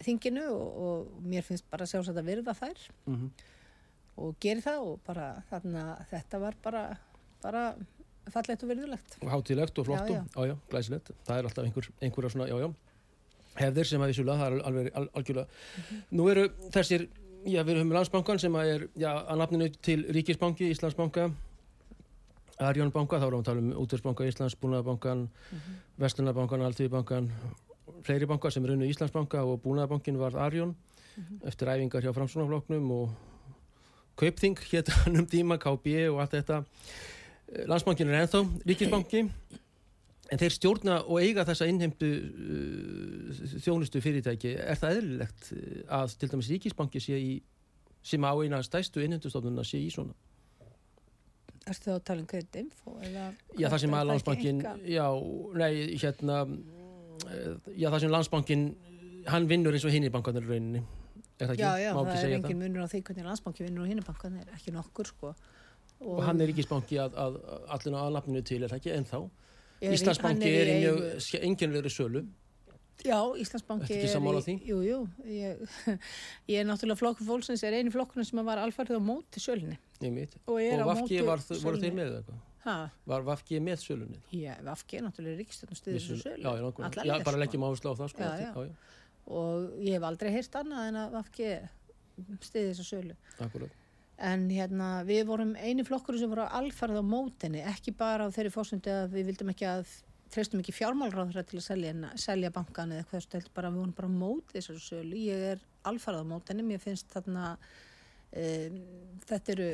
þinginu 0.05 0.45
og, 0.53 0.67
og 0.89 1.23
mér 1.25 1.47
finnst 1.47 1.65
bara 1.73 1.87
sjálfsagt 1.89 2.21
að 2.21 2.29
virða 2.29 2.55
þær 2.59 2.83
mm 3.07 3.15
-hmm. 3.15 3.31
og 4.25 4.37
geri 4.45 4.65
það 4.67 4.91
og 4.91 5.01
bara 5.07 5.31
þarna 5.49 5.85
þetta 6.11 6.43
var 6.43 6.59
bara, 6.63 6.83
bara 7.43 7.63
fallegt 8.33 8.63
og 8.63 8.73
virðulegt. 8.73 9.17
Og 9.23 9.31
hátilegt 9.33 9.79
og 9.79 9.87
flott 9.89 10.11
já, 10.11 10.21
og, 10.37 10.47
já, 10.49 10.55
glæsilegt. 10.71 11.11
Það 11.25 11.39
er 11.39 11.49
alltaf 11.49 11.65
einhver, 11.65 11.89
einhverja 12.03 12.31
svona, 12.35 12.49
já, 12.49 12.59
já, 12.61 12.69
hefðir 13.63 13.89
sem 13.89 14.05
að 14.05 14.13
vissulega, 14.13 14.39
það 14.39 14.53
er 14.53 14.67
alveg 14.69 14.93
algjörlega. 15.15 15.47
Mm 15.49 15.83
-hmm. 15.89 16.03
Nú 16.11 16.29
eru 16.31 16.49
þessir 16.77 17.09
Já, 17.47 17.63
við 17.63 17.79
höfum 17.79 17.93
landsbankan 17.95 18.41
sem 18.43 18.55
er 18.59 18.89
já, 18.99 19.13
að 19.15 19.39
nafninu 19.39 19.69
til 19.83 20.03
Ríkisbanki, 20.15 20.73
Íslandsbanka, 20.73 21.29
Arjónbanka, 22.59 23.21
þá 23.21 23.27
erum 23.29 23.39
við 23.39 23.45
að 23.45 23.49
tala 23.49 23.63
um 23.63 23.71
Útversbanka, 23.85 24.27
Íslands, 24.27 24.57
Búnaðabankan, 24.59 25.29
mm 25.29 25.59
-hmm. 25.59 25.77
Vestlunarbankan, 26.03 26.63
Altíðbankan, 26.67 27.31
fleiri 28.03 28.27
banka 28.27 28.51
sem 28.51 28.65
er 28.65 28.75
unnu 28.75 28.89
Íslandsbanka 28.89 29.45
og 29.45 29.63
Búnaðabankin 29.63 30.19
var 30.19 30.33
Arjón 30.33 30.75
mm 30.75 31.23
-hmm. 31.23 31.47
eftir 31.49 31.69
æfingar 31.69 32.03
hjá 32.03 32.13
framsvonarfloknum 32.13 32.91
og 32.91 33.11
Kaupþing 34.17 34.59
hétt 34.59 34.89
hann 34.89 35.17
um 35.17 35.27
tíma, 35.27 35.59
KB 35.59 36.11
og 36.11 36.21
allt 36.21 36.31
þetta. 36.31 36.65
Landsbankin 37.67 38.09
er 38.09 38.23
ennþá 38.23 38.47
Ríkisbanki 38.67 39.31
En 40.29 40.41
þeir 40.41 40.53
stjórna 40.53 40.99
og 41.09 41.23
eiga 41.25 41.45
þessa 41.49 41.67
innheimtu 41.71 42.09
uh, 42.29 43.45
þjónustu 43.65 44.01
fyrirtæki. 44.05 44.53
Er 44.61 44.77
það 44.77 44.99
eðlilegt 44.99 45.53
uh, 45.55 45.79
að 46.01 46.17
til 46.21 46.29
dæmis 46.35 46.51
Ríkisbanki 46.53 47.01
sé 47.01 47.17
í, 47.17 47.31
sem 48.05 48.27
á 48.29 48.33
eina 48.37 48.61
stæstu 48.65 49.01
innheimtustofnuna 49.05 49.65
sé 49.65 49.81
í 49.81 49.89
svona? 49.95 50.13
Er 51.69 51.77
það 51.77 51.95
að 51.95 52.05
tala 52.11 52.25
um 52.25 52.29
hverjum 52.29 52.61
info? 52.61 52.95
Já, 53.09 53.67
það 53.71 53.79
sem 53.85 53.97
að 53.97 54.11
landsbankin, 54.11 54.61
já, 54.89 55.07
nei, 55.63 55.73
hérna, 56.05 56.39
uh, 56.45 57.73
já, 57.73 57.89
það 57.89 57.99
sem 58.05 58.15
landsbankin, 58.19 58.69
hann 59.33 59.49
vinnur 59.49 59.77
eins 59.77 59.89
og 59.89 59.97
hinn 59.97 60.09
í 60.09 60.13
bankanir 60.13 60.45
rauninni. 60.45 60.85
Er 61.39 61.47
það 61.47 61.57
ekki? 61.57 61.65
Já, 61.65 61.73
já, 61.87 61.91
það 61.97 62.15
er 62.21 62.37
engin 62.37 62.63
munur 62.67 62.85
á 62.85 62.89
því 62.93 63.05
hvernig 63.09 63.29
landsbanki 63.33 63.65
vinnur 63.65 63.85
og 63.87 63.93
hinn 63.95 64.05
í 64.05 64.07
bankanir, 64.07 64.55
ekki 64.57 64.77
nokkur, 64.77 65.09
sko. 65.09 65.35
Og, 65.99 66.15
og 66.19 66.25
hann 66.29 66.41
er 66.41 66.53
Ríkisbanki 66.53 67.01
að, 67.01 67.17
að, 67.17 67.37
að 67.49 67.69
allina 67.77 68.07
aðlapninu 68.07 68.45
til, 68.45 68.63
er 68.63 68.73
það 68.73 68.83
ekki, 68.83 68.97
en 68.97 69.09
þá? 69.09 69.21
Íslandsbanki 69.81 70.51
er 70.51 70.71
í 70.73 70.77
mjög 70.83 71.41
enginleiri 71.45 71.93
sölu 71.93 72.25
Já, 73.07 73.19
Íslandsbanki 73.39 73.99
sammála 74.11 74.41
því? 74.43 74.57
Jú, 74.67 74.79
jú, 74.83 74.97
ég, 75.31 75.61
ég 76.51 76.59
er 76.59 76.67
náttúrulega 76.67 76.99
flokkur 76.99 77.29
fólksins 77.29 77.63
er 77.63 77.77
eini 77.79 77.93
flokkurinn 77.95 78.27
sem 78.27 78.41
var 78.43 78.59
alfarið 78.59 78.99
á 78.99 79.03
móti 79.07 79.39
sölunni. 79.43 79.79
Ég 80.03 80.11
mitt. 80.15 80.35
Og 80.51 80.59
er 80.59 80.83
á 80.83 80.87
Og 80.87 80.91
Vafki 80.91 81.21
var, 81.23 81.45
voru 81.63 81.79
þeir 81.79 81.95
með 81.95 82.17
eitthvað? 82.19 82.41
Ha, 82.65 82.75
Var 83.07 83.27
Vafki 83.29 83.61
með 83.63 83.85
sölunni? 83.85 84.19
já, 84.35 84.57
Vafki 84.67 84.99
er 84.99 85.07
náttúrulega 85.07 85.39
ríkistöndum 85.45 85.79
stuðið 85.79 86.01
þessu 86.01 86.19
sölu. 86.25 86.43
Já. 86.43 86.51
Alla 86.51 87.05
Já, 87.07 87.13
leið, 87.13 87.25
bara 87.29 87.37
sko. 87.37 87.43
leggjum 87.45 87.67
áherslu 87.69 87.93
á 87.95 87.95
það, 88.01 88.11
sko. 88.13 88.25
Já, 88.27 88.33
já. 88.35 88.51
já, 88.51 88.67
já. 88.67 89.05
Og 89.39 89.79
ég 89.85 89.95
hef 89.95 90.09
aldrei 90.11 90.33
heyrt 90.35 90.59
annað 90.59 90.89
en 90.91 91.01
að 91.05 91.15
Vafki 91.15 91.53
stuðið 92.49 92.71
þessu 92.73 92.89
sölu. 92.91 93.17
Akkurat. 93.47 93.79
En 94.19 94.49
hérna, 94.51 95.05
við 95.07 95.29
vorum 95.29 95.53
eini 95.55 95.85
flokkur 95.87 96.17
sem 96.19 96.31
voru 96.31 96.43
alfarið 96.43 96.99
á 96.99 97.05
mótinni, 97.07 97.61
ekki 97.71 97.93
bara 97.95 98.27
á 98.27 98.35
þeirri 98.35 98.51
fórsundi 98.51 98.91
að 98.91 99.13
við 99.15 99.29
vildum 99.31 99.53
ekki 99.53 99.69
að 99.71 99.93
treystum 100.35 100.61
ekki 100.61 100.75
fjármálráðra 100.75 101.45
til 101.47 101.61
að 101.61 101.67
selja, 101.69 101.93
selja 102.21 102.51
bankan 102.53 102.93
eða 102.93 103.05
eitthvað 103.05 103.25
stöld, 103.25 103.53
bara 103.55 103.71
við 103.73 103.83
vorum 103.83 103.95
bara 103.97 104.11
á 104.11 104.19
móti 104.19 104.57
þessari 104.59 104.83
sölu. 104.85 105.21
Ég 105.23 105.45
er 105.53 105.63
alfarið 105.89 106.27
á 106.27 106.31
mótinni, 106.33 106.67
mér 106.67 106.83
finnst 106.83 107.15
þarna 107.15 107.53
um, 107.55 108.83
þetta 109.29 109.55
eru, 109.55 109.71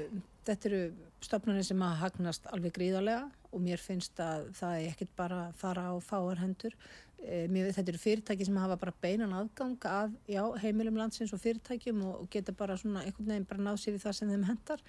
þetta 0.47 0.71
eru 0.71 0.83
stofnarnir 1.25 1.67
sem 1.67 1.83
að 1.89 1.99
hagnast 2.03 2.47
alveg 2.53 2.77
gríðarlega 2.77 3.25
og 3.55 3.65
mér 3.65 3.83
finnst 3.83 4.21
að 4.21 4.51
það 4.59 4.77
er 4.77 4.93
ekkert 4.93 5.17
bara 5.19 5.41
að 5.49 5.59
fara 5.65 5.89
á 5.89 5.95
fáar 6.05 6.43
hendur. 6.43 6.75
Eh, 6.77 7.04
Mér, 7.25 7.71
þetta 7.73 7.93
eru 7.95 8.01
fyrirtæki 8.03 8.45
sem 8.45 8.57
hafa 8.61 8.77
bara 8.81 8.93
beinan 9.01 9.33
aðgang 9.33 9.87
að 9.89 10.17
já, 10.29 10.43
heimilum 10.61 10.99
landsins 11.01 11.33
og 11.33 11.41
fyrirtækjum 11.41 12.03
og, 12.05 12.19
og 12.21 12.31
geta 12.33 12.53
bara 12.57 12.77
svona 12.77 13.05
einhvern 13.05 13.31
veginn 13.31 13.47
bara 13.49 13.65
náð 13.65 13.81
sér 13.81 13.97
í 13.97 14.03
það 14.03 14.17
sem 14.19 14.33
þeim 14.35 14.45
hendar 14.51 14.83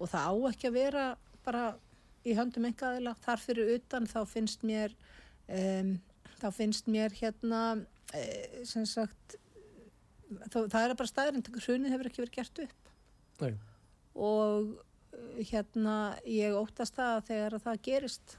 og 0.00 0.10
það 0.10 0.26
á 0.26 0.34
ekki 0.50 0.70
að 0.70 0.78
vera 0.80 1.04
bara 1.46 1.64
í 2.26 2.34
höndum 2.34 2.66
einhverjum 2.66 3.22
þar 3.22 3.42
fyrir 3.42 3.72
utan 3.76 4.08
þá 4.10 4.18
finnst 4.26 4.66
mér 4.66 4.94
um, 5.46 5.94
þá 6.40 6.48
finnst 6.54 6.90
mér 6.90 7.14
hérna 7.16 7.62
e, 8.14 8.24
sem 8.66 8.86
sagt 8.88 9.38
þá, 10.50 10.58
það 10.64 10.80
er 10.82 10.96
bara 10.98 11.10
staðrind 11.10 11.52
hrunið 11.54 11.94
hefur 11.94 12.10
ekki 12.10 12.24
verið 12.24 12.36
gert 12.40 12.62
upp. 12.66 12.90
Nei. 13.36 13.52
og 14.16 14.70
eh, 15.12 15.40
hérna 15.50 15.96
ég 16.24 16.56
óttast 16.56 16.96
það 16.96 17.18
að 17.18 17.26
þegar 17.30 17.56
að 17.58 17.64
það 17.66 17.82
gerist 17.84 18.36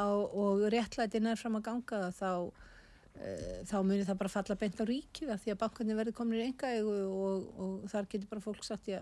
á, 0.00 0.08
og 0.08 0.64
réttlætin 0.72 1.28
er 1.30 1.36
fram 1.40 1.58
að 1.60 1.66
ganga 1.68 2.00
þá 2.16 2.30
uh, 2.48 3.60
þá 3.68 3.76
munir 3.84 4.06
það 4.08 4.18
bara 4.22 4.32
falla 4.32 4.56
beint 4.60 4.80
á 4.80 4.84
ríkið 4.88 5.34
því 5.44 5.52
að 5.54 5.60
bankarnir 5.64 5.98
verður 6.00 6.16
komin 6.20 6.40
í 6.40 6.46
engaegu 6.48 6.96
og, 7.10 7.48
og 7.60 7.88
þar 7.92 8.08
getur 8.12 8.30
bara 8.32 8.44
fólk 8.48 8.64
sagt 8.66 8.88
já, 8.88 9.00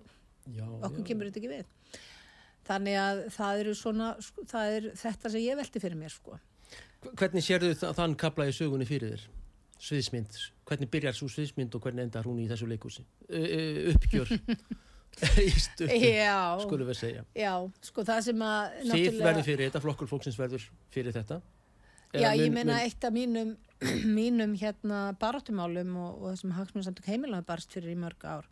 Já, 0.49 0.64
okkur 0.64 1.03
já. 1.03 1.07
kemur 1.12 1.28
þetta 1.30 1.42
ekki 1.42 1.53
við 1.55 1.99
þannig 2.68 2.96
að 3.01 3.18
það 3.32 3.62
eru 3.62 3.74
svona 3.78 4.11
sko, 4.24 4.42
það 4.51 4.74
er 4.78 4.86
þetta 5.01 5.30
sem 5.32 5.44
ég 5.46 5.57
velti 5.62 5.80
fyrir 5.86 6.01
mér 6.01 6.12
sko 6.18 6.38
Hvernig 6.99 7.44
sérðu 7.46 7.70
þa- 7.78 7.92
þann 7.94 8.14
kapla 8.18 8.49
í 8.51 8.53
sögunni 8.53 8.84
fyrir 8.88 9.12
þér? 9.14 9.26
Sviðsmynd. 9.78 10.34
Hvernig 10.66 10.88
byrjar 10.90 11.14
svo 11.14 11.28
sviðsmynd 11.30 11.76
og 11.78 11.84
hvernig 11.84 12.09
endar 12.09 12.26
hún 12.26 12.40
í 12.42 12.49
þessu 12.51 12.66
leikúsi? 12.66 13.05
Uh, 13.30 13.92
uppgjör. 13.94 14.32
í 15.99 16.01
já, 16.19 16.39
skulum 16.62 16.89
við 16.91 16.99
segja. 17.01 17.23
já, 17.37 17.53
sko 17.89 18.05
það 18.07 18.21
sem 18.29 18.43
að 18.49 18.77
Þið 18.89 19.23
verður 19.23 19.47
fyrir 19.47 19.64
þetta, 19.69 19.83
flokkur 19.85 20.11
fólksins 20.11 20.39
verður 20.39 20.66
fyrir 20.95 21.16
þetta. 21.16 21.41
Já, 22.12 22.21
Eða 22.23 22.35
ég 22.39 22.47
mun- 22.49 22.59
meina 22.59 22.73
mun- 22.73 22.83
eitt 22.87 23.05
af 23.05 23.14
mínum, 23.14 23.55
mínum 24.21 24.55
hérna 24.59 25.01
baráttumálum 25.21 25.97
og, 26.01 26.21
og 26.23 26.35
þessum 26.35 26.55
hagsmunarsamtök 26.57 27.11
heimilanar 27.12 27.47
barst 27.49 27.75
fyrir 27.75 27.95
í 27.95 27.99
mörg 28.01 28.25
ár 28.25 28.49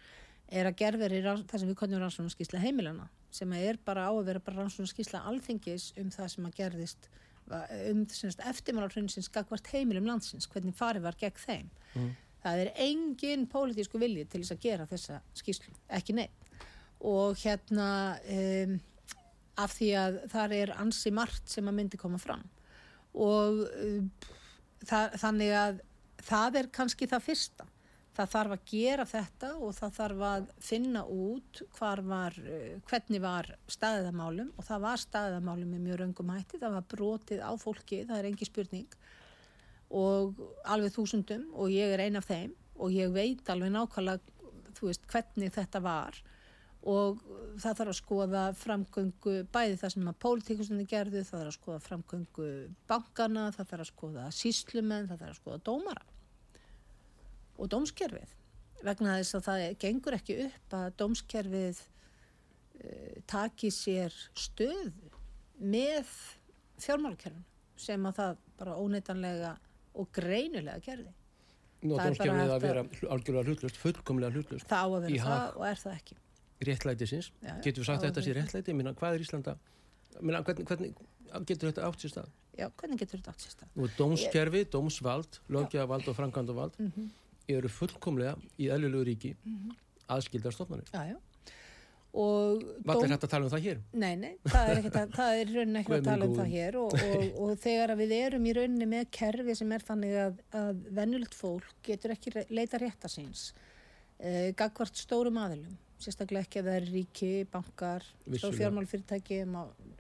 er 0.47 0.69
að 0.69 0.77
gerðveri 0.79 1.23
það 1.25 1.59
sem 1.59 1.71
við 1.71 1.79
konum 1.81 2.03
rannsóknarskísla 2.05 2.61
heimilana 2.63 3.09
sem 3.35 3.51
er 3.59 3.79
bara 3.85 4.07
á 4.07 4.13
að 4.15 4.29
vera 4.29 4.43
bara 4.45 4.63
rannsóknarskísla 4.63 5.25
alþingis 5.27 5.89
um 5.99 6.13
það 6.15 6.29
sem 6.37 6.47
að 6.47 6.59
gerðist 6.61 7.09
um 7.47 8.03
eftirmálarhrunsins 8.51 9.29
gagvart 9.31 9.69
heimilum 9.71 10.07
landsins, 10.09 10.49
hvernig 10.51 10.75
farið 10.75 11.05
var 11.07 11.19
gegn 11.21 11.43
þeim. 11.43 11.69
Mm. 11.95 12.09
Það 12.43 12.63
er 12.63 12.71
engin 12.87 13.47
pólitísku 13.51 14.01
vilji 14.03 14.25
til 14.31 14.43
þess 14.43 14.55
að 14.55 14.65
gera 14.67 14.87
þessa 14.91 15.21
skíslu, 15.35 15.75
ekki 15.99 16.17
neitt. 16.19 16.46
Og 17.05 17.37
hérna 17.43 17.91
um, 18.33 18.77
af 19.61 19.77
því 19.77 19.93
að 20.01 20.19
þar 20.33 20.55
er 20.57 20.75
ansi 20.81 21.13
margt 21.15 21.49
sem 21.53 21.69
að 21.69 21.79
myndi 21.79 22.01
koma 22.01 22.21
fram. 22.21 22.45
Og 23.17 23.63
um, 23.69 24.11
það, 24.85 25.17
þannig 25.23 25.55
að 25.57 25.81
það 26.27 26.61
er 26.61 26.71
kannski 26.79 27.09
það 27.11 27.27
fyrsta. 27.31 27.69
Það 28.17 28.31
þarf 28.33 28.55
að 28.55 28.69
gera 28.71 29.05
þetta 29.05 29.49
og 29.61 29.75
það 29.77 29.97
þarf 29.99 30.23
að 30.25 30.47
finna 30.65 31.03
út 31.13 31.61
var, 31.81 32.39
uh, 32.41 32.71
hvernig 32.89 33.25
var 33.25 33.51
staðið 33.69 34.11
að 34.11 34.21
málum 34.23 34.55
og 34.57 34.69
það 34.69 34.87
var 34.87 35.03
staðið 35.03 35.37
að 35.41 35.49
málum 35.51 35.75
með 35.75 35.85
mjög 35.85 36.01
raungum 36.03 36.33
hætti, 36.33 36.61
það 36.63 36.79
var 36.79 36.87
brotið 36.95 37.43
á 37.45 37.53
fólki, 37.61 38.05
það 38.09 38.23
er 38.23 38.31
engi 38.31 38.49
spurning. 38.49 38.97
Og 39.97 40.41
alveg 40.67 40.97
þúsundum 40.97 41.45
og 41.55 41.71
ég 41.71 41.93
er 41.95 42.03
ein 42.07 42.17
af 42.19 42.27
þeim. 42.27 42.57
Og 42.77 42.93
ég 42.93 43.13
veit 43.15 43.47
alveg 43.49 43.71
nákvæmlega 43.73 44.35
veist 44.77 45.07
hvernig 45.09 45.55
þetta 45.55 45.81
var 45.81 46.19
og 46.87 47.23
það 47.59 47.79
þarf 47.81 47.91
að 47.93 47.99
skoða 47.99 48.43
framgöngu 48.61 49.33
bæði 49.55 49.79
það 49.81 49.93
sem 49.95 50.11
að 50.11 50.19
pólitíkustunni 50.23 50.87
gerðu, 50.91 51.23
það 51.27 51.41
þarf 51.41 51.51
að 51.51 51.57
skoða 51.57 51.81
framgöngu 51.87 52.51
bankana, 52.91 53.47
það 53.57 53.71
þarf 53.73 53.85
að 53.87 53.91
skoða 53.91 54.27
síslumenn, 54.37 55.09
það 55.11 55.23
þarf 55.25 55.35
að 55.35 55.41
skoða 55.41 55.63
dómara 55.67 56.05
og 57.57 57.71
dómskerfið 57.73 58.35
vegna 58.87 59.17
þess 59.19 59.39
að 59.39 59.45
það 59.49 59.67
gengur 59.83 60.17
ekki 60.19 60.39
upp 60.45 60.77
að 60.79 60.89
dómskerfið 61.01 61.83
uh, 61.83 63.13
taki 63.33 63.71
sér 63.75 64.17
stöð 64.37 64.91
með 65.57 66.11
fjármálakerfin 66.85 67.47
sem 67.81 68.05
að 68.09 68.19
það 68.21 68.43
bara 68.61 68.77
óneitanlega 68.81 69.55
og 69.97 70.11
greinilega 70.13 70.85
gerði. 70.85 71.15
Er 71.83 71.91
bara 71.97 72.11
dómskerfið 72.11 72.43
að 72.45 72.55
að- 72.55 72.67
vera 72.67 72.85
algjörlega 73.17 73.51
hlutlust, 73.51 73.81
fullkomlega 73.81 74.37
hlutlust. 74.37 74.69
Það 74.69 74.85
á 74.85 74.89
að 74.93 75.07
vera 75.09 75.27
það 75.27 75.57
og 75.57 75.67
er 75.71 75.83
það 75.83 75.97
ekki. 75.97 76.19
Réttlætisins. 76.65 77.33
Já, 77.43 77.55
Getur 77.65 77.83
við 77.83 77.91
sagt 77.91 78.03
að 78.03 78.09
þetta 78.11 78.25
sé 78.25 78.35
réttlæti? 78.37 78.75
Minna, 78.77 78.95
hvað 78.97 79.19
er 79.19 79.27
Íslanda? 79.27 79.59
Minna, 80.23 80.41
hvernig, 80.47 80.67
hvernig 80.71 80.97
getur 81.49 81.69
þetta 81.69 81.85
átt 81.91 82.01
sér 82.01 82.15
stað? 82.15 82.33
Já, 82.57 82.71
hvernig 82.81 83.03
getur 83.03 83.21
þetta 83.21 83.35
átt 83.35 83.45
sér 83.45 83.53
stað? 83.53 83.71
Nú 83.77 83.85
er 83.85 83.95
dómskerfi, 83.99 84.65
dómsvald, 84.73 85.41
lögjavald 85.53 86.09
og 86.09 86.17
framkvæmdavald 86.17 86.81
Mm 86.81 87.11
eru 87.51 87.71
fullkomlega 87.71 88.35
í 88.59 88.71
eðlulegu 88.73 89.07
ríki 89.07 89.33
aðskildar 90.11 90.55
stofnanir. 90.55 90.91
Já, 90.95 91.15
já. 91.15 91.17
Og 92.17 92.63
Hvað 92.81 93.03
er 93.05 93.13
hægt 93.13 93.25
að 93.27 93.33
tala 93.35 93.45
um 93.45 93.53
það 93.53 93.65
hér? 93.67 93.81
Nei, 93.93 94.13
nei, 94.17 94.31
það 94.47 94.71
er, 94.73 94.79
að, 94.89 95.11
það 95.13 95.41
er 95.41 95.51
í 95.51 95.57
rauninni 95.57 95.81
ekki 95.83 95.97
að 95.99 96.07
tala 96.07 96.29
um 96.29 96.37
það 96.39 96.53
hér 96.55 96.79
og, 96.81 96.95
og, 96.97 97.25
og 97.45 97.51
þegar 97.61 97.93
að 97.93 98.01
við 98.01 98.15
erum 98.17 98.47
í 98.47 98.55
rauninni 98.57 98.89
með 98.89 99.11
kerfi 99.19 99.57
sem 99.59 99.75
er 99.77 99.85
þannig 99.85 100.15
að, 100.23 100.39
að 100.63 100.79
venjulegt 100.97 101.37
fólk 101.37 101.75
getur 101.85 102.15
ekki 102.15 102.33
leita 102.49 102.81
rétta 102.81 103.11
síns 103.13 103.51
uh, 103.53 104.49
gagvart 104.57 104.97
stórum 104.97 105.43
aðilum 105.43 105.77
sérstaklega 106.03 106.45
ekki 106.47 106.61
að 106.61 106.67
það 106.71 106.77
er 106.81 106.87
ríki, 106.93 107.31
bankar 107.51 108.05
Vissulega. 108.27 108.59
fjármálfyrirtæki 108.61 109.39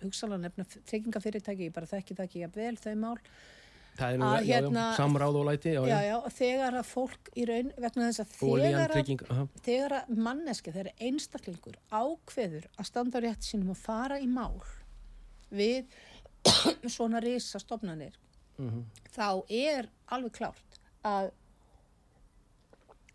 hugsalega 0.02 0.42
nefna 0.46 0.64
tryggingafyrirtæki 0.90 1.68
ég 1.70 1.72
bara 1.76 1.86
þekki 1.90 2.16
það 2.18 2.26
ekki 2.28 2.42
jafnvel 2.44 2.76
þau 2.82 2.96
mál 3.04 3.16
er 3.16 3.30
Að 3.96 4.18
já, 4.20 4.44
já, 4.44 4.60
hérna- 4.60 4.90
samráð 4.96 5.36
og 5.40 5.46
læti, 5.48 5.70
já, 5.72 5.80
já, 5.88 6.00
já, 6.04 6.16
þegar 6.36 6.74
að 6.82 6.84
fólk 6.90 7.30
í 7.32 7.46
raun 7.48 7.70
vegna 7.80 8.08
þess 8.10 8.20
að 8.20 8.34
þegar 8.36 8.82
að 8.82 8.92
trygging, 8.92 9.22
þegar 9.64 9.94
að 9.96 10.10
manneski, 10.26 10.72
þegar 10.74 10.90
einstaklingur 11.00 11.78
ákveður 11.90 12.66
að 12.76 12.84
standa 12.90 13.16
á 13.16 13.24
rétt 13.24 13.40
sínum 13.48 13.70
og 13.72 13.78
fara 13.80 14.18
í 14.20 14.28
mál 14.28 14.60
við 15.48 15.86
svona 16.92 17.20
risa 17.24 17.58
stofnanir 17.62 18.12
Mhm. 18.58 18.84
þá 19.12 19.44
er 19.52 19.88
alveg 20.12 20.32
klárt 20.32 20.78
að 21.04 21.30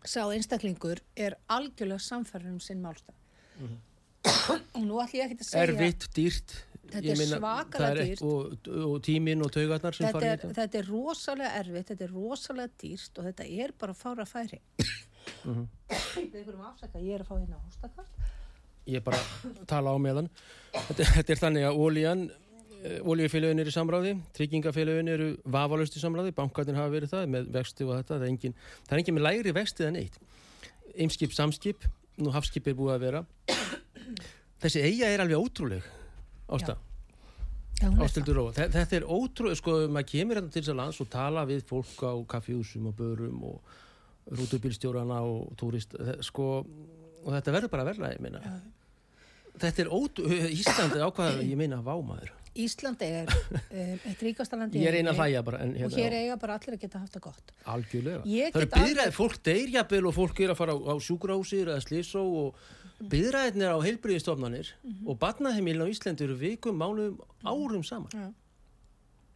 sá 0.08 0.22
einstaklingur 0.34 1.00
er 1.16 1.36
algjörlega 1.52 2.02
samfærður 2.02 2.52
um 2.56 2.60
sinn 2.60 2.82
málstað 2.82 3.14
og 4.76 4.84
nú 4.86 4.98
ætlum 5.02 5.18
ég 5.18 5.24
ekki 5.32 5.38
að 5.42 5.48
segja. 5.48 5.64
Erfitt, 5.66 6.04
dýrt. 6.16 6.52
Þetta 6.92 7.12
er 7.14 7.20
svakalega 7.30 7.88
er 7.92 8.00
dýrt. 8.10 8.22
Og, 8.26 8.68
og 8.86 8.96
tíminn 9.06 9.42
og 9.44 9.50
taugarnar 9.54 9.96
sem 9.96 10.06
þetta 10.06 10.18
farið 10.18 10.30
er, 10.32 10.40
þetta. 10.42 10.56
þetta 10.60 10.78
er 10.82 10.88
rosalega 10.92 11.52
erfitt, 11.62 11.88
þetta 11.92 12.04
er 12.06 12.12
rosalega 12.16 12.74
dýrt 12.82 13.18
og 13.22 13.28
þetta 13.30 13.46
er 13.64 13.74
bara 13.78 13.96
fára 13.98 14.26
færi 14.28 14.60
Mhm. 15.46 15.66
við 16.18 16.38
ykkurum 16.42 16.64
afsaka, 16.66 16.98
ég 16.98 17.14
er 17.14 17.22
að 17.22 17.28
fá 17.30 17.34
hérna 17.38 17.58
hóstakvart 17.62 18.30
Ég 18.90 18.96
er 18.98 19.04
bara 19.06 19.18
að 19.22 19.66
tala 19.70 19.92
á 19.94 19.98
meðan. 20.02 20.28
Þetta, 20.74 21.04
þetta 21.14 21.30
er 21.36 21.38
þannig 21.38 21.66
að 21.68 21.76
ólíjan, 21.78 22.22
ólíufélögin 22.82 23.60
eru 23.62 23.70
í 23.70 23.74
samráði, 23.74 24.12
tryggingafélögin 24.36 25.08
eru 25.12 25.26
vafalust 25.54 25.96
í 25.96 26.02
samráði, 26.02 26.32
bankarnir 26.34 26.74
hafa 26.78 26.90
verið 26.94 27.12
það 27.14 27.26
með 27.34 27.50
vexti 27.54 27.84
og 27.86 27.92
þetta. 28.00 28.16
Það 28.18 28.24
er 28.26 28.30
engin, 28.32 28.54
það 28.88 28.94
er 28.96 29.02
engin 29.02 29.16
með 29.18 29.26
lægri 29.28 29.52
vexti 29.58 29.86
en 29.88 29.98
eitt. 30.00 30.18
Eimskip, 30.98 31.32
samskip, 31.36 31.86
nú 32.22 32.32
hafskip 32.34 32.66
er 32.68 32.74
búið 32.78 32.94
að 32.96 33.04
vera. 33.06 33.22
Þessi 34.62 34.82
eiga 34.86 35.08
er 35.14 35.22
alveg 35.24 35.38
ótrúleg, 35.42 35.86
Ásta. 36.52 36.74
Já, 37.80 37.86
hún 37.88 37.96
það. 37.96 38.04
Ástildur. 38.06 38.36
Þe- 38.54 38.68
Þetta 38.76 38.96
er 39.00 39.06
ótrúlega, 39.10 39.56
sko, 39.58 39.72
maður 39.90 40.10
kemur 40.12 40.38
hérna 40.38 40.52
til 40.52 40.62
þess 40.62 40.70
að 40.74 40.76
lands 40.82 41.00
og 41.02 41.08
tala 41.10 41.46
við 41.48 41.64
fólk 41.66 42.02
á 42.06 42.12
kaffjúsum 42.34 42.86
og 42.90 42.94
börum 42.98 43.40
og 43.48 43.62
rútubílstjórana 44.30 45.22
og 45.26 45.56
túrist, 45.58 45.96
sko, 46.22 46.44
og 47.24 47.32
þetta 47.34 47.54
verður 47.56 47.72
bara 47.72 47.86
verða, 47.88 48.12
ég 48.14 48.20
meina. 48.22 48.42
Þetta 49.58 49.82
er 49.82 49.90
ótrúlega, 49.90 50.50
Íslandi 50.54 51.02
ákvaða, 51.02 51.42
ég 51.42 51.56
meina, 51.58 51.80
vámaður. 51.82 52.30
Ísland 52.52 53.02
er 53.06 53.30
um, 53.32 53.96
eitt 54.10 54.22
ríkasta 54.26 54.58
landi 54.60 54.82
Ég 54.82 54.90
er 54.90 54.98
eina 55.00 55.14
hlæja 55.16 55.42
bara 55.46 55.62
hérna, 55.62 55.88
og 55.88 55.96
hér 55.96 56.18
eiga 56.18 56.36
bara 56.42 56.58
allir 56.58 56.76
að 56.76 56.84
geta 56.84 57.00
haft 57.00 57.16
það 57.16 57.24
gott 57.28 57.54
Algjörlega, 57.74 58.22
það 58.26 58.60
eru 58.60 58.70
byðræðið, 58.74 59.00
alveg... 59.06 59.16
fólk 59.16 59.40
deyrjabel 59.48 60.04
og 60.10 60.16
fólk 60.18 60.44
er 60.44 60.52
að 60.54 60.60
fara 60.60 60.76
á, 60.76 60.78
á 60.92 60.94
sjúgrásir 61.06 61.72
eða 61.72 61.86
slísó 61.86 62.26
og 62.42 62.62
byðræðin 63.12 63.66
er 63.66 63.74
á 63.74 63.78
heilbriðistofnanir 63.82 64.74
mm 64.74 64.92
-hmm. 64.92 65.08
og 65.08 65.18
barnaheimilin 65.18 65.86
á 65.86 65.92
Íslandi 65.92 66.28
eru 66.28 66.38
vikum, 66.38 66.76
mánuðum, 66.76 67.18
árum 67.42 67.84
saman 67.84 68.12
ja. 68.14 68.30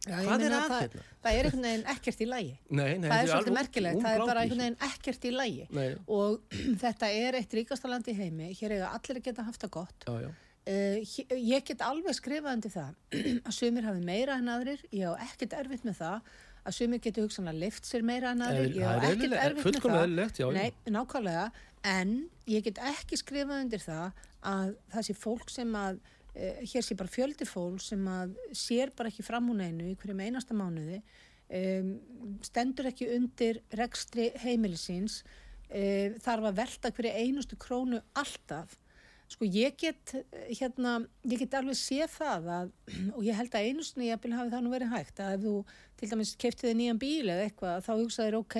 Já, 0.07 0.21
Hvað 0.23 0.43
er 0.45 0.53
að 0.55 0.71
þetta? 0.71 0.87
Það, 0.87 1.07
það 1.23 1.37
er 1.37 1.47
einhvern 1.47 1.65
veginn 1.67 1.85
ekkert 1.91 2.21
í 2.21 2.27
lægi. 2.29 2.51
Nei, 2.79 2.91
nei, 2.95 3.07
það 3.09 3.17
er 3.17 3.29
svolítið 3.31 3.55
merkilegt. 3.57 4.01
Það 4.03 4.13
er 4.13 4.23
bara 4.23 4.43
einhvern 4.43 4.63
veginn 4.63 4.77
ekkert 4.87 5.27
í 5.27 5.31
lægi. 5.35 5.87
Og 6.17 6.57
þetta 6.83 7.09
er 7.11 7.39
eitt 7.41 7.55
ríkasta 7.59 7.91
land 7.91 8.07
í 8.07 8.15
heimi. 8.15 8.51
Hér 8.55 8.77
eiga 8.77 8.91
allir 8.95 9.19
að 9.19 9.25
geta 9.27 9.47
haft 9.47 9.65
það 9.65 9.73
gott. 9.79 10.07
Já, 10.07 10.27
já. 10.27 10.29
Uh, 10.67 10.99
ég 11.31 11.63
get 11.63 11.79
alveg 11.85 12.15
skrifað 12.17 12.57
undir 12.57 12.73
það 12.73 12.95
að 13.47 13.53
sumir 13.55 13.85
hafi 13.87 14.01
meira 14.03 14.35
en 14.41 14.51
aðrir. 14.51 14.81
Ég 14.91 15.07
á 15.07 15.23
ekkert 15.23 15.53
erfitt 15.55 15.85
með 15.87 16.01
það 16.01 16.31
að 16.67 16.75
sumir 16.75 16.99
getur 17.03 17.23
hugsanlega 17.23 17.61
lift 17.61 17.87
sér 17.87 18.03
meira 18.03 18.33
en 18.35 18.43
aðrir. 18.43 18.73
Ég 18.75 18.83
á 18.83 18.99
ekkert 19.07 19.35
erfitt 19.39 19.77
með 19.77 19.85
það. 19.85 20.01
eðlilegt, 20.01 20.41
já, 20.41 20.47
Nei, 20.57 20.91
nákvæmlega, 20.91 21.45
en 21.87 22.11
ég 22.51 22.65
get 22.65 22.81
ekki 22.89 23.19
skrifað 23.21 23.61
undir 23.63 23.83
það 23.85 24.25
að 24.51 24.73
það 24.91 25.07
sé 25.07 25.15
fólk 25.21 25.53
sem 25.53 25.77
að 25.79 26.01
uh, 26.01 26.59
hér 26.73 26.87
sé 26.87 26.97
bara 26.99 27.13
fjöldi 27.13 27.47
fólk 27.47 27.85
sem 27.85 28.09
að 28.11 28.33
sér 28.65 28.91
bara 28.97 29.13
ekki 29.13 29.23
fram 29.23 29.47
hún 29.47 29.63
einu 29.63 29.87
í 29.87 29.95
hverjum 30.01 30.25
einasta 30.25 30.57
mánuði. 30.57 30.99
Um, 31.47 31.93
stendur 32.43 32.89
ekki 32.91 33.07
undir 33.15 33.61
rekstri 33.79 34.33
heimilisins. 34.43 35.21
Uh, 35.71 36.11
þarf 36.23 36.51
að 36.51 36.59
velta 36.59 36.91
hverju 36.91 37.15
einustu 37.23 37.55
krónu 37.59 38.03
alltaf 38.19 38.75
Sko 39.27 39.43
ég 39.43 39.75
get, 39.75 40.13
hérna, 40.55 41.01
ég 41.27 41.41
get 41.41 41.55
alveg 41.59 41.75
séð 41.75 42.13
það 42.13 42.45
að, 42.57 42.69
og 43.17 43.25
ég 43.27 43.35
held 43.35 43.57
að 43.57 43.67
einu 43.67 43.83
sinni 43.83 44.07
ég 44.07 44.15
hafi 44.15 44.31
það 44.53 44.63
nú 44.63 44.71
verið 44.71 44.93
hægt 44.93 45.19
að 45.19 45.33
ef 45.35 45.43
þú 45.43 45.55
til 45.97 46.09
dæmis 46.11 46.31
keftið 46.39 46.69
þig 46.69 46.77
nýjan 46.79 47.01
bíl 47.01 47.31
eða 47.33 47.47
eitthvað 47.47 47.81
þá 47.83 47.91
hugsaðir 47.91 48.37
ok, 48.37 48.57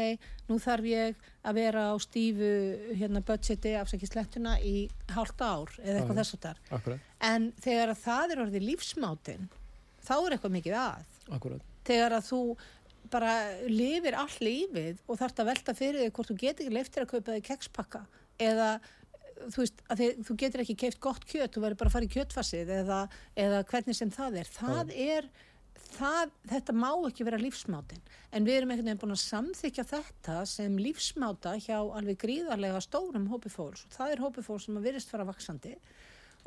nú 0.49 0.57
þarf 0.59 0.89
ég 0.89 1.21
að 1.47 1.59
vera 1.61 1.85
á 1.87 1.95
stífu 2.03 2.51
hérna 2.99 3.23
budgeti 3.23 3.73
afsækislettuna 3.79 4.57
í 4.59 4.75
hálft 5.15 5.43
ár 5.45 5.71
eða 5.83 6.01
eitthvað 6.01 6.19
þess 6.21 6.37
að 6.37 6.47
þar. 6.47 6.97
En 7.29 7.51
þegar 7.63 7.93
að 7.93 8.03
það 8.03 8.33
er 8.33 8.43
orðið 8.45 8.67
lífsmátin, 8.71 9.47
þá 10.03 10.15
er 10.17 10.35
eitthvað 10.35 10.57
mikið 10.57 10.79
að. 10.81 11.15
Akkurat. 11.37 11.71
Þegar 11.87 12.17
að 12.17 12.27
þú 12.27 12.41
bara 13.07 13.33
lifir 13.71 14.17
all 14.19 14.35
lífið 14.43 14.99
og 15.07 15.19
þarfst 15.21 15.39
að 15.39 15.49
velta 15.53 15.75
fyrir 15.77 16.03
þig 16.03 16.15
hvort 16.17 16.31
þú 16.31 16.39
getur 16.41 16.65
ekki 16.65 16.75
leiftir 16.75 17.05
að 17.05 17.11
kaupa 17.13 17.35
þig 17.37 17.45
kekspakka 17.47 18.01
eða 18.43 18.71
þú 19.47 19.63
veist, 19.63 19.83
að 19.87 20.01
þið, 20.01 20.23
þú 20.27 20.37
getur 20.43 20.63
ekki 20.63 20.77
keift 20.83 21.01
gott 21.03 21.27
kjöt, 21.27 21.51
þú 21.53 21.63
verður 21.65 21.81
bara 21.81 21.91
að 21.91 21.97
fara 21.97 22.07
í 22.07 22.13
kjötfassið 22.15 22.73
eða, 22.81 23.01
eða 23.45 23.61
hvernig 23.71 23.99
sem 23.99 24.13
það 24.13 24.39
er. 24.41 24.51
Það 24.57 24.93
er, 25.07 25.29
það, 25.93 26.35
þetta 26.53 26.77
má 26.77 26.89
ekki 27.09 27.27
vera 27.27 27.41
lífsmátin, 27.41 28.03
en 28.31 28.47
við 28.47 28.59
erum 28.59 28.75
einhvern 28.75 28.91
veginn 28.91 29.01
búin 29.03 29.15
að 29.17 29.23
samþykja 29.23 29.87
þetta 29.93 30.37
sem 30.49 30.77
lífsmáta 30.81 31.57
hjá 31.63 31.77
alveg 31.79 32.21
gríðarlega 32.23 32.83
stórum 32.85 33.27
hópi 33.31 33.51
fólks. 33.53 33.87
Og 33.87 33.97
það 33.97 34.13
er 34.13 34.23
hópi 34.25 34.45
fólks 34.45 34.69
sem 34.69 34.79
að 34.79 34.89
virðist 34.91 35.13
fara 35.13 35.27
vaksandi 35.27 35.75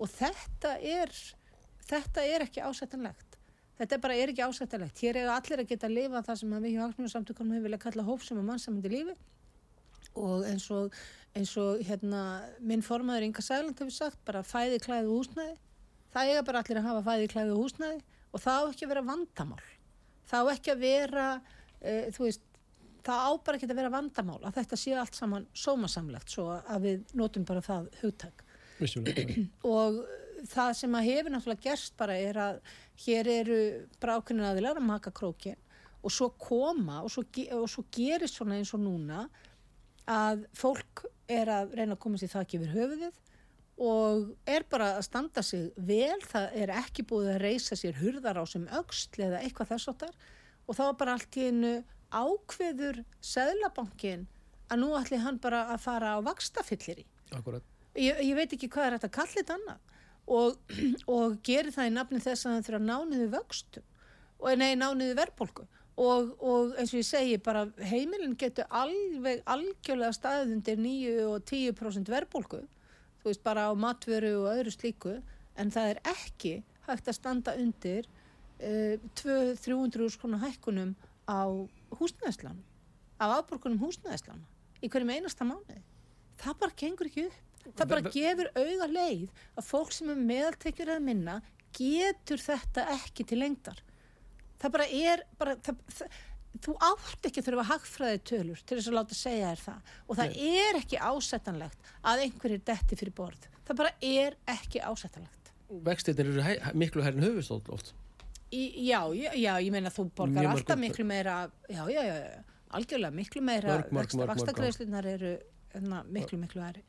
og 0.00 0.08
þetta 0.08 0.78
er 0.80 1.12
þetta 1.90 2.24
er 2.26 2.46
ekki 2.46 2.62
ásættanlegt. 2.64 3.36
Þetta 3.80 3.96
er 3.96 4.02
bara 4.04 4.16
er 4.20 4.32
ekki 4.32 4.44
ásættanlegt. 4.44 5.00
Hér 5.00 5.22
er 5.22 5.32
allir 5.32 5.62
að 5.62 5.70
geta 5.70 5.88
að 5.88 5.96
lifa 5.96 6.22
það 6.26 6.40
sem 6.40 6.56
við 6.56 6.74
hjá 6.74 6.82
Hagsmjóðsamtökunum 6.84 7.54
hefur 7.56 7.66
viljað 7.68 7.84
kalla 7.86 8.06
hópsum 8.08 8.42
og 8.42 8.90
lífi. 8.92 9.14
Og 10.20 10.44
eins 10.44 10.66
og 10.74 10.96
eins 11.38 11.52
og 11.60 11.82
hérna 11.86 12.22
minn 12.58 12.82
formaður 12.84 13.28
Inga 13.28 13.44
Sæland 13.44 13.78
hefur 13.78 13.94
sagt 13.94 14.20
bara 14.26 14.42
fæði 14.46 14.80
klæðu 14.82 15.14
húsnæði. 15.14 15.56
Það 16.10 16.30
eiga 16.32 16.46
bara 16.46 16.62
allir 16.62 16.80
að 16.80 16.88
hafa 16.88 17.02
fæði 17.06 17.30
klæðu 17.34 17.58
húsnæði 17.58 18.00
og 18.30 18.42
það 18.44 18.60
á 18.60 18.64
ekki 18.70 18.86
að 18.86 18.92
vera 18.94 19.06
vandamál. 19.06 19.66
Það 20.30 20.46
á 20.46 20.52
ekki 20.54 20.72
að 20.74 20.84
vera 20.84 21.26
þú 21.80 22.26
veist, 22.26 22.42
það 23.06 23.26
á 23.26 23.30
bara 23.46 23.58
ekki 23.58 23.68
að 23.70 23.78
vera 23.80 23.92
vandamál 23.94 24.40
að 24.42 24.56
þetta 24.58 24.78
sé 24.80 24.96
allt 24.98 25.18
saman 25.18 25.46
sómasamlegt 25.56 26.34
svo 26.34 26.48
að 26.58 26.86
við 26.86 27.14
notum 27.16 27.46
bara 27.48 27.64
það 27.64 27.88
hugtak. 28.02 28.44
Og 29.76 30.02
það 30.50 30.76
sem 30.78 30.94
að 30.96 31.08
hefur 31.10 31.34
náttúrulega 31.34 31.66
gerst 31.68 31.96
bara 32.00 32.16
er 32.16 32.38
að 32.40 32.60
hér 33.04 33.28
eru 33.32 33.58
brákunin 34.00 34.48
aðilar 34.48 34.80
að 34.80 34.88
maka 34.88 35.12
krókin 35.12 35.58
og 36.00 36.12
svo 36.14 36.30
koma 36.40 37.02
og 37.04 37.12
svo, 37.12 37.24
og 37.58 37.66
svo 37.68 37.84
gerist 37.92 38.38
svona 38.38 38.56
eins 38.56 38.72
og 38.76 38.80
núna 38.80 39.26
að 40.08 40.46
fólk 40.56 41.04
er 41.30 41.50
að 41.52 41.76
reyna 41.78 41.96
að 41.96 42.02
koma 42.02 42.20
sér 42.20 42.32
þakki 42.34 42.58
yfir 42.60 42.74
höfuðið 42.74 43.20
og 43.80 44.50
er 44.50 44.66
bara 44.68 44.90
að 44.98 45.06
standa 45.06 45.42
sig 45.44 45.70
vel, 45.76 46.18
það 46.28 46.58
er 46.60 46.72
ekki 46.82 47.06
búið 47.08 47.30
að 47.34 47.40
reysa 47.46 47.78
sér 47.78 47.96
hurðar 48.00 48.42
á 48.42 48.44
sem 48.48 48.66
auksl 48.76 49.24
eða 49.24 49.40
eitthvað 49.40 49.72
þess 49.72 49.92
áttar 49.94 50.18
og 50.66 50.76
þá 50.76 50.82
er 50.86 50.98
bara 51.00 51.16
allt 51.16 51.38
í 51.40 51.46
einu 51.48 51.72
ákveður 52.10 53.00
Sæðlabankin 53.24 54.26
að 54.70 54.82
nú 54.82 54.90
ætli 54.98 55.20
hann 55.22 55.40
bara 55.42 55.64
að 55.72 55.82
fara 55.86 56.14
á 56.14 56.18
vakstafillir 56.26 57.02
í. 57.02 57.06
Ég, 57.98 58.20
ég 58.22 58.36
veit 58.38 58.52
ekki 58.54 58.70
hvað 58.70 58.86
er 58.86 58.96
þetta 58.98 59.12
kallit 59.16 59.52
annað. 59.54 59.80
Og, 60.30 60.76
og 61.14 61.38
gerir 61.46 61.74
það 61.74 61.90
í 61.90 61.94
nafni 61.96 62.22
þess 62.22 62.46
að 62.46 62.56
það 62.56 62.68
þurfa 62.68 62.82
nániðu 62.86 63.28
vöxtum. 63.34 63.86
Og 64.40 64.60
nei, 64.60 64.72
nániðu 64.78 65.16
verðbólku 65.18 65.66
og, 66.00 66.30
og 66.40 66.74
eins 66.80 66.94
og 66.94 67.02
ég 67.02 67.08
segi 67.08 67.38
bara 67.44 67.66
heimilin 67.90 68.36
getur 68.40 68.68
alveg 68.70 69.42
algjörlega 69.50 70.16
staðið 70.16 70.54
undir 70.56 70.80
9 70.80 71.16
og 71.26 71.50
10% 71.50 72.12
verbulgu 72.12 72.62
þú 73.20 73.28
veist 73.28 73.44
bara 73.44 73.68
á 73.68 73.72
matveru 73.76 74.32
og 74.40 74.50
öðru 74.54 74.72
slíku 74.74 75.18
en 75.60 75.72
það 75.74 75.92
er 75.92 76.02
ekki 76.14 76.54
hægt 76.86 77.10
að 77.10 77.18
standa 77.18 77.54
undir 77.60 78.08
uh, 78.08 78.96
200-300 79.20 80.08
skona 80.16 80.40
hækkunum 80.40 80.96
á 81.28 81.44
húsnæðislan 81.98 82.62
af 83.20 83.36
afborgunum 83.42 83.82
húsnæðislan 83.82 84.40
í 84.80 84.88
hverjum 84.88 85.12
einasta 85.12 85.44
mánuði. 85.44 85.82
Það 86.40 86.60
bara 86.62 86.76
gengur 86.82 87.10
ekki 87.10 87.26
upp. 87.28 87.40
Það 87.76 87.90
bara 87.90 88.12
gefur 88.14 88.48
auða 88.56 88.86
leið 88.88 89.42
að 89.60 89.66
fólk 89.68 89.92
sem 89.92 90.08
er 90.08 90.22
meðaltekjur 90.30 90.94
að 90.94 91.02
minna 91.04 91.34
getur 91.76 92.40
þetta 92.40 92.86
ekki 92.96 93.26
til 93.28 93.42
lengdar 93.42 93.82
það 94.60 94.76
bara 94.76 94.88
er 95.00 95.24
bara, 95.40 95.56
það, 95.64 95.82
það, 95.98 96.20
þú 96.66 96.76
átt 96.90 97.28
ekki 97.30 97.44
þurfa 97.46 97.66
hagfræði 97.72 98.22
tölur 98.32 98.62
til 98.64 98.78
þess 98.78 98.92
að 98.92 98.98
láta 98.98 99.18
segja 99.18 99.50
þér 99.50 99.64
það. 99.64 99.92
Og 100.06 100.20
það 100.20 100.36
Nei. 100.36 100.54
er 100.62 100.80
ekki 100.80 101.02
ásettanlegt 101.10 101.92
að 102.00 102.24
einhverjir 102.26 102.64
detti 102.72 103.00
fyrir 103.00 103.16
borð. 103.16 103.50
Það 103.68 103.82
bara 103.84 103.94
er 104.02 104.38
ekki 104.50 104.82
ásettanlegt 104.82 105.40
Vextinir 105.70 106.32
eru 106.32 106.42
hei, 106.42 106.56
miklu 106.74 107.02
herrin 107.04 107.22
höfustótt 107.22 107.68
oft. 107.70 107.92
Í, 108.50 108.64
já, 108.88 109.04
já, 109.14 109.30
já, 109.38 109.52
ég 109.62 109.70
meina 109.70 109.92
þú 109.94 110.08
borgar 110.10 110.42
Mjög 110.42 110.56
alltaf 110.56 110.80
miklu 110.80 111.04
meira 111.06 111.36
já, 111.70 111.84
já, 111.86 112.00
já, 112.02 112.16
algjörlega 112.74 113.14
miklu 113.14 113.42
meira 113.46 113.76
vakstakræðslunar 113.94 115.06
eru 115.06 115.36
enna, 115.36 116.00
hérna, 116.00 116.00
miklu, 116.10 116.38
miklu 116.40 116.64
herri 116.64 116.82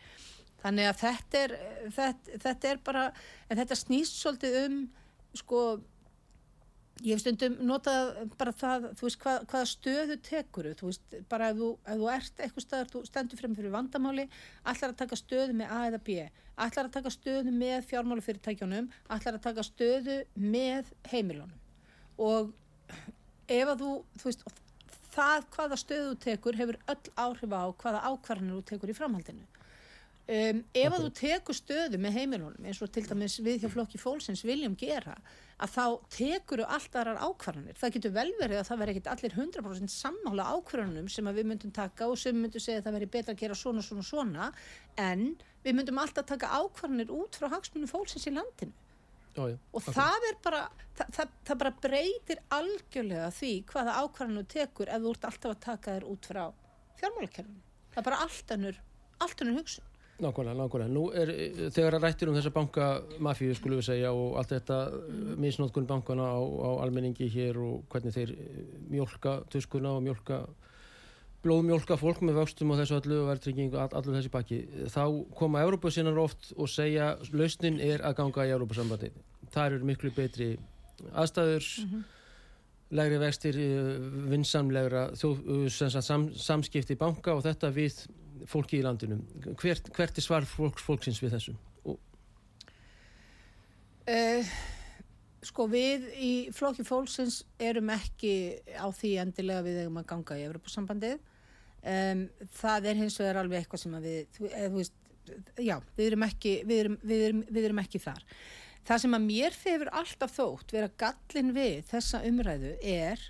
þannig 0.64 0.90
að 0.90 0.98
þetta 1.04 1.44
er 1.44 1.54
þetta, 2.00 2.40
þetta 2.48 2.72
er 2.72 2.82
bara, 2.90 3.04
en 3.46 3.62
þetta 3.62 3.78
snýst 3.78 4.18
svolítið 4.18 4.58
um 4.64 4.80
sko 5.38 5.62
Ég 7.02 7.16
hef 7.16 7.22
stundum 7.24 7.56
notað 7.66 8.12
bara 8.38 8.54
það, 8.54 8.84
þú 9.00 9.06
veist, 9.08 9.20
hvað, 9.24 9.46
hvaða 9.50 9.70
stöðu 9.72 10.18
tekur 10.22 10.68
þú 10.78 10.90
veist, 10.92 11.16
bara 11.32 11.50
ef 11.50 11.58
þú, 11.58 11.70
ef 11.82 12.00
þú 12.02 12.10
ert 12.14 12.44
eitthvað 12.46 12.66
staðar, 12.66 12.92
þú 12.92 13.02
stendur 13.08 13.42
frem 13.42 13.56
fyrir 13.58 13.74
vandamáli 13.74 14.26
allar 14.62 14.94
að 14.94 15.00
taka 15.00 15.18
stöðu 15.18 15.56
með 15.58 15.74
A 15.74 15.80
eða 15.90 16.02
B. 16.06 16.18
Allar 16.62 16.90
að 16.90 16.96
taka 16.98 17.14
stöðu 17.16 17.54
með 17.56 17.88
fjármálufyrirtækjunum 17.90 18.90
allar 19.16 19.38
að 19.40 19.46
taka 19.48 19.66
stöðu 19.66 20.18
með 20.38 20.92
heimilunum. 21.10 21.56
Og 22.22 22.52
ef 23.50 23.74
að 23.74 23.82
þú, 23.82 23.94
þú 24.20 24.30
veist 24.30 24.46
það 25.16 25.48
hvaða 25.56 25.80
stöðu 25.82 26.14
tekur 26.28 26.60
hefur 26.60 26.80
öll 26.92 27.16
áhrif 27.26 27.58
á 27.58 27.64
hvaða 27.82 28.06
ákvarðanir 28.12 28.60
þú 28.60 28.68
tekur 28.70 28.94
í 28.94 28.98
framhaldinu 29.00 29.50
Um, 30.30 30.60
ef 30.78 30.94
að 30.94 31.02
þú 31.02 31.10
tekur 31.18 31.58
stöðu 31.58 31.98
með 32.00 32.20
heimilunum 32.20 32.68
eins 32.70 32.80
og 32.86 32.92
til 32.94 33.02
dæmis 33.10 33.40
við 33.42 33.64
hjá 33.64 33.72
flokki 33.74 33.98
fólksins 34.00 34.44
viljum 34.46 34.76
gera 34.78 35.16
að 35.62 35.72
þá 35.74 35.86
tekur 36.14 36.62
þú 36.62 36.68
allt 36.76 36.98
aðrar 36.98 37.20
ákvarðanir. 37.26 37.78
Það 37.80 37.94
getur 37.96 38.14
vel 38.16 38.28
verið 38.38 38.60
að 38.60 38.70
það 38.70 38.82
veri 38.82 38.94
ekkit 38.94 39.10
allir 39.12 39.36
100% 39.36 39.94
sammála 39.94 40.46
ákvarðanum 40.54 41.10
sem 41.12 41.32
við 41.34 41.50
myndum 41.50 41.74
taka 41.74 42.08
og 42.08 42.22
sem 42.22 42.38
myndum 42.38 42.64
segja 42.64 42.84
að 42.84 42.88
það 42.88 42.98
veri 43.00 43.10
betra 43.18 43.36
að 43.36 43.42
gera 43.42 43.58
svona 43.58 43.84
svona 43.86 44.06
svona. 44.06 44.48
En 45.02 45.28
við 45.66 45.78
myndum 45.80 46.02
alltaf 46.02 46.30
taka 46.30 46.54
ákvarðanir 46.62 47.14
út 47.18 47.42
frá 47.42 47.50
hagsmunum 47.56 47.92
fólksins 47.92 48.30
í 48.30 48.36
landinu. 48.38 48.78
Ó, 49.36 49.48
já, 49.48 49.56
og 49.56 49.78
okay. 49.80 49.94
það 49.96 50.26
er 50.28 50.42
bara 50.44 50.64
það, 50.98 51.14
það, 51.18 51.38
það 51.48 51.62
bara 51.62 51.76
breytir 51.86 52.42
algjörlega 52.52 53.30
því 53.36 53.54
hvaða 53.70 54.00
ákvarðanu 54.04 54.48
tekur 54.52 54.92
ef 54.92 55.06
þú 55.06 55.14
ert 55.16 55.30
alltaf 55.30 55.54
að 55.56 55.62
taka 55.68 55.96
þér 55.96 56.10
út 56.12 56.28
frá 56.34 56.44
fjármálakerfinu. 57.00 57.64
Það 57.94 58.02
er 58.02 58.10
bara 58.10 58.26
allt 58.26 58.52
annur, 58.58 58.84
allt 59.24 59.46
annur 59.46 59.62
hugsun 59.62 59.91
Nákvæmlega, 60.22 60.54
nákvæmlega. 60.54 60.94
Nú 60.94 61.08
er 61.18 61.30
þegar 61.74 61.98
að 61.98 62.04
rættir 62.06 62.30
um 62.30 62.36
þessa 62.38 62.54
bankamafíu 62.54 63.56
skulum 63.58 63.80
við 63.80 63.88
segja 63.88 64.12
og 64.14 64.36
allt 64.38 64.54
þetta 64.54 64.78
mm. 64.94 65.32
misnótkun 65.42 65.88
bankana 65.90 66.28
á, 66.30 66.38
á 66.38 66.70
almenningi 66.84 67.30
hér 67.34 67.58
og 67.58 67.88
hvernig 67.90 68.14
þeir 68.14 68.36
eh, 68.36 68.60
mjölka 68.94 69.40
tuskuna 69.50 69.96
og 69.98 70.04
mjölka 70.06 70.44
blóðmjölka 71.42 71.98
fólk 71.98 72.22
með 72.22 72.38
vöxtum 72.38 72.70
og 72.74 72.78
þessu 72.78 73.00
öllu 73.00 73.18
og 73.24 73.30
verðtrygging 73.32 73.74
og 73.74 73.96
allur 73.98 74.18
þessi 74.20 74.32
baki. 74.34 74.60
Þá 74.94 75.04
koma 75.40 75.64
Európa 75.66 75.90
sinnar 75.90 76.22
oft 76.22 76.52
og 76.54 76.70
segja 76.70 77.16
lausnin 77.34 77.82
er 77.82 78.06
að 78.06 78.20
ganga 78.22 78.46
í 78.46 78.54
Európa 78.54 78.78
sambandi. 78.78 79.10
Það 79.50 79.72
eru 79.72 79.90
miklu 79.90 80.14
betri 80.14 80.52
aðstæður 81.18 81.66
mm 81.66 81.90
-hmm. 81.90 82.04
læri 82.92 83.18
vextir 83.18 83.56
vinsamlegra 84.30 85.10
sam, 85.16 86.30
samskipti 86.36 86.96
banka 86.96 87.34
og 87.34 87.44
þetta 87.44 87.74
við 87.74 88.06
fólki 88.50 88.80
í 88.80 88.86
landinu 88.86 89.20
hvert, 89.60 89.90
hvert 89.96 90.18
er 90.18 90.26
svar 90.26 90.48
fólks, 90.50 90.86
fólksins 90.86 91.22
við 91.24 91.36
þessu? 91.36 91.56
Uh, 94.12 94.54
sko 95.46 95.68
við 95.70 96.08
í 96.18 96.32
flokki 96.56 96.86
fólksins 96.86 97.44
erum 97.62 97.92
ekki 97.94 98.34
á 98.74 98.90
því 98.90 99.12
endilega 99.26 99.66
við 99.66 99.84
erum 99.84 100.00
að 100.02 100.10
ganga 100.10 100.40
í 100.40 100.48
Evropasambandið 100.48 101.20
um, 101.20 102.26
það 102.62 102.90
er 102.92 103.00
hins 103.04 103.20
vegar 103.22 103.42
alveg 103.42 103.62
eitthvað 103.62 103.84
sem 103.84 104.00
við, 104.04 104.26
þú 104.42 104.74
veist 104.78 104.98
já, 105.62 105.78
við 105.98 106.08
erum 106.12 106.26
ekki, 106.26 106.56
við 106.68 106.84
erum, 106.86 106.98
við 107.04 107.26
erum, 107.28 107.44
við 107.50 107.68
erum 107.70 107.82
ekki 107.84 108.02
þar. 108.02 108.24
Það 108.88 109.04
sem 109.04 109.16
að 109.18 109.28
mér 109.28 109.58
hefur 109.64 109.92
alltaf 110.02 110.34
þótt 110.34 110.74
vera 110.74 110.90
gallin 111.04 111.54
við 111.56 111.84
þessa 111.92 112.24
umræðu 112.28 112.74
er 112.82 113.28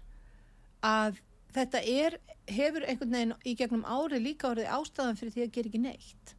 að 0.86 1.20
þetta 1.56 1.82
er, 1.88 2.20
hefur 2.52 2.86
einhvern 2.88 3.18
veginn 3.18 3.36
í 3.48 3.56
gegnum 3.60 3.84
ári 3.88 4.22
líka 4.22 4.54
árið 4.54 4.72
ástæðan 4.78 5.20
fyrir 5.20 5.36
því 5.36 5.44
að 5.46 5.52
gera 5.58 5.72
ekki 5.72 5.84
neitt. 5.84 6.38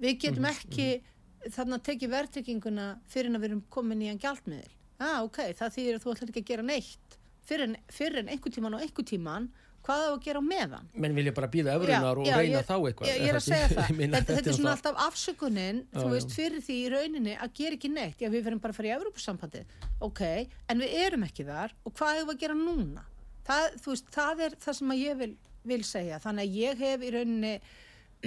Við 0.00 0.18
getum 0.24 0.44
mhm, 0.44 0.54
ekki 0.54 0.88
mm. 0.96 1.52
þarna 1.56 1.78
að 1.78 1.86
tekið 1.90 2.16
verðtrykkinguna 2.16 2.88
fyrir 3.10 3.30
en 3.30 3.38
að 3.38 3.44
við 3.44 3.50
erum 3.52 3.62
komin 3.72 4.02
í 4.04 4.10
en 4.12 4.20
gjaldmiðil. 4.22 4.72
Ah, 4.96 5.20
ok, 5.24 5.42
það 5.56 5.76
þýðir 5.76 5.98
að 5.98 6.02
þú 6.02 6.12
ætlar 6.14 6.32
ekki 6.32 6.42
að 6.42 6.50
gera 6.50 6.66
neitt 6.66 7.16
fyrir 7.46 7.68
en, 7.68 7.78
fyrir 7.92 8.22
en 8.22 8.30
einhver 8.32 8.52
tíman 8.52 8.74
og 8.74 8.82
einhver 8.82 9.06
tíman 9.06 9.48
hvað 9.86 10.00
það 10.02 10.08
á 10.10 10.14
að 10.16 10.22
gera 10.24 10.40
á 10.42 10.44
meðan? 10.50 10.86
Menn 10.98 11.14
vilja 11.14 11.32
bara 11.36 11.48
býða 11.50 11.74
öfrunar 11.78 12.20
og 12.20 12.26
já, 12.26 12.34
reyna 12.40 12.58
ég, 12.58 12.66
þá 12.66 12.74
eitthvað. 12.76 13.10
ég, 13.10 13.20
ég 13.22 13.30
er 13.30 13.38
að 13.38 13.44
segja 13.50 13.68
það. 13.70 13.90
þetta, 13.90 14.08
þetta, 14.16 14.38
þetta 14.38 14.50
er 14.50 14.56
svona 14.58 14.72
alltaf 14.74 15.02
afsökunin 15.06 15.82
já, 15.84 15.98
þú 16.00 16.06
veist 16.14 16.34
fyrir 16.34 16.64
því 16.66 16.78
í 16.78 16.88
rauninni 16.94 17.36
að 17.36 17.52
gera 17.60 17.78
ekki 17.78 17.90
neitt. 17.92 18.24
Já 18.24 18.30
við 18.32 18.48
verðum 18.48 18.62
bara 18.64 18.74
að 18.74 18.80
fara 18.80 18.90
í 18.90 18.94
Európa-sambandi 18.96 19.62
ok, 20.08 20.24
en 20.72 20.82
við 20.82 20.96
erum 21.04 21.28
ekki 21.28 21.46
þar 21.46 21.76
og 21.86 21.94
hvað 22.00 22.18
hefur 22.18 22.34
að 22.34 22.42
gera 22.42 22.58
núna 22.58 23.06
það, 23.46 23.80
veist, 23.86 24.12
það 24.14 24.46
er 24.46 24.60
það 24.62 24.78
sem 24.80 24.94
ég 24.98 25.18
vil, 25.22 25.32
vil 25.66 25.82
segja. 25.86 26.20
Þannig 26.22 26.46
að 26.46 26.60
ég 26.60 26.84
hef 26.84 27.02
í 27.06 27.12
rauninni 27.14 27.54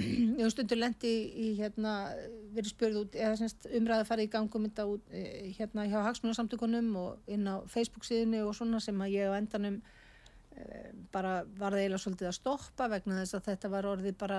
ég 0.00 0.42
hef 0.42 0.52
stundur 0.54 0.80
lendi 0.80 1.14
í 1.44 1.48
hérna, 1.58 1.94
verið 2.54 2.74
spörð 2.74 3.00
út 3.04 3.16
að 3.20 4.04
fara 4.08 4.24
í 4.24 4.30
gangum 4.32 4.68
út, 4.70 5.08
eh, 5.10 5.50
hérna 5.58 5.88
hjá 5.90 5.98
hagsmunarsamtökunum 6.08 6.92
og 7.00 7.32
inn 7.32 7.48
á 7.50 7.62
Facebook 7.68 8.06
síðinu 8.06 8.46
og 8.46 8.54
svona 8.56 8.80
sem 8.80 9.00
að 9.02 9.16
ég 9.18 9.34
á 9.34 9.38
endanum 9.38 9.80
Eh, 10.60 10.90
bara 11.12 11.44
var 11.58 11.74
það 11.74 11.84
eiginlega 11.84 12.02
svolítið 12.02 12.28
að 12.28 12.36
stoppa 12.36 12.88
vegna 12.90 13.20
þess 13.20 13.36
að 13.38 13.44
þetta 13.46 13.68
var 13.70 13.86
orðið 13.86 14.16
bara 14.18 14.38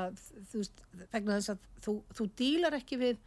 þú 0.52 0.60
veist, 0.60 0.82
vegna 1.14 1.38
þess 1.38 1.54
að 1.54 1.68
þú, 1.86 1.94
þú 2.18 2.28
dílar 2.42 2.76
ekki 2.78 3.00
við, 3.00 3.22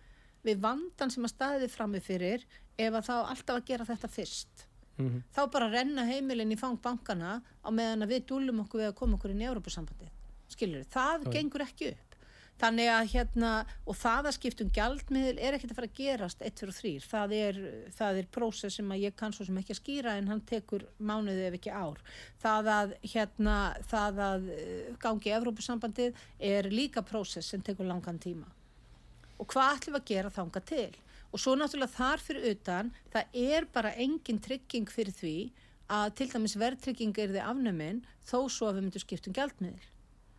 við 0.44 0.60
vandan 0.62 1.12
sem 1.12 1.24
að 1.24 1.32
staðið 1.32 1.72
frammi 1.72 2.02
fyrir 2.04 2.44
ef 2.76 2.98
að 2.98 3.08
þá 3.08 3.14
alltaf 3.16 3.56
að 3.56 3.66
gera 3.70 3.88
þetta 3.88 4.10
fyrst 4.12 4.66
mm 4.96 5.06
-hmm. 5.06 5.22
þá 5.34 5.50
bara 5.50 5.70
renna 5.70 6.04
heimilin 6.04 6.52
í 6.52 6.58
fangbankana 6.58 7.40
á 7.40 7.68
meðan 7.70 8.02
að 8.02 8.12
við 8.12 8.26
dúlum 8.26 8.60
okkur 8.64 8.80
við 8.80 8.88
að 8.88 8.98
koma 9.00 9.16
okkur 9.16 9.30
inn 9.30 9.42
í 9.42 9.48
Európa-sambandi 9.50 10.10
skilur, 10.54 10.88
það 10.90 11.28
Æ. 11.28 11.30
gengur 11.38 11.64
ekki 11.64 11.92
upp. 11.92 12.10
Þannig 12.54 12.86
að 12.86 13.08
hérna 13.10 13.48
og 13.82 13.96
það 13.98 14.28
að 14.28 14.34
skiptum 14.36 14.68
gjaldmiðil 14.76 15.38
er 15.42 15.56
ekkert 15.56 15.72
að 15.72 15.78
fara 15.80 15.88
að 15.88 15.96
gerast 15.98 16.44
1, 16.46 16.52
2 16.60 16.68
og 16.70 16.76
3, 16.76 16.92
það 17.10 17.32
er 17.34 17.56
það 17.96 18.18
er 18.20 18.28
prósess 18.36 18.78
sem 18.78 18.92
að 18.94 19.02
ég 19.02 19.16
kann 19.18 19.34
svo 19.34 19.46
sem 19.48 19.58
ekki 19.58 19.74
að 19.74 19.80
skýra 19.80 20.12
en 20.20 20.30
hann 20.30 20.42
tekur 20.46 20.84
mánuði 21.02 21.48
ef 21.48 21.56
ekki 21.58 21.72
ár. 21.74 21.98
Það 22.44 22.70
að 22.76 22.94
hérna 23.10 23.56
það 23.90 24.22
að 24.28 24.46
eh, 24.54 24.92
gangi 25.02 25.32
í 25.32 25.34
Evrópusambandið 25.34 26.22
er 26.52 26.70
líka 26.70 27.02
prósess 27.02 27.50
sem 27.50 27.64
tekur 27.66 27.90
langan 27.90 28.22
tíma. 28.22 28.46
Og 29.42 29.50
hvað 29.50 29.80
ætlum 29.80 29.96
við 29.96 30.04
að 30.04 30.10
gera 30.12 30.34
þanga 30.38 30.62
til 30.70 30.92
og 31.34 31.42
svo 31.42 31.56
náttúrulega 31.58 31.90
þar 31.96 32.22
fyrir 32.22 32.52
utan 32.54 32.90
það 33.10 33.38
er 33.42 33.64
bara 33.74 33.90
engin 33.98 34.38
trygging 34.42 34.90
fyrir 34.90 35.16
því 35.18 35.38
að 35.90 36.12
til 36.20 36.28
dæmis 36.30 36.54
verðtrygging 36.60 37.18
er 37.18 37.32
þið 37.34 37.42
afnuminn 37.42 38.04
þó 38.22 38.46
svo 38.46 38.68
að 38.68 38.78
við 38.78 38.84
myndum 38.86 39.02
skiptum 39.02 39.34
gjaldmiðil. 39.36 39.88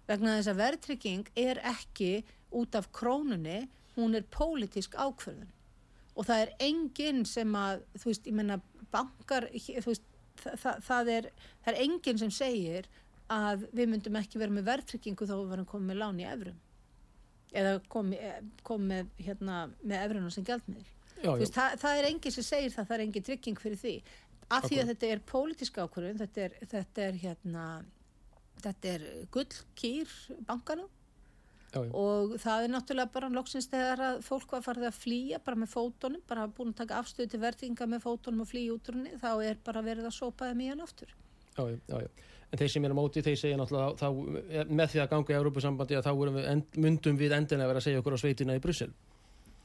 Vegna 0.08 0.38
þess 0.38 0.52
að 0.54 0.62
verðtrygging 0.62 1.28
er 1.42 1.60
ekki 1.68 2.12
út 2.56 2.78
af 2.80 2.88
krónunni, 2.96 3.66
hún 3.98 4.16
er 4.16 4.26
pólitísk 4.32 4.96
ákverðun 4.96 5.52
og 6.16 6.28
það 6.30 6.42
er 6.46 6.52
enginn 6.64 7.26
sem 7.28 7.56
að, 7.60 7.82
þú 8.00 8.08
veist, 8.08 8.28
ég 8.30 8.36
menna 8.38 8.56
bankar, 8.94 9.50
veist, 9.52 10.06
það, 10.40 10.60
það, 10.62 10.78
það, 10.88 11.10
er, 11.18 11.28
það 11.66 11.74
er 11.74 11.82
enginn 11.84 12.22
sem 12.22 12.32
segir 12.32 12.88
að 13.36 13.66
við 13.76 13.92
myndum 13.92 14.16
ekki 14.22 14.40
vera 14.40 14.56
með 14.56 14.70
verðtryggingu 14.70 15.28
þá 15.28 15.36
við 15.36 15.52
varum 15.52 15.68
komið 15.68 15.92
með 15.92 16.00
lán 16.00 16.22
í 16.24 16.28
efrum 16.30 16.62
eða 17.56 17.80
komið 17.92 18.52
kom 18.68 18.86
með, 18.92 19.10
hérna, 19.22 19.64
með 19.82 20.04
efruna 20.04 20.36
sem 20.36 20.46
gældmiðl. 20.48 20.86
Það, 21.26 21.76
það 21.82 21.98
er 21.98 22.08
enginn 22.12 22.36
sem 22.36 22.46
segir 22.46 22.74
það, 22.74 22.88
það 22.90 22.96
er 22.98 23.04
enginn 23.08 23.28
trygging 23.30 23.60
fyrir 23.62 23.82
því. 23.82 23.96
Af 24.54 24.68
því 24.68 24.82
að 24.82 24.90
þetta 24.92 25.08
er 25.10 25.22
pólitísk 25.26 25.78
ákverðun, 25.82 26.20
þetta 26.22 26.44
er, 26.46 26.58
þetta 26.70 27.06
er 27.06 27.22
hérna 27.24 27.66
þetta 28.64 28.94
er 28.94 29.06
gullkýr 29.34 30.12
bankana 30.48 30.86
já, 31.74 31.82
já. 31.82 31.90
og 31.92 32.36
það 32.42 32.66
er 32.66 32.74
náttúrulega 32.74 33.14
bara 33.16 33.32
loksins 33.34 33.68
þegar 33.72 34.04
að 34.10 34.22
fólk 34.26 34.56
var 34.56 34.66
farið 34.66 34.90
að 34.90 35.02
flýja 35.02 35.42
bara 35.46 35.62
með 35.62 35.74
fótonum, 35.74 36.24
bara 36.30 36.48
búin 36.48 36.74
að 36.74 36.80
taka 36.84 37.02
afstöðu 37.02 37.34
til 37.34 37.42
verðinga 37.44 37.90
með 37.92 38.06
fótonum 38.06 38.46
og 38.46 38.52
flýja 38.52 38.78
út 38.78 38.92
úr 38.92 39.00
henni 39.00 39.20
þá 39.22 39.32
er 39.50 39.60
bara 39.68 39.84
verið 39.86 40.10
að 40.10 40.18
sópa 40.20 40.52
þeim 40.52 40.64
í 40.66 40.72
hann 40.72 40.86
aftur 40.86 41.14
Já, 41.56 41.64
já, 41.72 42.00
já, 42.04 42.10
en 42.56 42.62
þeir 42.62 42.72
sem 42.72 42.88
er 42.88 42.96
á 42.96 43.00
móti 43.00 43.24
þeir 43.26 43.42
segja 43.42 43.60
náttúrulega 43.60 44.00
þá, 44.00 44.08
með 44.72 44.94
því 44.94 45.04
að 45.04 45.12
ganga 45.12 45.34
í 45.34 45.38
Európa-sambandi 45.42 46.00
að 46.00 46.08
þá 46.08 46.12
við, 46.22 46.48
myndum 46.88 47.20
við 47.20 47.36
endin 47.36 47.66
að 47.66 47.74
vera 47.74 47.84
að 47.84 47.88
segja 47.90 48.04
okkur 48.04 48.16
á 48.16 48.24
sveitina 48.24 48.56
í 48.56 48.64
Brussel. 48.64 48.94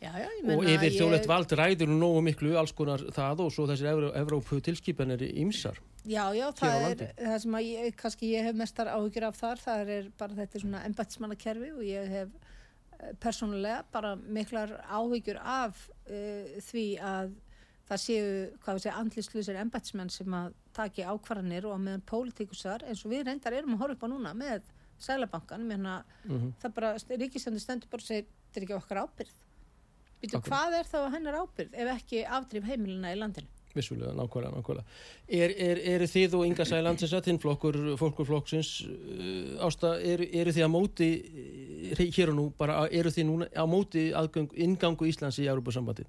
Já, 0.01 0.14
já, 0.16 0.28
og 0.57 0.64
yfir 0.64 0.95
þjóðlegt 0.95 1.26
ég... 1.26 1.28
vald 1.28 1.51
ræður 1.61 1.91
nógu 1.93 2.20
miklu 2.24 2.55
alls 2.57 2.72
konar 2.72 3.03
það 3.12 3.43
og 3.45 3.51
svo 3.53 3.66
þessir 3.68 4.07
Evrópu 4.16 4.57
tilskipanir 4.64 5.20
ímsar 5.28 5.76
Já, 6.09 6.30
já, 6.32 6.47
það 6.57 6.84
er 6.86 7.03
það 7.18 7.36
sem 7.43 7.57
að 7.59 7.66
ég, 7.66 7.97
kannski 8.01 8.30
ég 8.30 8.47
hef 8.49 8.57
mestar 8.57 8.88
áhugir 8.88 9.26
af 9.28 9.36
þar, 9.36 9.61
það 9.61 9.93
er 9.99 10.09
bara 10.16 10.38
þetta 10.38 10.62
svona 10.62 10.80
embætsmannakerfi 10.88 11.68
og 11.74 11.82
ég 11.84 12.09
hef 12.14 12.32
eh, 12.32 13.11
persónulega 13.20 13.82
bara 13.93 14.14
miklar 14.16 14.72
áhugjur 14.88 15.43
af 15.45 15.84
uh, 16.09 16.57
því 16.70 16.86
að 17.05 17.36
það 17.91 18.03
séu, 18.05 18.32
segja, 18.70 18.97
andlisluðsir 18.97 19.61
embætsmenn 19.61 20.12
sem 20.14 20.36
að 20.36 20.55
taki 20.76 21.07
ákvarðanir 21.07 21.66
og 21.66 21.80
meðan 21.82 22.07
pólitíkusar 22.07 22.86
eins 22.86 23.05
og 23.05 23.14
við 23.14 23.26
reyndar 23.26 23.57
erum 23.59 23.74
að 23.74 23.84
horfa 23.84 23.99
upp 23.99 24.07
á 24.07 24.12
núna 24.12 24.34
með 24.36 24.68
Sælabankan, 25.01 25.62
meðan 25.64 25.86
að 25.95 26.03
mm 26.24 26.36
-hmm. 26.38 26.51
það 26.61 26.74
bara, 26.76 26.97
ríkistöndu 27.22 27.61
stendur 27.61 27.88
bara 27.91 28.03
og 28.03 28.07
segir, 28.07 28.26
þetta 28.47 28.61
er 28.61 28.66
ekki 28.66 28.76
okkar 28.76 29.03
ábyrð 29.05 29.38
Býtu, 30.20 30.41
hvað 30.45 30.76
er 30.76 30.88
þá 30.88 30.99
hennar 31.14 31.38
ábyrð 31.41 31.76
ef 31.80 31.91
ekki 31.95 32.24
afdrif 32.28 32.66
heimilina 32.68 33.14
í 33.14 33.16
landinu? 33.16 33.49
Vissulega, 33.70 34.11
nákvæmlega, 34.18 34.51
nákvæmlega. 34.59 34.84
Er, 35.30 35.53
er, 35.55 35.80
eru 35.93 36.07
þið 36.11 36.32
og 36.36 36.47
Inga 36.49 36.64
Sælandsins 36.66 37.12
að 37.14 37.28
þinn 37.28 37.38
flokkur, 37.38 37.78
fólkurflokksins 38.01 38.70
uh, 38.91 39.66
ásta, 39.66 39.95
eru, 40.03 40.26
eru 40.43 40.55
þið 40.57 40.66
að 40.66 40.72
móti 40.74 41.11
uh, 41.95 42.03
hér 42.16 42.32
og 42.32 42.36
nú, 42.36 42.47
bara 42.59 42.82
eru 42.91 43.12
þið 43.14 43.28
núna 43.28 43.49
á 43.55 43.64
móti 43.70 44.09
aðgang, 44.11 44.51
ingangu 44.59 45.07
Íslands 45.07 45.38
í 45.38 45.47
Európa 45.47 45.72
sambandi? 45.76 46.05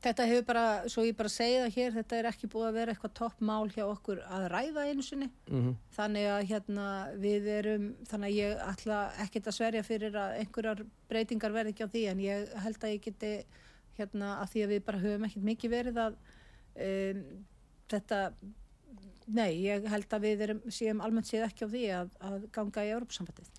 Þetta 0.00 0.24
hefur 0.30 0.44
bara, 0.48 0.64
svo 0.88 1.02
ég 1.04 1.16
bara 1.16 1.28
segi 1.28 1.58
það 1.60 1.74
hér, 1.74 1.90
þetta 1.98 2.16
er 2.16 2.28
ekki 2.30 2.48
búið 2.48 2.68
að 2.70 2.76
vera 2.78 2.92
eitthvað 2.94 3.16
toppmál 3.18 3.66
hjá 3.74 3.82
okkur 3.84 4.22
að 4.24 4.46
ræða 4.54 4.84
einu 4.88 5.02
sinni. 5.04 5.28
Mm 5.50 5.58
-hmm. 5.60 5.74
Þannig 5.96 6.28
að 6.34 6.44
hérna 6.52 6.86
við 7.20 7.48
erum, 7.56 7.84
þannig 8.08 8.30
að 8.30 8.38
ég 8.38 8.62
ætla 8.64 9.00
ekkert 9.26 9.50
að 9.50 9.56
sverja 9.58 9.82
fyrir 9.84 10.16
að 10.16 10.38
einhverjar 10.40 10.84
breytingar 11.08 11.52
verði 11.52 11.74
ekki 11.74 11.84
á 11.84 11.92
því 11.92 12.06
en 12.10 12.24
ég 12.24 12.54
held 12.64 12.80
að 12.84 12.94
ég 12.94 13.04
geti 13.04 13.34
hérna 13.98 14.40
að 14.40 14.48
því 14.54 14.64
að 14.64 14.72
við 14.72 14.82
bara 14.88 15.02
höfum 15.04 15.28
ekkert 15.28 15.44
mikið 15.44 15.70
verið 15.70 16.00
að 16.06 16.16
um, 16.80 17.22
þetta, 17.92 18.18
nei, 19.26 19.52
ég 19.66 19.88
held 19.92 20.14
að 20.16 20.24
við 20.24 20.44
erum, 20.46 20.62
séum 20.72 21.00
almennt 21.04 21.28
séð 21.28 21.44
ekki 21.44 21.66
á 21.66 21.68
því 21.68 21.84
að, 22.00 22.12
að 22.24 22.46
ganga 22.56 22.84
í 22.86 22.92
Európsambandið. 22.96 23.50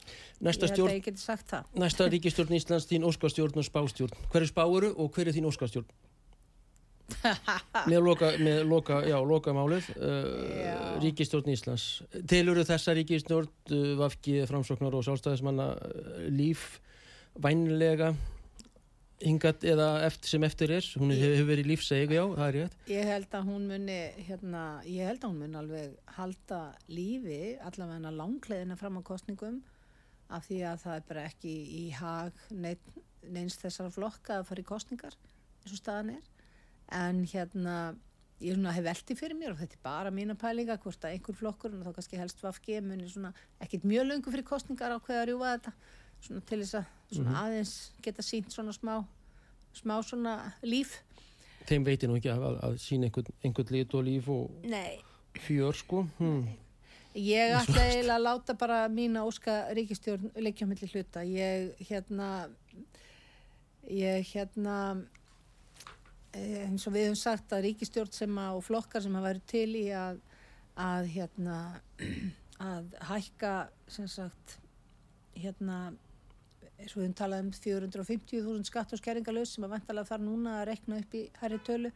Næsta 0.42 0.72
stjórn, 0.72 0.90
ég 0.90 0.90
held 0.90 0.96
að 0.96 1.00
ég 1.00 1.10
geti 1.12 1.22
sagt 1.22 1.52
það. 1.54 1.76
Næsta 1.84 2.08
ríkistjórn 2.10 2.56
Íslands, 2.58 2.88
þín 2.90 3.06
óskastjórn 3.06 3.62
og 3.62 3.68
spástjórn. 3.68 4.24
Hver 4.32 4.42
er 4.42 4.50
spáuru 4.50 4.96
og 4.98 5.12
hver 5.14 5.30
er 5.30 5.38
þín 5.38 5.50
óskastjórn? 5.52 5.92
með 7.92 8.00
loka, 8.06 8.34
með 8.42 8.62
loka, 8.70 9.00
já, 9.08 9.18
loka 9.26 9.54
málið 9.56 9.88
uh, 9.98 11.00
Ríkistjórn 11.04 11.54
Íslands. 11.54 11.88
Tiluru 12.30 12.66
þessa 12.68 12.96
ríkistjórn 12.98 13.50
uh, 13.76 13.88
Vafki, 14.02 14.42
Framsóknar 14.50 14.98
og 14.98 15.08
Sálstæðismanna 15.08 15.72
uh, 15.78 16.22
líf 16.32 16.80
vænlega 17.42 18.12
hingat 19.22 19.66
eða 19.68 19.90
eftir 20.08 20.34
sem 20.34 20.46
eftir 20.46 20.74
er? 20.78 20.88
Hún 20.98 21.14
hefur 21.14 21.36
hef 21.38 21.50
verið 21.50 21.70
lífseg, 21.72 22.14
já, 22.16 22.24
það 22.34 22.48
er 22.48 22.58
rétt. 22.58 22.80
Ég 22.90 23.12
held 23.12 23.36
að 23.38 23.52
hún 23.52 23.68
muni 23.70 24.00
hérna, 24.28 24.64
ég 24.88 25.12
held 25.12 25.22
að 25.22 25.34
hún 25.34 25.44
muni 25.44 25.60
alveg 25.62 26.16
halda 26.18 26.62
lífi 26.90 27.42
allavega 27.62 28.14
langleðina 28.16 28.78
fram 28.80 28.98
á 28.98 29.02
kostningum 29.06 29.62
af 30.32 30.48
því 30.48 30.62
að 30.72 30.84
það 30.86 30.98
er 30.98 31.08
bara 31.10 31.28
ekki 31.30 31.54
í 31.78 31.86
hag 31.96 32.46
neins 32.56 33.60
þessar 33.62 33.92
flokka 33.94 34.40
að 34.40 34.48
fara 34.50 34.64
í 34.64 34.68
kostningar 34.68 35.18
eins 35.62 35.76
og 35.76 35.82
staðan 35.82 36.16
er 36.16 36.31
en 36.92 37.26
hérna 37.26 37.76
ég 38.42 38.58
hef 38.58 38.86
veltið 38.86 39.20
fyrir 39.20 39.38
mér 39.38 39.54
og 39.54 39.60
þetta 39.62 39.78
er 39.78 39.84
bara 39.86 40.12
mína 40.14 40.36
pælinga 40.40 40.78
hvort 40.82 41.04
að 41.06 41.16
einhver 41.16 41.38
flokkur 41.38 41.76
og 41.78 41.86
þá 41.86 41.94
kannski 41.98 42.18
helst 42.18 42.42
Vafge 42.42 42.82
muni 42.82 43.10
svona 43.10 43.34
ekkit 43.62 43.86
mjög 43.86 44.08
lungu 44.10 44.34
fyrir 44.34 44.48
kostningar 44.48 44.96
á 44.96 44.98
hverja 44.98 45.28
rjúa 45.30 45.54
þetta 45.58 45.74
svona 46.22 46.42
til 46.50 46.60
þess 46.64 46.80
að 46.80 46.86
svona 47.12 47.30
mm 47.30 47.36
-hmm. 47.36 47.44
aðeins 47.44 47.76
geta 48.02 48.22
sínt 48.22 48.52
svona 48.54 48.74
smá 48.74 49.06
smá 49.74 50.02
svona 50.02 50.54
líf 50.64 51.02
þeim 51.70 51.86
veitir 51.86 52.10
nú 52.10 52.18
ekki 52.18 52.30
að, 52.34 52.58
að 52.64 52.78
sína 52.78 53.06
einhvern, 53.06 53.34
einhvern 53.44 53.72
lit 53.72 53.94
og 53.94 54.04
líf 54.04 54.30
og 54.30 54.52
Nei. 54.64 55.00
fjör 55.46 55.74
sko 55.74 56.08
hmm. 56.18 56.48
Ég 57.12 57.52
ætla 57.52 57.82
eiginlega 57.90 58.16
að 58.16 58.24
láta 58.24 58.54
bara 58.56 58.88
mína 58.88 59.26
óska 59.28 59.68
ríkistjórn 59.76 60.32
leikjumilli 60.40 60.88
hluta. 60.94 61.26
Ég 61.28 61.76
hérna, 61.90 62.48
ég 63.84 64.24
hérna, 64.32 65.04
eins 66.38 66.86
og 66.88 66.96
við 66.96 67.10
höfum 67.10 67.20
sagt 67.20 67.54
að 67.56 67.66
ríkistjórn 67.68 68.14
sem 68.16 68.38
að, 68.40 68.60
og 68.60 68.66
flokkar 68.68 69.04
sem 69.04 69.16
hafa 69.18 69.32
verið 69.32 69.48
til 69.52 69.76
í 69.80 69.86
að, 69.96 70.22
að 70.80 71.10
hérna, 71.16 71.58
að 72.72 72.96
hækka, 73.10 73.54
sem 73.92 74.08
sagt, 74.12 74.58
hérna, 75.36 75.82
eins 76.78 76.96
og 76.96 77.02
við 77.02 77.06
höfum 77.06 77.20
talað 77.20 77.46
um 77.46 77.54
450.000 77.58 78.70
skatt 78.70 78.96
og 78.96 79.02
skerringalös 79.02 79.56
sem 79.56 79.68
að 79.68 79.76
vantalega 79.76 80.12
þar 80.14 80.26
núna 80.26 80.58
að 80.60 80.68
rekna 80.72 81.02
upp 81.02 81.16
í 81.18 81.28
hærri 81.42 81.62
tölu 81.68 81.94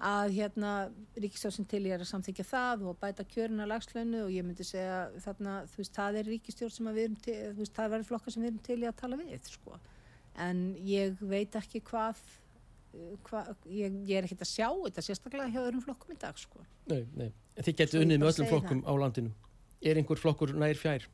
að 0.00 0.32
hérna 0.38 0.72
ríkistjórn 1.20 1.66
til 1.68 1.82
ég 1.84 1.94
er 1.94 2.02
að 2.02 2.08
samþykja 2.08 2.46
það 2.48 2.84
og 2.88 2.98
bæta 3.02 3.26
kjörna 3.28 3.66
lagslönu 3.68 4.24
og 4.24 4.32
ég 4.32 4.46
myndi 4.46 4.64
segja 4.64 5.10
þarna, 5.20 5.56
þú 5.68 5.82
veist, 5.82 5.96
það 5.96 6.20
er 6.20 6.30
ríkistjórn 6.32 6.74
sem 6.74 6.88
við 6.88 7.02
erum 7.04 7.18
til, 7.26 7.38
þú 7.50 7.60
veist, 7.60 7.74
það 7.76 7.90
verður 7.94 8.08
flokkar 8.08 8.34
sem 8.34 8.44
við 8.44 8.50
erum 8.50 8.62
til 8.68 8.78
í 8.80 8.88
að 8.88 9.00
tala 9.02 9.18
við, 9.20 9.50
sko. 9.52 9.80
En 10.40 10.62
ég 10.86 11.20
veit 11.20 11.58
ekki 11.60 11.82
hvað, 11.84 12.22
hva, 13.28 13.44
ég, 13.70 13.94
ég 14.08 14.18
er 14.18 14.26
ekkert 14.26 14.44
að 14.44 14.50
sjá 14.50 14.68
þetta 14.68 15.04
sérstaklega 15.04 15.52
hjá 15.52 15.62
öðrum 15.62 15.84
flokkum 15.84 16.14
í 16.14 16.18
dag, 16.20 16.38
sko. 16.38 16.64
Nei, 16.90 17.04
nei, 17.14 17.30
en 17.54 17.66
þið 17.66 17.78
getur 17.80 18.04
unnið 18.04 18.20
með 18.20 18.32
öllum 18.32 18.50
flokkum 18.50 18.82
það. 18.82 18.90
á 18.90 18.92
landinu. 19.04 19.32
Er 19.80 20.00
einhver 20.00 20.20
flokkur 20.20 20.52
nær 20.58 20.78
fjær? 20.78 21.06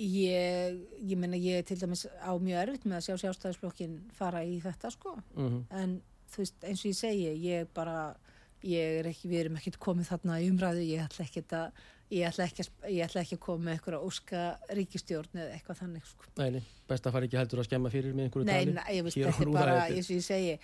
Ég, 0.00 0.80
ég 1.04 1.20
menna, 1.20 1.36
ég 1.36 1.66
til 1.68 1.76
dæmis 1.80 2.06
á 2.08 2.32
mjög 2.40 2.62
erfitt 2.64 2.86
með 2.88 2.98
að 2.98 3.06
sjá 3.06 3.24
sjálfstæðisflokkin 3.24 3.98
fara 4.16 4.42
í 4.46 4.56
þetta, 4.64 4.90
sko. 4.94 5.16
Uh 5.36 5.44
-huh. 5.44 5.62
En 5.82 6.00
þú 6.30 6.42
veist, 6.44 6.64
eins 6.64 6.84
og 6.84 6.90
ég 6.90 6.96
segi, 6.96 7.32
ég 7.44 7.72
bara, 7.74 8.16
ég 8.62 9.00
er 9.00 9.10
ekki, 9.10 9.28
við 9.28 9.44
erum 9.44 9.56
ekkert 9.60 9.78
komið 9.78 10.12
þarna 10.12 10.40
í 10.40 10.50
umræðu, 10.50 10.86
ég 10.86 11.04
ætla 11.04 11.26
ekki 11.26 11.44
að, 11.50 11.84
ég 12.10 12.26
ætla 12.26 12.46
ekki 12.48 12.64
ég 12.90 13.02
ætla 13.06 13.22
ekki 13.22 13.36
að 13.38 13.42
koma 13.44 13.64
með 13.66 13.76
eitthvað 13.76 14.06
óska 14.06 14.44
ríkistjórn 14.76 15.42
eða 15.42 15.56
eitthvað 15.56 15.80
þannig, 15.80 16.06
sko. 16.10 16.30
Nei, 16.40 16.62
best 16.90 17.06
að 17.06 17.16
fara 17.16 17.28
ekki 17.28 17.38
heldur 17.40 17.62
að 17.62 17.68
skemma 17.68 17.92
fyrir 17.92 18.16
með 18.16 18.28
einhverju 18.28 18.48
tali. 18.50 18.74
Nei, 18.76 18.86
ég 18.96 19.06
veist, 19.06 19.20
þetta 19.20 19.44
er 19.46 19.52
bara, 19.54 19.76
eins 19.86 20.10
og 20.10 20.16
ég 20.16 20.26
segi, 20.26 20.56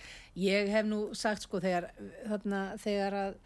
ég 0.43 0.71
hef 0.73 0.89
nú 0.89 1.01
sagt, 1.17 1.47
sko, 1.47 1.61
þegar, 1.63 1.89
þarna, 2.27 2.63
þegar 2.83 3.19
að 3.21 3.37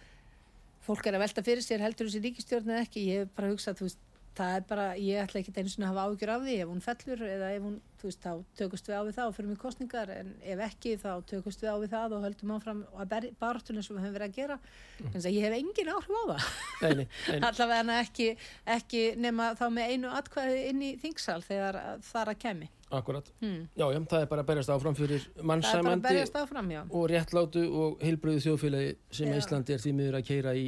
fólk 0.85 1.09
er 1.09 1.17
að 1.17 1.25
velta 1.27 1.45
fyrir 1.45 1.65
sér 1.65 1.83
heldur 1.85 2.09
þessi 2.09 2.23
ríkistjórn 2.25 2.73
eða 2.73 2.85
ekki, 2.87 3.05
ég 3.11 3.21
hef 3.23 3.35
bara 3.37 3.51
hugsað, 3.53 3.77
þú 3.81 3.89
veist, 3.89 4.01
það 4.37 4.55
er 4.55 4.65
bara, 4.69 4.87
ég 4.99 5.21
ætla 5.21 5.41
ekki 5.41 5.53
einu 5.55 5.71
svona 5.71 5.89
að 5.89 5.93
hafa 5.93 6.03
ágjur 6.09 6.33
af 6.33 6.43
því. 6.45 6.57
Ef 6.63 6.71
hún 6.71 6.83
fellur 6.85 7.23
eða 7.27 7.51
ef 7.55 7.65
hún, 7.65 7.77
þú 8.01 8.09
veist, 8.09 8.21
þá 8.25 8.59
tökust 8.61 8.89
við 8.89 8.97
á 8.97 9.01
við 9.07 9.15
það 9.17 9.31
og 9.31 9.37
fyrir 9.37 9.49
mig 9.51 9.61
kostningar 9.61 10.13
en 10.15 10.33
ef 10.53 10.63
ekki 10.67 10.95
þá 11.01 11.11
tökust 11.31 11.63
við 11.63 11.71
á 11.71 11.77
við 11.81 11.95
það 11.95 12.17
og 12.17 12.25
höldum 12.27 12.53
áfram 12.55 12.83
og 12.91 13.01
að 13.05 13.29
barðunum 13.41 13.85
sem 13.85 13.95
við 13.97 14.05
höfum 14.05 14.17
verið 14.17 14.27
að 14.29 14.37
gera. 14.39 14.59
Mm. 14.99 15.13
en 15.13 15.29
ég 15.35 15.47
hef 15.47 15.57
engin 15.59 15.93
áhrif 15.95 16.13
á 16.15 16.23
það. 16.31 17.01
Allavega 17.51 17.97
ekki, 18.01 18.29
ekki 18.77 19.07
nema 19.21 19.53
þá 19.59 19.65
með 19.71 19.95
einu 19.95 20.13
atkvæði 20.21 20.61
inn 20.71 20.85
í 20.85 20.93
þingsal 21.01 21.41
þegar 21.45 21.81
það 21.99 22.21
er 22.25 22.35
að 22.35 22.39
kemi 22.45 22.71
Akkurat, 22.91 23.27
hmm. 23.39 23.67
já, 23.75 23.85
já, 23.93 23.99
það 24.11 24.21
er 24.21 24.25
bara 24.27 24.43
að 24.43 24.47
berjast 24.49 24.71
áfram 24.73 24.95
fyrir 24.97 25.27
mannsæmandi 25.47 26.79
og 26.83 27.05
réttlátu 27.07 27.61
og 27.71 28.01
heilbröðu 28.03 28.41
þjóðfélagi 28.43 28.89
sem 29.15 29.31
Íslandi 29.31 29.75
er 29.77 29.79
því 29.79 29.93
miður 29.95 30.17
að 30.19 30.25
keira 30.27 30.55
í 30.59 30.65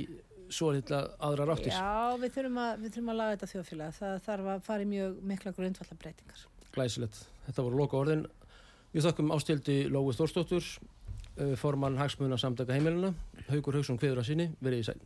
svo 0.54 0.72
litla 0.76 1.02
aðra 1.24 1.48
ráttis. 1.50 1.76
Já, 1.76 2.16
við 2.22 2.36
þurfum 2.38 2.60
að, 2.64 2.72
við 2.84 2.96
þurfum 2.96 3.12
að 3.14 3.20
laga 3.20 3.36
þetta 3.36 3.52
þjóðfélag. 3.54 3.96
Það 4.00 4.16
þarf 4.28 4.50
að 4.54 4.64
fara 4.68 4.86
í 4.86 4.90
mjög 4.94 5.20
mikla 5.34 5.54
grundvallar 5.58 6.00
breytingar. 6.04 6.46
Glæsilegt. 6.74 7.20
Þetta 7.48 7.68
voru 7.68 7.82
loka 7.82 8.00
orðin. 8.00 8.26
Við 8.94 9.08
þakkum 9.08 9.34
ástildi 9.34 9.78
Lói 9.90 10.14
Þórstóttur, 10.14 10.70
eh, 11.38 11.56
formann 11.58 11.98
Hagsmuna 11.98 12.38
samtaka 12.38 12.78
heimilina, 12.78 13.14
Haugur 13.50 13.80
Haugsson 13.80 13.98
Kveður 13.98 14.22
að 14.22 14.30
sinni, 14.30 14.50
verið 14.62 14.84
í 14.84 14.88
sæl. 14.92 15.00